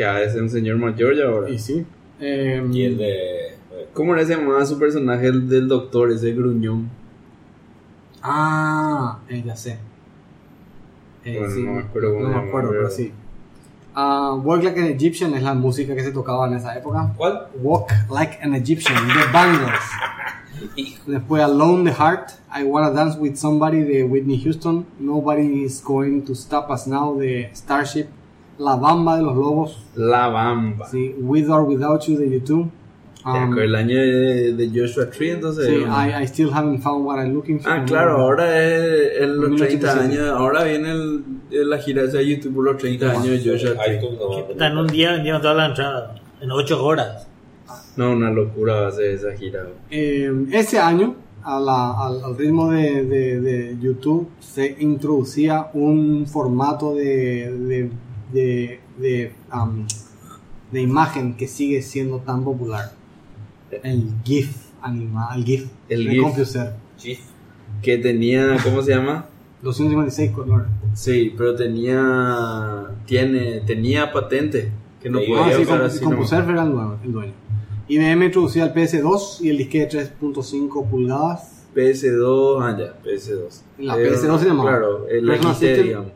[0.00, 1.50] Que ha de ser un señor mayor ya ahora.
[1.50, 1.84] y sí.
[2.20, 3.54] Eh, Y el de.
[3.92, 6.88] ¿Cómo se llamaba su personaje el del doctor, ese gruñón?
[8.22, 9.76] Ah, eh, ya sé.
[11.22, 13.12] Eh, Bueno, sí, no me acuerdo no me acuerdo, pero- pero sí.
[13.94, 17.12] Ah, Walk Like an Egyptian es la música que se tocaba en esa época.
[17.18, 17.48] ¿Cuál?
[17.62, 20.96] Walk Like an Egyptian, The Bangles.
[21.06, 26.22] Después Alone the Heart, I Wanna Dance with Somebody de Whitney Houston, Nobody is Going
[26.22, 28.06] to Stop Us Now de Starship,
[28.60, 30.86] La Bamba de los Lobos, La Bamba.
[30.86, 32.70] sí, With or Without You de YouTube.
[33.22, 35.66] Um, el año de, de Joshua Tree, entonces.
[35.66, 37.70] sí, I, I Still Haven't Found What I'm Looking For.
[37.70, 40.00] Ah, claro, ahora es en los 30 1987.
[40.00, 40.28] años.
[40.40, 44.00] Ahora viene el, la gira de YouTube por los 30 años de Joshua Tree.
[44.00, 46.14] no Puta, en un día vendieron toda la entrada.
[46.40, 47.28] En 8 horas.
[47.96, 49.66] No, una locura va a ser esa gira.
[49.90, 56.26] Eh, ese año, a la- al, al ritmo de, de- de YouTube, se introducía un
[56.26, 57.90] formato de,
[58.32, 59.86] de, de, de, um,
[60.72, 62.92] de imagen que sigue siendo tan popular.
[63.82, 66.22] El GIF animal, el GIF El de GIF.
[66.22, 66.72] Compuser.
[66.96, 67.20] Chief.
[67.82, 69.26] Que tenía, ¿cómo se llama?
[69.62, 70.66] 256 colores.
[70.94, 74.70] Sí, pero tenía, tiene, tenía patente.
[75.00, 76.04] Que no Sí, podía Ah, sí, usar así.
[76.04, 77.32] Compuser era el, nuevo- el dueño.
[77.88, 81.40] IBM introducía el PS2 y el disquete 3.5 pulgadas.
[81.40, 81.56] nomás.
[81.74, 83.62] PS2, ah ya, PS2.
[83.78, 84.70] La Eh, PS2 se llamaba.
[84.70, 86.12] Claro, el XT, digamos.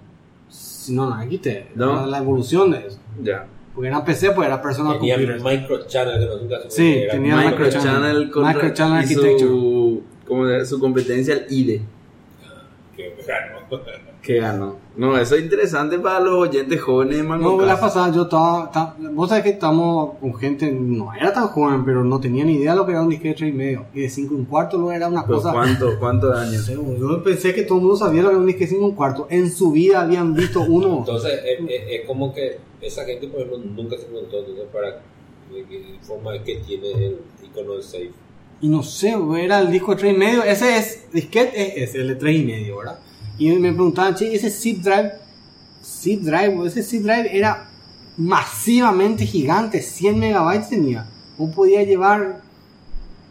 [0.90, 1.68] No, no, aquí te.
[1.74, 1.96] ¿No?
[2.02, 2.98] La, la evolución de eso.
[3.22, 3.46] Ya.
[3.74, 5.42] Porque era PC, pues era personal Tenía computer.
[5.60, 9.38] microchannel que no nunca se Sí, era tenía micro- Microchannel Microchannel y Architecture.
[9.50, 11.82] Su, como su competencia al IDE.
[12.96, 14.13] que ganó.
[14.24, 14.76] Que ganó.
[14.96, 18.64] No, eso es interesante para los oyentes jóvenes de No, Mango la pasada yo estaba,
[18.66, 22.54] estaba- Vos sabés que estamos con gente, no era tan joven, pero no tenía ni
[22.54, 23.86] idea de lo que era un disquete de 3 y medio.
[23.92, 25.52] Y de 5 y un cuarto no era una Pero cosa.
[25.52, 26.66] ¿Cuánto, ¿Cuántos años?
[26.66, 28.90] Yo pensé que todo el mundo sabía lo que era un disquete de 5 y
[28.90, 29.26] un cuarto.
[29.28, 30.98] En su vida habían visto uno.
[31.00, 34.88] Entonces es, es- es como que esa gente, por ejemplo, nunca se preguntó entonces para
[35.52, 38.10] de qué forma es que tiene el icono del safe.
[38.62, 40.42] Y no sé, era el disco de 3 y medio.
[40.44, 42.98] Ese es, disquete es ese, el de 3 y medio, ¿verdad?
[43.38, 45.12] Y me preguntaban, che, ese zip drive,
[45.82, 47.68] zip drive, ese zip drive era
[48.16, 51.06] masivamente gigante, 100 megabytes tenía.
[51.36, 52.40] Vos podías llevar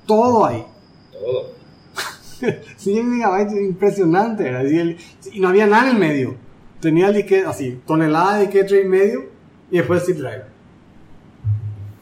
[0.05, 0.65] todo ahí.
[1.11, 1.53] Todo.
[2.77, 4.65] 100 megabytes, impresionante, ¿verdad?
[4.69, 4.97] Y, el-
[5.31, 6.35] y no había nada en el medio.
[6.81, 9.25] Tenía el disquete así, tonelada de disquete 3 y medio
[9.71, 10.43] y después zip drive.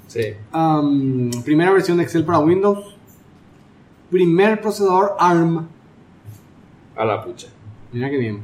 [0.07, 0.33] Sí.
[1.45, 2.95] Primera versión de Excel para Windows.
[4.09, 5.67] Primer procesador ARM.
[6.97, 7.47] A la pucha.
[7.91, 8.43] Mira que bien.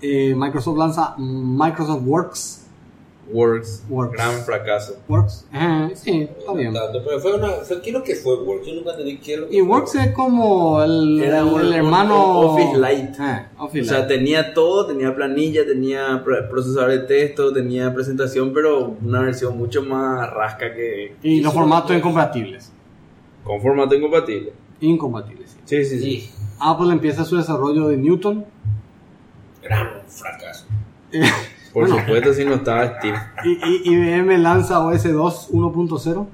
[0.00, 2.64] Eh, Microsoft lanza Microsoft Works.
[3.30, 3.84] Works.
[3.90, 4.12] Works.
[4.16, 4.96] Gran fracaso.
[5.06, 5.46] Works.
[5.52, 6.72] Ajá, sí, está bien.
[6.72, 7.48] Tanto, pero fue una.
[7.50, 8.66] Fue, ¿Qué es lo que fue Works?
[8.66, 11.60] Yo nunca entendí qué es lo que Y fue Works es como el, Era un-
[11.60, 12.38] el hermano.
[12.40, 13.12] Office Lite.
[13.18, 14.14] Ah, Office O sea, Lite.
[14.16, 19.82] tenía todo, tenía planilla, tenía pro- procesador de texto, tenía presentación, pero una versión mucho
[19.82, 21.16] más rasca que...
[21.22, 22.72] Y los formatos incompatibles.
[23.44, 24.52] Con formato incompatible.
[24.80, 25.58] Incompatibles, sí.
[25.64, 26.20] Sí, sí, sí.
[26.20, 28.44] Sí, Apple empieza su desarrollo de Newton.
[29.62, 30.66] gran fracaso.
[31.72, 32.00] Por Bueno.
[32.00, 33.18] supuesto, si no estaba Steve.
[33.44, 36.26] Y, y- IBM lanza OS 2 1.0.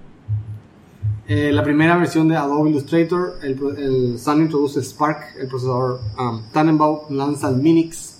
[1.27, 6.99] Eh, la primera versión de Adobe Illustrator, el, Sun introduce Spark, el procesador um, Tannenbaum
[7.11, 8.13] lanza el Minix,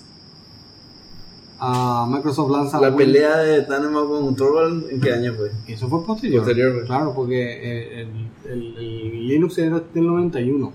[1.57, 5.51] Ah, Microsoft lanza La Win- pelea de Tannenbaum con Torvald, ¿en qué año fue?
[5.67, 6.41] Eso fue posterior.
[6.43, 6.85] Posterior, pues.
[6.85, 10.73] Claro, porque eh, el, el- el Linux era del 91.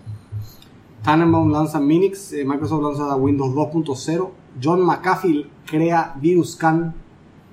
[1.03, 4.31] Tannenbaum lanza Minix, eh, Microsoft lanza Windows 2.0,
[4.63, 6.95] John McAfee crea VirusCan,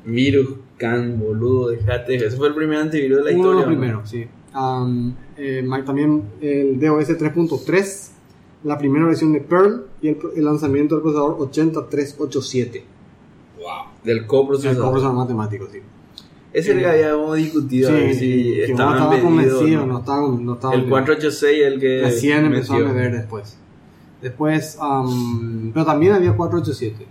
[0.05, 2.15] Virus Can, boludo, dejate.
[2.15, 3.65] Ese fue el primer antivirus de la uno de historia.
[3.65, 3.79] los ¿no?
[3.81, 4.25] primeros, sí.
[4.55, 8.11] Um, eh, también el DOS 3.3,
[8.63, 12.83] la primera versión de Perl y el, el lanzamiento del procesador 8387.
[13.57, 13.65] Wow.
[14.03, 14.83] Del El coprocesador.
[14.85, 15.79] coprocesador matemático, sí.
[16.53, 17.89] Ese es el que habíamos discutido.
[17.89, 19.93] si Sí, que vos estaban estaba convencido, ¿no?
[19.93, 22.01] no estaba, no estaba El 486 el que.
[22.03, 22.87] Recién empezó metió.
[22.87, 23.57] a beber después.
[24.21, 27.05] Después, am, pero también había 487.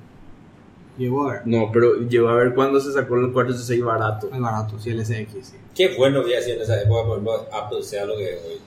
[0.99, 1.43] Llegó a ver.
[1.45, 4.31] No, pero llegó a ver cuándo se sacó el 486 barato.
[4.33, 5.57] El barato, sí, el SX, sí.
[5.75, 8.59] Qué bueno que hacía en esa época, por ejemplo, Apple sea lo que es hoy.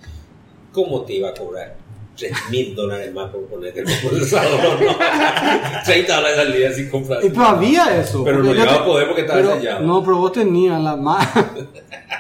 [0.72, 1.76] ¿Cómo te iba a cobrar
[2.20, 4.60] 3 mil dólares más por ponerte el procesador?
[4.82, 4.96] No?
[5.86, 7.24] 30 dólares al día sin comprar.
[7.24, 8.24] Y pero había eso.
[8.24, 9.86] Pero no yo llegaba a poder porque estaba pero- sellado.
[9.86, 11.68] No, pero vos tenías la Mac.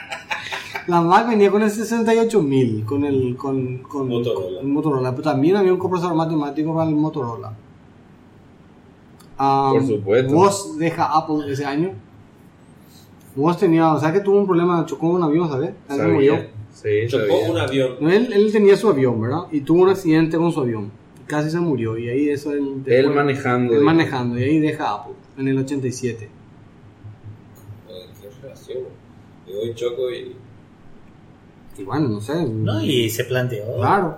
[0.87, 4.45] la Mac venía con el 68000, con el con, con Motorola.
[4.45, 5.11] con el Motorola.
[5.11, 7.53] Pero también había un compresor matemático para el Motorola.
[9.37, 10.33] Por supuesto.
[10.33, 11.91] Vos deja Apple ese año.
[13.35, 15.71] Vos tenías, o sea que tuvo un problema, chocó un avión, ¿sabes?
[15.87, 16.58] Se murió.
[16.73, 17.97] Sí, Chocó un avión.
[17.99, 19.43] No, Él, él tenía su avión, ¿verdad?
[19.51, 20.91] Y tuvo un accidente con su avión.
[21.27, 21.97] Casi se murió.
[21.97, 22.83] Y ahí eso él.
[23.13, 23.75] Manejando.
[23.75, 24.39] Él manejando.
[24.39, 25.13] Y ahí deja Apple.
[25.37, 26.29] En el 87.
[27.87, 28.77] Ay, ¿Qué relación?
[29.47, 30.35] Yo hoy choco y.
[31.77, 32.45] Y bueno, no sé.
[32.45, 32.83] ¿no?
[32.83, 33.77] Y se planteó.
[33.77, 34.17] Claro.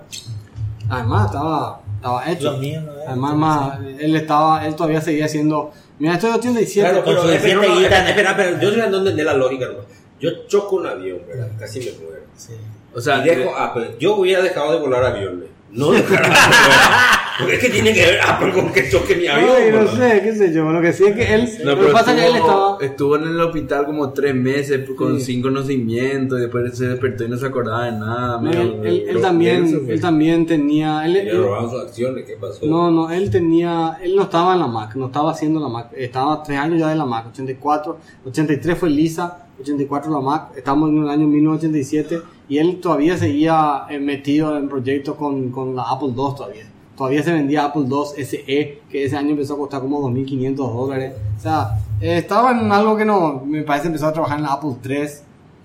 [0.88, 2.52] Además estaba, estaba hecho.
[2.52, 3.08] Lo mío no es.
[3.08, 5.70] Además, más, él estaba, él todavía seguía siendo.
[5.98, 6.88] Mira, esto es 87.
[6.88, 8.08] Claro, pero su espera, no, espera, guita.
[8.08, 9.80] espera, espera, yo no entender la lógica, no.
[10.18, 11.50] Yo choco un avión, ¿verdad?
[11.58, 12.21] Casi me muero.
[12.36, 12.52] Sí.
[12.94, 13.96] O sea, y dejo Apple.
[13.98, 15.48] Yo hubiera dejado de volar aviones.
[15.70, 16.22] No dejar.
[17.38, 19.50] Porque es que tiene que ver Apple con que choque mi avión.
[19.56, 20.70] Ay, no sé, qué sé yo.
[20.70, 21.48] Lo que sí es que él.
[21.64, 22.78] No, lo que pasa es que él estuvo, estaba.
[22.84, 25.24] estuvo en el hospital como tres meses con Sí.
[25.32, 28.38] cinco nacimientos y después se despertó y no se acordaba de nada.
[28.38, 31.06] no, él, él- él medio también, él también tenía.
[31.06, 32.66] Él, Le robaron sus acciones, ¿qué pasó?
[32.66, 33.96] no, no, él tenía.
[34.02, 35.88] Él no estaba en la Mac, no estaba haciendo la Mac.
[35.96, 37.28] Estaba tres años ya de la Mac.
[37.32, 40.48] 84, 83 fue Lisa, 84 la Mac.
[40.56, 45.74] Estamos en el año 1987 y él todavía seguía eh, metido en proyectos con, con
[45.74, 46.64] la Apple II todavía.
[46.96, 48.44] Todavía se vendía Apple II SE,
[48.90, 51.14] que ese año empezó a costar como 2.500 dólares.
[51.38, 54.52] O sea, eh, estaba en algo que no, me parece empezó a trabajar en la
[54.52, 55.08] Apple III.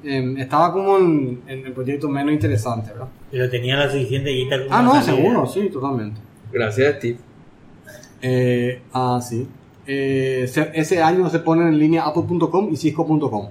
[0.03, 3.07] Eh, estaba como en, en el proyecto menos interesante, ¿verdad?
[3.29, 6.21] Pero tenía la suficiente guita Ah, no, seguro, sí, totalmente.
[6.53, 7.17] Gracias Steve.
[8.21, 9.47] Eh, ah, sí.
[9.85, 13.47] Eh, se- ese año se ponen en línea apple.com y cisco.com.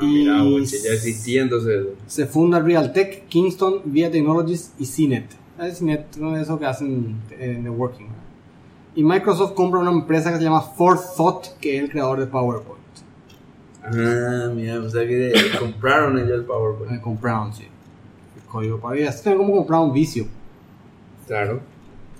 [0.00, 1.86] Ah, Y- mira, ya existía entonces.
[2.06, 5.26] Se funda Realtek, Kingston, Via Technologies y CNET.
[5.60, 8.06] Es CNET, no es eso que hacen eh, networking.
[8.94, 12.78] Y Microsoft compra una empresa que se llama Forethought, que es el creador de PowerPoint.
[13.84, 16.92] Ah, mira, o sea que compraron ellos el PowerPoint.
[16.92, 17.64] Eh, compraron, sí.
[18.36, 20.26] El código para Es como comprar un vicio.
[21.26, 21.60] Claro.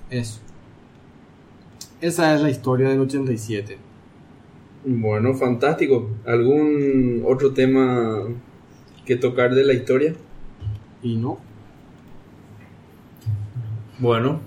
[0.09, 0.39] Eso.
[2.01, 3.77] Esa es la historia del 87.
[4.85, 6.09] Bueno, fantástico.
[6.25, 8.23] ¿Algún otro tema
[9.05, 10.15] que tocar de la historia?
[11.03, 11.39] Y no.
[13.99, 14.39] Bueno,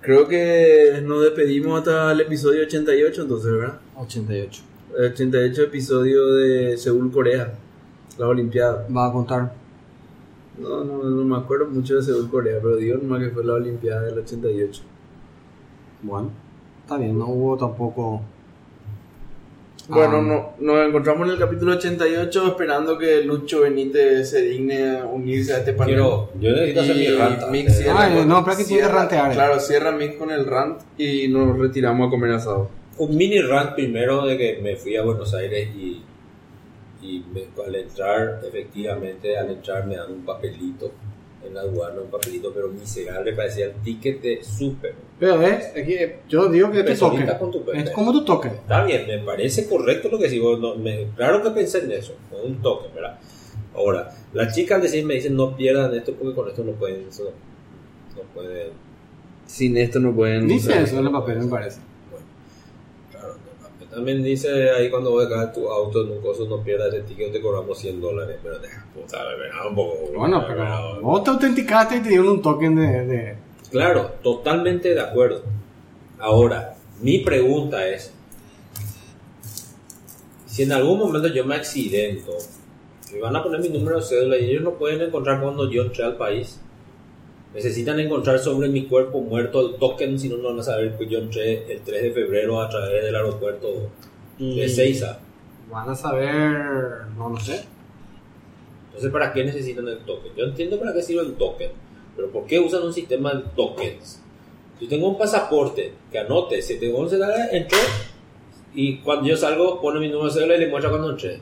[0.00, 3.80] creo que nos despedimos hasta el episodio 88 entonces, ¿verdad?
[3.96, 4.62] 88.
[4.98, 7.52] El 88 episodio de Seúl, Corea,
[8.18, 8.86] la Olimpiada.
[8.88, 9.54] Va a contar.
[10.58, 13.54] No, no, no me acuerdo mucho de Seúl, Corea, pero digo nomás que fue la
[13.54, 14.82] Olimpiada del 88.
[16.02, 16.30] Bueno,
[16.82, 18.22] está bien, no hubo tampoco.
[19.88, 20.54] Bueno, Ah.
[20.58, 25.54] no, nos encontramos en el capítulo 88 esperando que Lucho Benítez se digne a unirse
[25.54, 25.94] a este panel.
[25.94, 27.42] Quiero, yo necesito hacer mi Y rant.
[27.42, 29.34] Ah, con- no, pero es que cierra- rantear, eh.
[29.34, 32.68] Claro, cierra Mick con el rant y nos retiramos a comer asado.
[32.98, 36.02] Un mini rant primero de que me fui a Buenos Aires y,
[37.02, 40.90] y me- al entrar, efectivamente, al entrar me dan un papelito
[41.46, 44.94] en la aduana, un papelito, pero miserable, parecía el ticket de súper.
[45.18, 45.96] Pero ves, aquí,
[46.28, 46.84] yo digo que
[47.38, 48.52] con tu Es como tu token.
[48.52, 50.56] Está bien, me parece correcto lo que digo.
[50.58, 53.18] No, me- claro que pensé en eso, con un toque, ¿verdad?
[53.74, 57.06] Ahora, las chicas al decir me dicen no pierdan esto porque con esto no pueden,
[57.08, 57.30] eso
[58.14, 58.68] no pueden.
[59.46, 60.48] Sin esto no pueden.
[60.48, 60.82] Dice usar.
[60.82, 61.80] eso en el papel, me parece.
[63.96, 67.32] También dice ahí cuando vos dejas tu auto en un coso no pierdas ese ticket,
[67.32, 69.68] te cobramos 100 dólares, pero deja puta, ¿verdad?
[69.70, 69.98] Un poco.
[70.14, 73.06] Bueno, pero vos te autenticaste y te dieron un token de.
[73.06, 73.34] de-
[73.70, 75.40] Claro, totalmente de acuerdo.
[76.18, 78.12] Ahora, mi pregunta es,
[80.44, 82.32] si en algún momento yo me accidento,
[83.14, 85.84] me van a poner mi número de cédula y ellos no pueden encontrar cuando yo
[85.84, 86.60] entré al país.
[87.56, 91.08] Necesitan encontrar sobre mi cuerpo muerto el token, si no, no van a saber que
[91.08, 93.90] yo entré el 3 de febrero a través del aeropuerto
[94.38, 95.20] de Seiza.
[95.70, 97.06] Van a saber.
[97.16, 97.64] No lo sé.
[98.88, 100.32] Entonces, ¿para qué necesitan el token?
[100.36, 101.70] Yo entiendo para qué sirve el token,
[102.14, 104.20] pero ¿por qué usan un sistema de tokens?
[104.78, 107.78] Yo tengo un pasaporte que anote 711 dólares, entró
[108.74, 111.40] y cuando yo salgo pone mi número de cédula y le muestra cuando entré.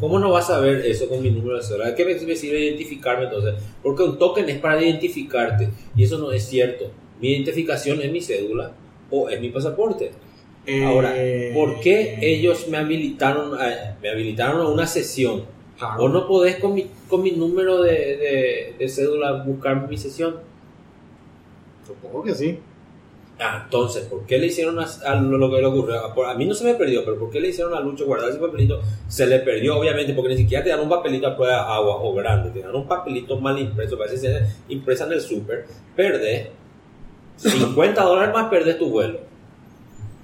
[0.00, 1.94] ¿Cómo no vas a ver eso con mi número de cédula?
[1.94, 3.54] ¿Qué me me sirve identificarme entonces?
[3.82, 6.90] Porque un token es para identificarte y eso no es cierto.
[7.20, 8.72] Mi identificación es mi cédula
[9.10, 10.12] o es mi pasaporte.
[10.66, 11.14] Eh, Ahora,
[11.54, 15.44] ¿por qué ellos me habilitaron a, me habilitaron a una sesión?
[15.78, 16.04] Claro.
[16.04, 20.36] ¿O no podés con mi, con mi número de, de- de cédula buscar mi sesión?
[21.86, 22.58] Supongo que sí.
[23.40, 26.00] Ah, entonces, ¿por qué le hicieron a, lo que le ocurrió?
[26.00, 28.04] A, por- a mí no se me perdió, pero ¿por qué le hicieron a Lucho
[28.04, 28.80] guardar ese papelito?
[29.06, 31.96] Se le perdió, obviamente, porque ni siquiera te dan un papelito a prueba de agua
[32.02, 36.48] o grande, te dan un papelito mal impreso, parece ser impresa en el súper, perdés
[37.38, 39.20] 50 dólares más perdés tu vuelo.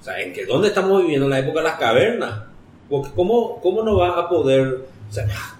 [0.01, 1.25] O sea, ¿en qué, ¿dónde estamos viviendo?
[1.25, 2.43] En la época de las cavernas.
[2.89, 4.85] Porque ¿cómo, cómo no va a poder...
[5.09, 5.57] O sea, ah,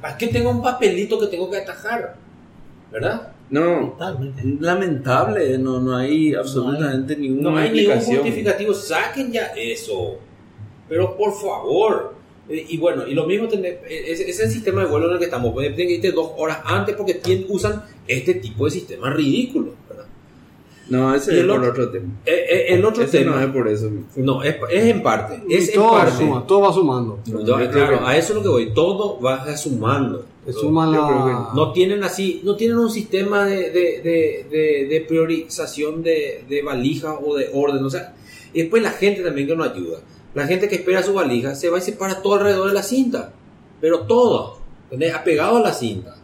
[0.00, 2.16] ¿para qué tengo un papelito que tengo que atajar?
[2.92, 3.32] ¿Verdad?
[3.50, 4.42] No, Totalmente.
[4.60, 10.16] lamentable, no, no hay absolutamente ninguna No hay ningún justificativo, saquen ya eso.
[10.88, 12.14] Pero por favor.
[12.48, 15.06] Eh, Y bueno, y lo mismo tener, eh, ese ese es el sistema de vuelo
[15.08, 15.54] en el que estamos.
[15.54, 19.74] Tienen que irte dos horas antes porque tienen- usan este tipo de sistemas ridículos.
[20.90, 22.12] No, ese Y es el por otro- otro tema.
[22.24, 23.36] Eh, eh, el otro Ese tema.
[23.36, 23.90] no es por eso.
[24.16, 25.42] No, es, es en parte.
[25.48, 26.16] Es Y en todo parte.
[26.16, 27.18] suma, todo va sumando.
[27.26, 28.72] No, yo creo claro, que- a eso es lo que voy.
[28.74, 30.24] Todo va sumando.
[30.50, 31.48] Suma yo creo la.
[31.54, 36.62] No tienen así, no tienen un sistema de, de, de, de- de priorización de, de
[36.62, 37.84] valijas o de orden.
[37.84, 38.14] O sea,
[38.54, 39.98] y después la gente también que nos ayuda.
[40.34, 42.82] La gente que espera su valija se va y se para todo alrededor de la
[42.82, 43.32] cinta.
[43.80, 45.14] Pero todo, ¿entendés?
[45.14, 46.16] apegado a la cinta.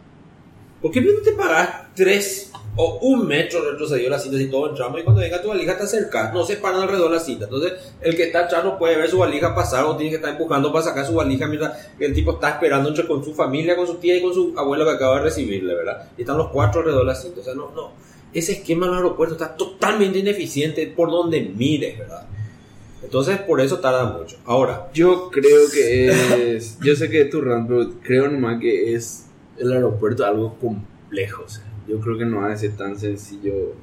[0.81, 4.99] ¿Por qué no te paras tres o un metro retrocedido la cinta si todo entramos
[4.99, 6.33] y cuando venga tu valija te acercas?
[6.33, 7.45] No se paran alrededor de la cinta.
[7.45, 10.31] Entonces, el que está atrás no puede ver su valija pasar o tiene que estar
[10.31, 13.87] empujando para sacar su valija mientras el tipo está esperando entre con su familia, con
[13.87, 16.09] su tía y con su abuelo que acaba de recibirle, ¿verdad?
[16.17, 17.41] Y están los cuatro alrededor de la cinta.
[17.41, 17.91] O sea, no, no.
[18.33, 22.27] Ese esquema en el aeropuerto está totalmente ineficiente por donde mires, ¿verdad?
[23.01, 24.37] Entonces, por eso tarda mucho.
[24.45, 26.77] Ahora, Yo creo que es.
[26.81, 29.27] Yo sé que es tu rant, pero creo nomás que es
[29.57, 31.43] el aeropuerto algo complejo.
[31.45, 33.73] o sea, yo creo que no va a ser tan sencillo.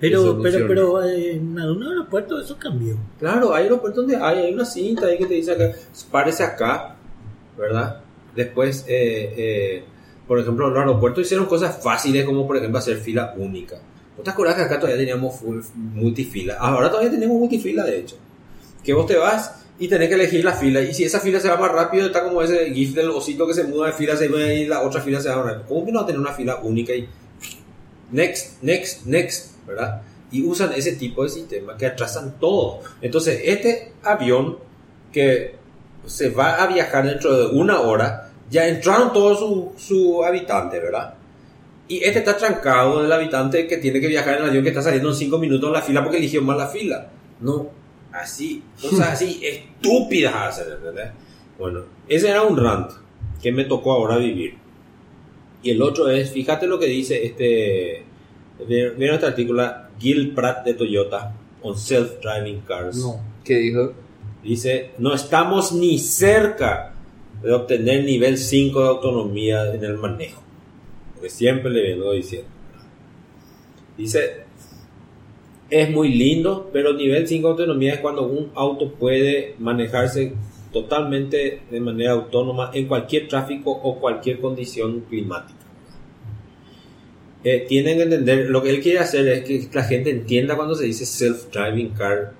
[0.00, 2.96] Pero, pero, pero eh, en algún aeropuerto eso cambió.
[3.18, 5.70] Claro, hay aeropuertos donde hay, hay una cinta ahí que te dice acá,
[6.10, 6.96] párese acá,
[7.56, 8.00] ¿verdad?
[8.34, 9.84] Después, eh, eh,
[10.26, 13.76] por ejemplo, los aeropuertos hicieron cosas fáciles como, por ejemplo, hacer fila única.
[14.18, 16.54] ¿No te acuerdas que acá todavía teníamos full- multifila?
[16.58, 18.16] Ahora todavía tenemos multifila, de hecho.
[18.82, 20.80] Que vos te vas y tenés que elegir la fila.
[20.80, 23.54] Y si esa fila se va más rápido, está como ese gif del osito que
[23.54, 25.66] se muda de fila, se ve y la otra fila se va más rápido.
[25.68, 27.08] ¿Cómo que no va a tener una fila única y
[28.12, 30.02] next, next, next, ¿verdad?
[30.30, 32.80] Y usan ese tipo de sistema que atrasan todo.
[33.00, 34.58] Entonces, este avión
[35.12, 35.56] que
[36.06, 41.14] se va a viajar dentro de una hora, ya entraron todos sus su habitantes, ¿verdad?
[41.88, 44.82] Y este está trancado del habitante que tiene que viajar en el avión que está
[44.82, 47.08] saliendo en cinco minutos en la fila porque eligió mal la fila.
[47.40, 47.68] No,
[48.14, 51.10] así, cosas así estúpidas hacen, ¿entendés?
[51.58, 52.90] Bueno, ese era un rant
[53.42, 54.54] que me tocó ahora vivir.
[55.62, 58.04] Y el otro es, fíjate lo que dice este,
[58.66, 62.96] vieron este artículo, Gil Pratt de Toyota, on self-driving cars.
[62.96, 63.20] No.
[63.44, 63.92] ¿Qué dijo?
[64.42, 66.94] Dice, no estamos ni cerca
[67.42, 70.42] de obtener nivel 5 de autonomía en el manejo.
[71.14, 72.48] Porque siempre le vengo diciendo.
[73.96, 74.43] Dice,
[75.70, 80.34] es muy lindo, pero nivel 5 de autonomía es cuando un auto puede manejarse
[80.72, 85.60] totalmente de manera autónoma en cualquier tráfico o cualquier condición climática.
[87.44, 90.74] Eh, tienen que entender, lo que él quiere hacer es que la gente entienda cuando
[90.74, 92.32] se dice self-driving car,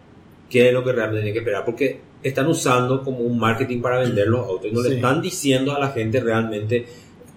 [0.49, 3.99] qué es lo que realmente tiene que esperar, porque están usando como un marketing para
[3.99, 6.87] vender los autos y no le están diciendo a la gente realmente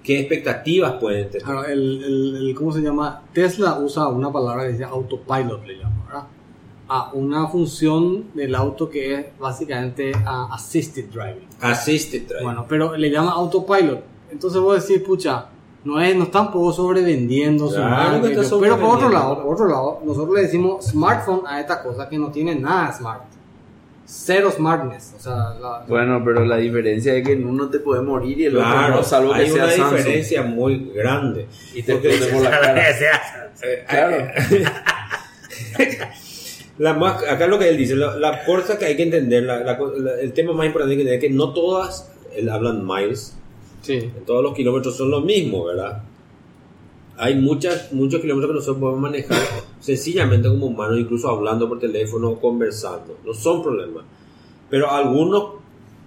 [0.08, 1.44] qué expectativas pueden tener.
[1.46, 3.24] Claro, el, el, el- ¿cómo se llama?
[3.34, 6.24] Tesla usa una palabra que dice autopilot, le llama, ¿verdad?
[6.88, 11.48] A una función del auto que es básicamente assisted driving.
[11.60, 12.44] Assisted driving.
[12.46, 14.02] Bueno, pero le llama autopilot.
[14.32, 15.46] Entonces vos decís, pucha,
[15.84, 19.10] no es, no está un poco sobrevendiendo su Claro marca, que está Pero por otro
[19.10, 19.10] sobrevendiendo.
[19.20, 22.94] lado, por otro lado, nosotros le decimos smartphone a esta cosa que no tiene nada
[22.94, 23.24] smart.
[24.10, 25.14] Cero smartness.
[25.18, 28.46] O sea, la- Bueno, pero la diferencia es que en uno te puede morir y
[28.46, 29.98] el otro Claro, no, salvo que hay sea una Samsung.
[29.98, 31.46] diferencia muy grande.
[31.76, 32.84] Y te por la cara.
[33.90, 34.28] Claro.
[36.78, 39.62] La más, acá lo que él dice, la, la cosa que hay que entender, la-
[39.62, 42.86] la co- la- el tema más importante que entender es que no todas, él hablan
[42.86, 43.36] miles,
[43.82, 43.94] sí.
[43.94, 46.04] en todos los kilómetros son lo mismo, ¿verdad?
[47.18, 49.38] Hay muchas, muchos kilómetros que nosotros podemos manejar
[49.80, 53.18] sencillamente como humanos, incluso hablando por teléfono conversando.
[53.26, 54.04] No son problemas.
[54.70, 55.54] Pero algunos,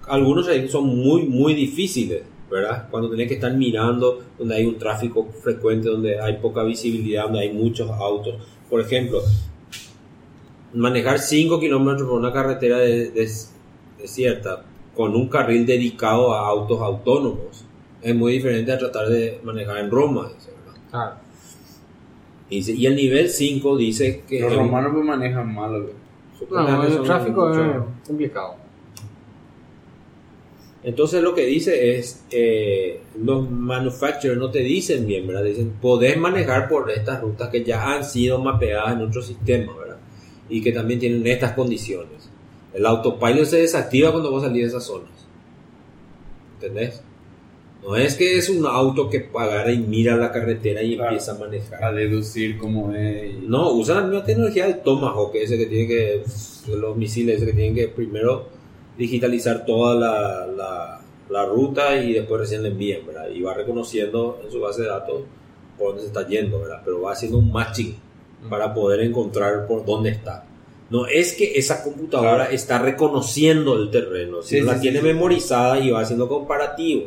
[0.07, 2.89] algunos son muy, muy difíciles, ¿verdad?
[2.91, 7.41] Cuando tenés que estar mirando, donde hay un tráfico frecuente, donde hay poca visibilidad, donde
[7.41, 8.35] hay muchos autos.
[8.69, 9.20] Por ejemplo,
[10.74, 13.28] manejar 5 kilómetros por una carretera de- de-
[13.99, 14.65] desierta
[14.95, 17.65] con un carril dedicado a autos autónomos
[18.03, 20.31] es muy diferente a tratar de manejar en Roma.
[20.35, 20.51] dice,
[20.90, 21.14] Claro.
[22.48, 24.40] Dice, y el nivel 5 dice que...
[24.40, 25.86] Los romanos pues manejan mal.
[26.50, 27.64] No, el tráfico mucho-
[28.02, 28.54] es complicado.
[30.82, 35.44] Entonces lo que dice es, eh, los manufacturers no te dicen bien, ¿verdad?
[35.44, 39.98] Dicen, podés manejar por estas rutas que ya han sido mapeadas en otro sistema, ¿verdad?
[40.48, 42.30] Y que también tienen estas condiciones.
[42.72, 45.10] El autopilot se desactiva cuando vos salís de esas zonas.
[46.54, 47.02] ¿Entendés?
[47.82, 51.11] No es que es un auto que agarra y mira la carretera y Claro.
[51.12, 51.82] empieza a manejar.
[51.85, 53.35] A deducir cómo es.
[53.43, 56.23] No, usan la misma tecnología del Tomahawk, ese que tiene que,
[56.77, 58.47] los misiles, ese que tienen que primero
[58.98, 61.01] digitalizar toda la, la,
[61.31, 63.28] la ruta y después recién le envían, ¿verdad?
[63.31, 65.23] Y va reconociendo en su base de datos
[65.78, 66.82] por dónde se está yendo, ¿verdad?
[66.85, 67.97] Pero va haciendo un matching
[68.51, 70.44] para poder encontrar por dónde está.
[70.90, 72.51] No es que esa computadora Claro.
[72.52, 75.12] está reconociendo el terreno, sino Sí, la sí, tiene sí, sí.
[75.12, 77.05] memorizada y va haciendo comparativo.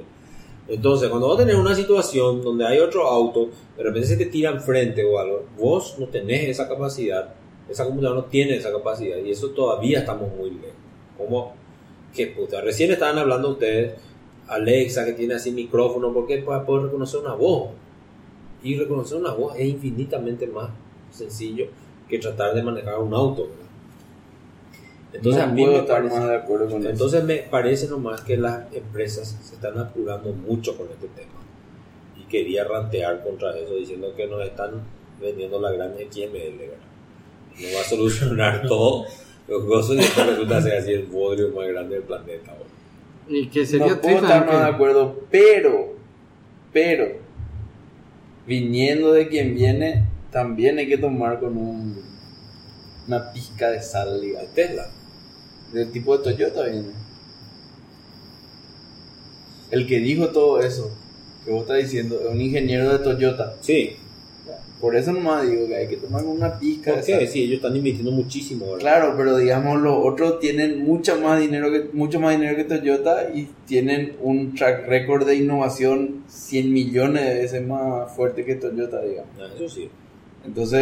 [0.67, 4.49] Entonces, cuando vos tenés una situación donde hay otro auto, de repente se te tira
[4.49, 7.33] enfrente o algo, vos no tenés esa capacidad,
[7.67, 10.77] esa computadora no tiene esa capacidad y eso todavía estamos muy lejos.
[11.17, 11.53] Como
[12.13, 13.95] que puta, recién estaban hablando ustedes,
[14.47, 17.71] Alexa que tiene así micrófono, porque para poder reconocer una voz.
[18.63, 20.69] Y reconocer una voz es infinitamente más
[21.11, 21.67] sencillo
[22.07, 23.49] que tratar de manejar un auto.
[25.13, 26.89] Entonces No a mí puedo me estar parece, más de acuerdo con eso.
[26.89, 31.29] entonces me parece nomás que las empresas se están apurando mucho con este tema.
[32.19, 34.81] Y quería rantear contra eso diciendo que nos están
[35.21, 36.77] vendiendo la gran XML, ¿verdad?
[37.59, 39.05] No va a solucionar todo.
[39.47, 42.51] Los gozos y después resulta ser así el bodrio más grande del planeta.
[42.53, 42.67] ¿verdad?
[43.27, 45.95] Y que sería no puedo estar más de acuerdo, pero,
[46.71, 47.05] pero,
[48.47, 52.01] viniendo de quien viene, también hay que tomar con un,
[53.07, 54.53] una pizca de sal, digamos.
[54.53, 54.87] Tesla.
[55.73, 56.89] Del tipo de Toyota viene.
[59.71, 60.91] El que dijo todo eso,
[61.43, 63.55] que vos estás diciendo, es un ingeniero de Toyota.
[63.61, 63.97] Sí.
[64.79, 67.25] Por eso nomás digo que hay que tomar una pizca ¿Por qué?
[67.25, 68.79] Sí, ellos están invirtiendo muchísimo, ¿verdad?
[68.79, 73.29] Claro, pero digamos los otros tienen mucho más dinero que mucho más dinero que Toyota
[73.33, 79.01] y tienen un track record de innovación 100 millones de veces más fuerte que Toyota,
[79.01, 79.31] digamos.
[79.39, 79.89] Ah, eso sí.
[80.45, 80.81] Entonces,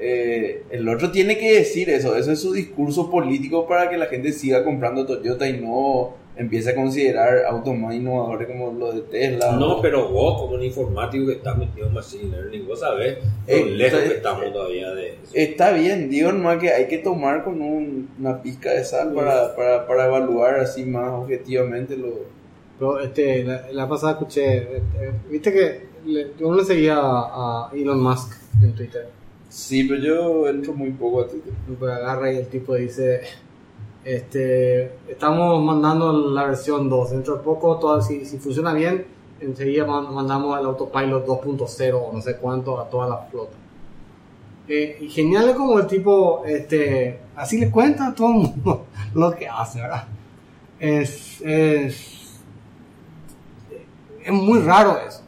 [0.00, 4.06] eh, el otro tiene que decir eso, eso es su discurso político para que la
[4.06, 9.00] gente siga comprando Toyota y no empiece a considerar autos más innovadores como los de
[9.02, 9.52] Tesla.
[9.56, 13.18] No, o- pero vos, como un informático que está metido en Machine Learning, vos sabés
[13.46, 15.18] lo Eh, lejos que estamos todavía de eso.
[15.34, 19.54] Está bien, digo nomás que hay que tomar con un- una pizca de sal para,
[19.54, 22.20] para, para evaluar así más objetivamente lo...
[22.78, 24.66] Pero este, la, la pasada escuché, eh,
[25.00, 29.08] eh, viste que le, yo no le seguía a, a Elon Musk en Twitter.
[29.48, 31.52] Sí, pero yo entro muy poco a Twitter.
[31.78, 33.20] Pues agarra y el tipo dice,
[34.04, 39.04] este, estamos mandando la versión 2, dentro de poco, todo, si, si funciona bien,
[39.40, 43.52] enseguida man- mandamos el autopilot 2.0 o no sé cuánto a toda la flota.
[44.68, 48.86] Eh, y genial es como el tipo, este, así le cuenta a todo el mundo
[49.14, 50.04] lo que hace, ¿verdad?
[50.78, 52.40] Es, es,
[54.24, 55.21] es muy raro eso.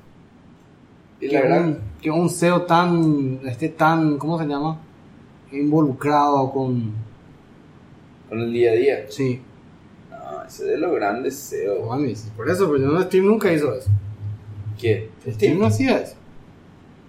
[1.29, 4.79] Que, la verdad, un, que un CEO tan, esté tan, ¿cómo se llama?
[5.53, 6.93] Involucrado con,
[8.29, 9.07] con el día a día.
[9.09, 9.41] sí,
[10.11, 11.87] No, ese de lo grande es SEO.
[11.87, 13.91] Mami, por eso, pero no, Steve nunca hizo eso.
[14.79, 15.09] ¿Qué?
[15.27, 16.17] Steve no hacía eso.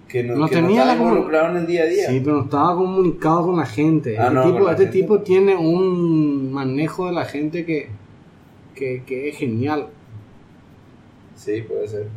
[0.08, 2.10] Que no, no que tenía estaba involucrado en el día a día.
[2.10, 4.18] Sí, pero no estaba comunicado con la gente.
[4.18, 7.90] Ah, este tipo, con la este gente tipo tiene un manejo de la gente que,
[8.76, 9.88] que, que es genial.
[11.36, 12.08] Sí, puede ser.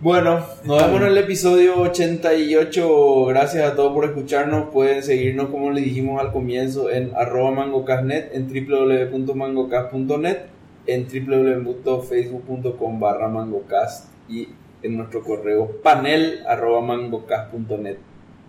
[0.00, 3.24] Bueno, nos vemos en el episodio 88.
[3.28, 4.68] Gracias a todos por escucharnos.
[4.68, 10.38] Pueden seguirnos, como les dijimos al comienzo, en arroba mangocastnet, en www.mangocast.net,
[10.86, 14.48] en www.facebook.com barra mangocast y
[14.82, 17.96] en nuestro correo panel arroba mangocast.net.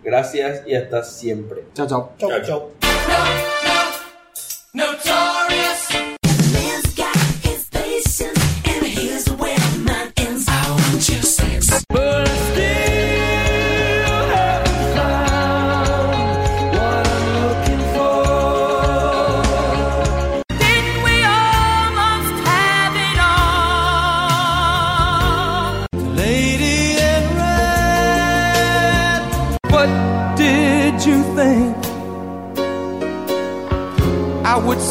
[0.04, 1.64] Gracias y hasta siempre.
[1.74, 2.12] Chao, chao.
[2.18, 2.72] Chao, chao.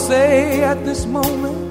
[0.07, 1.65] Say at this moment?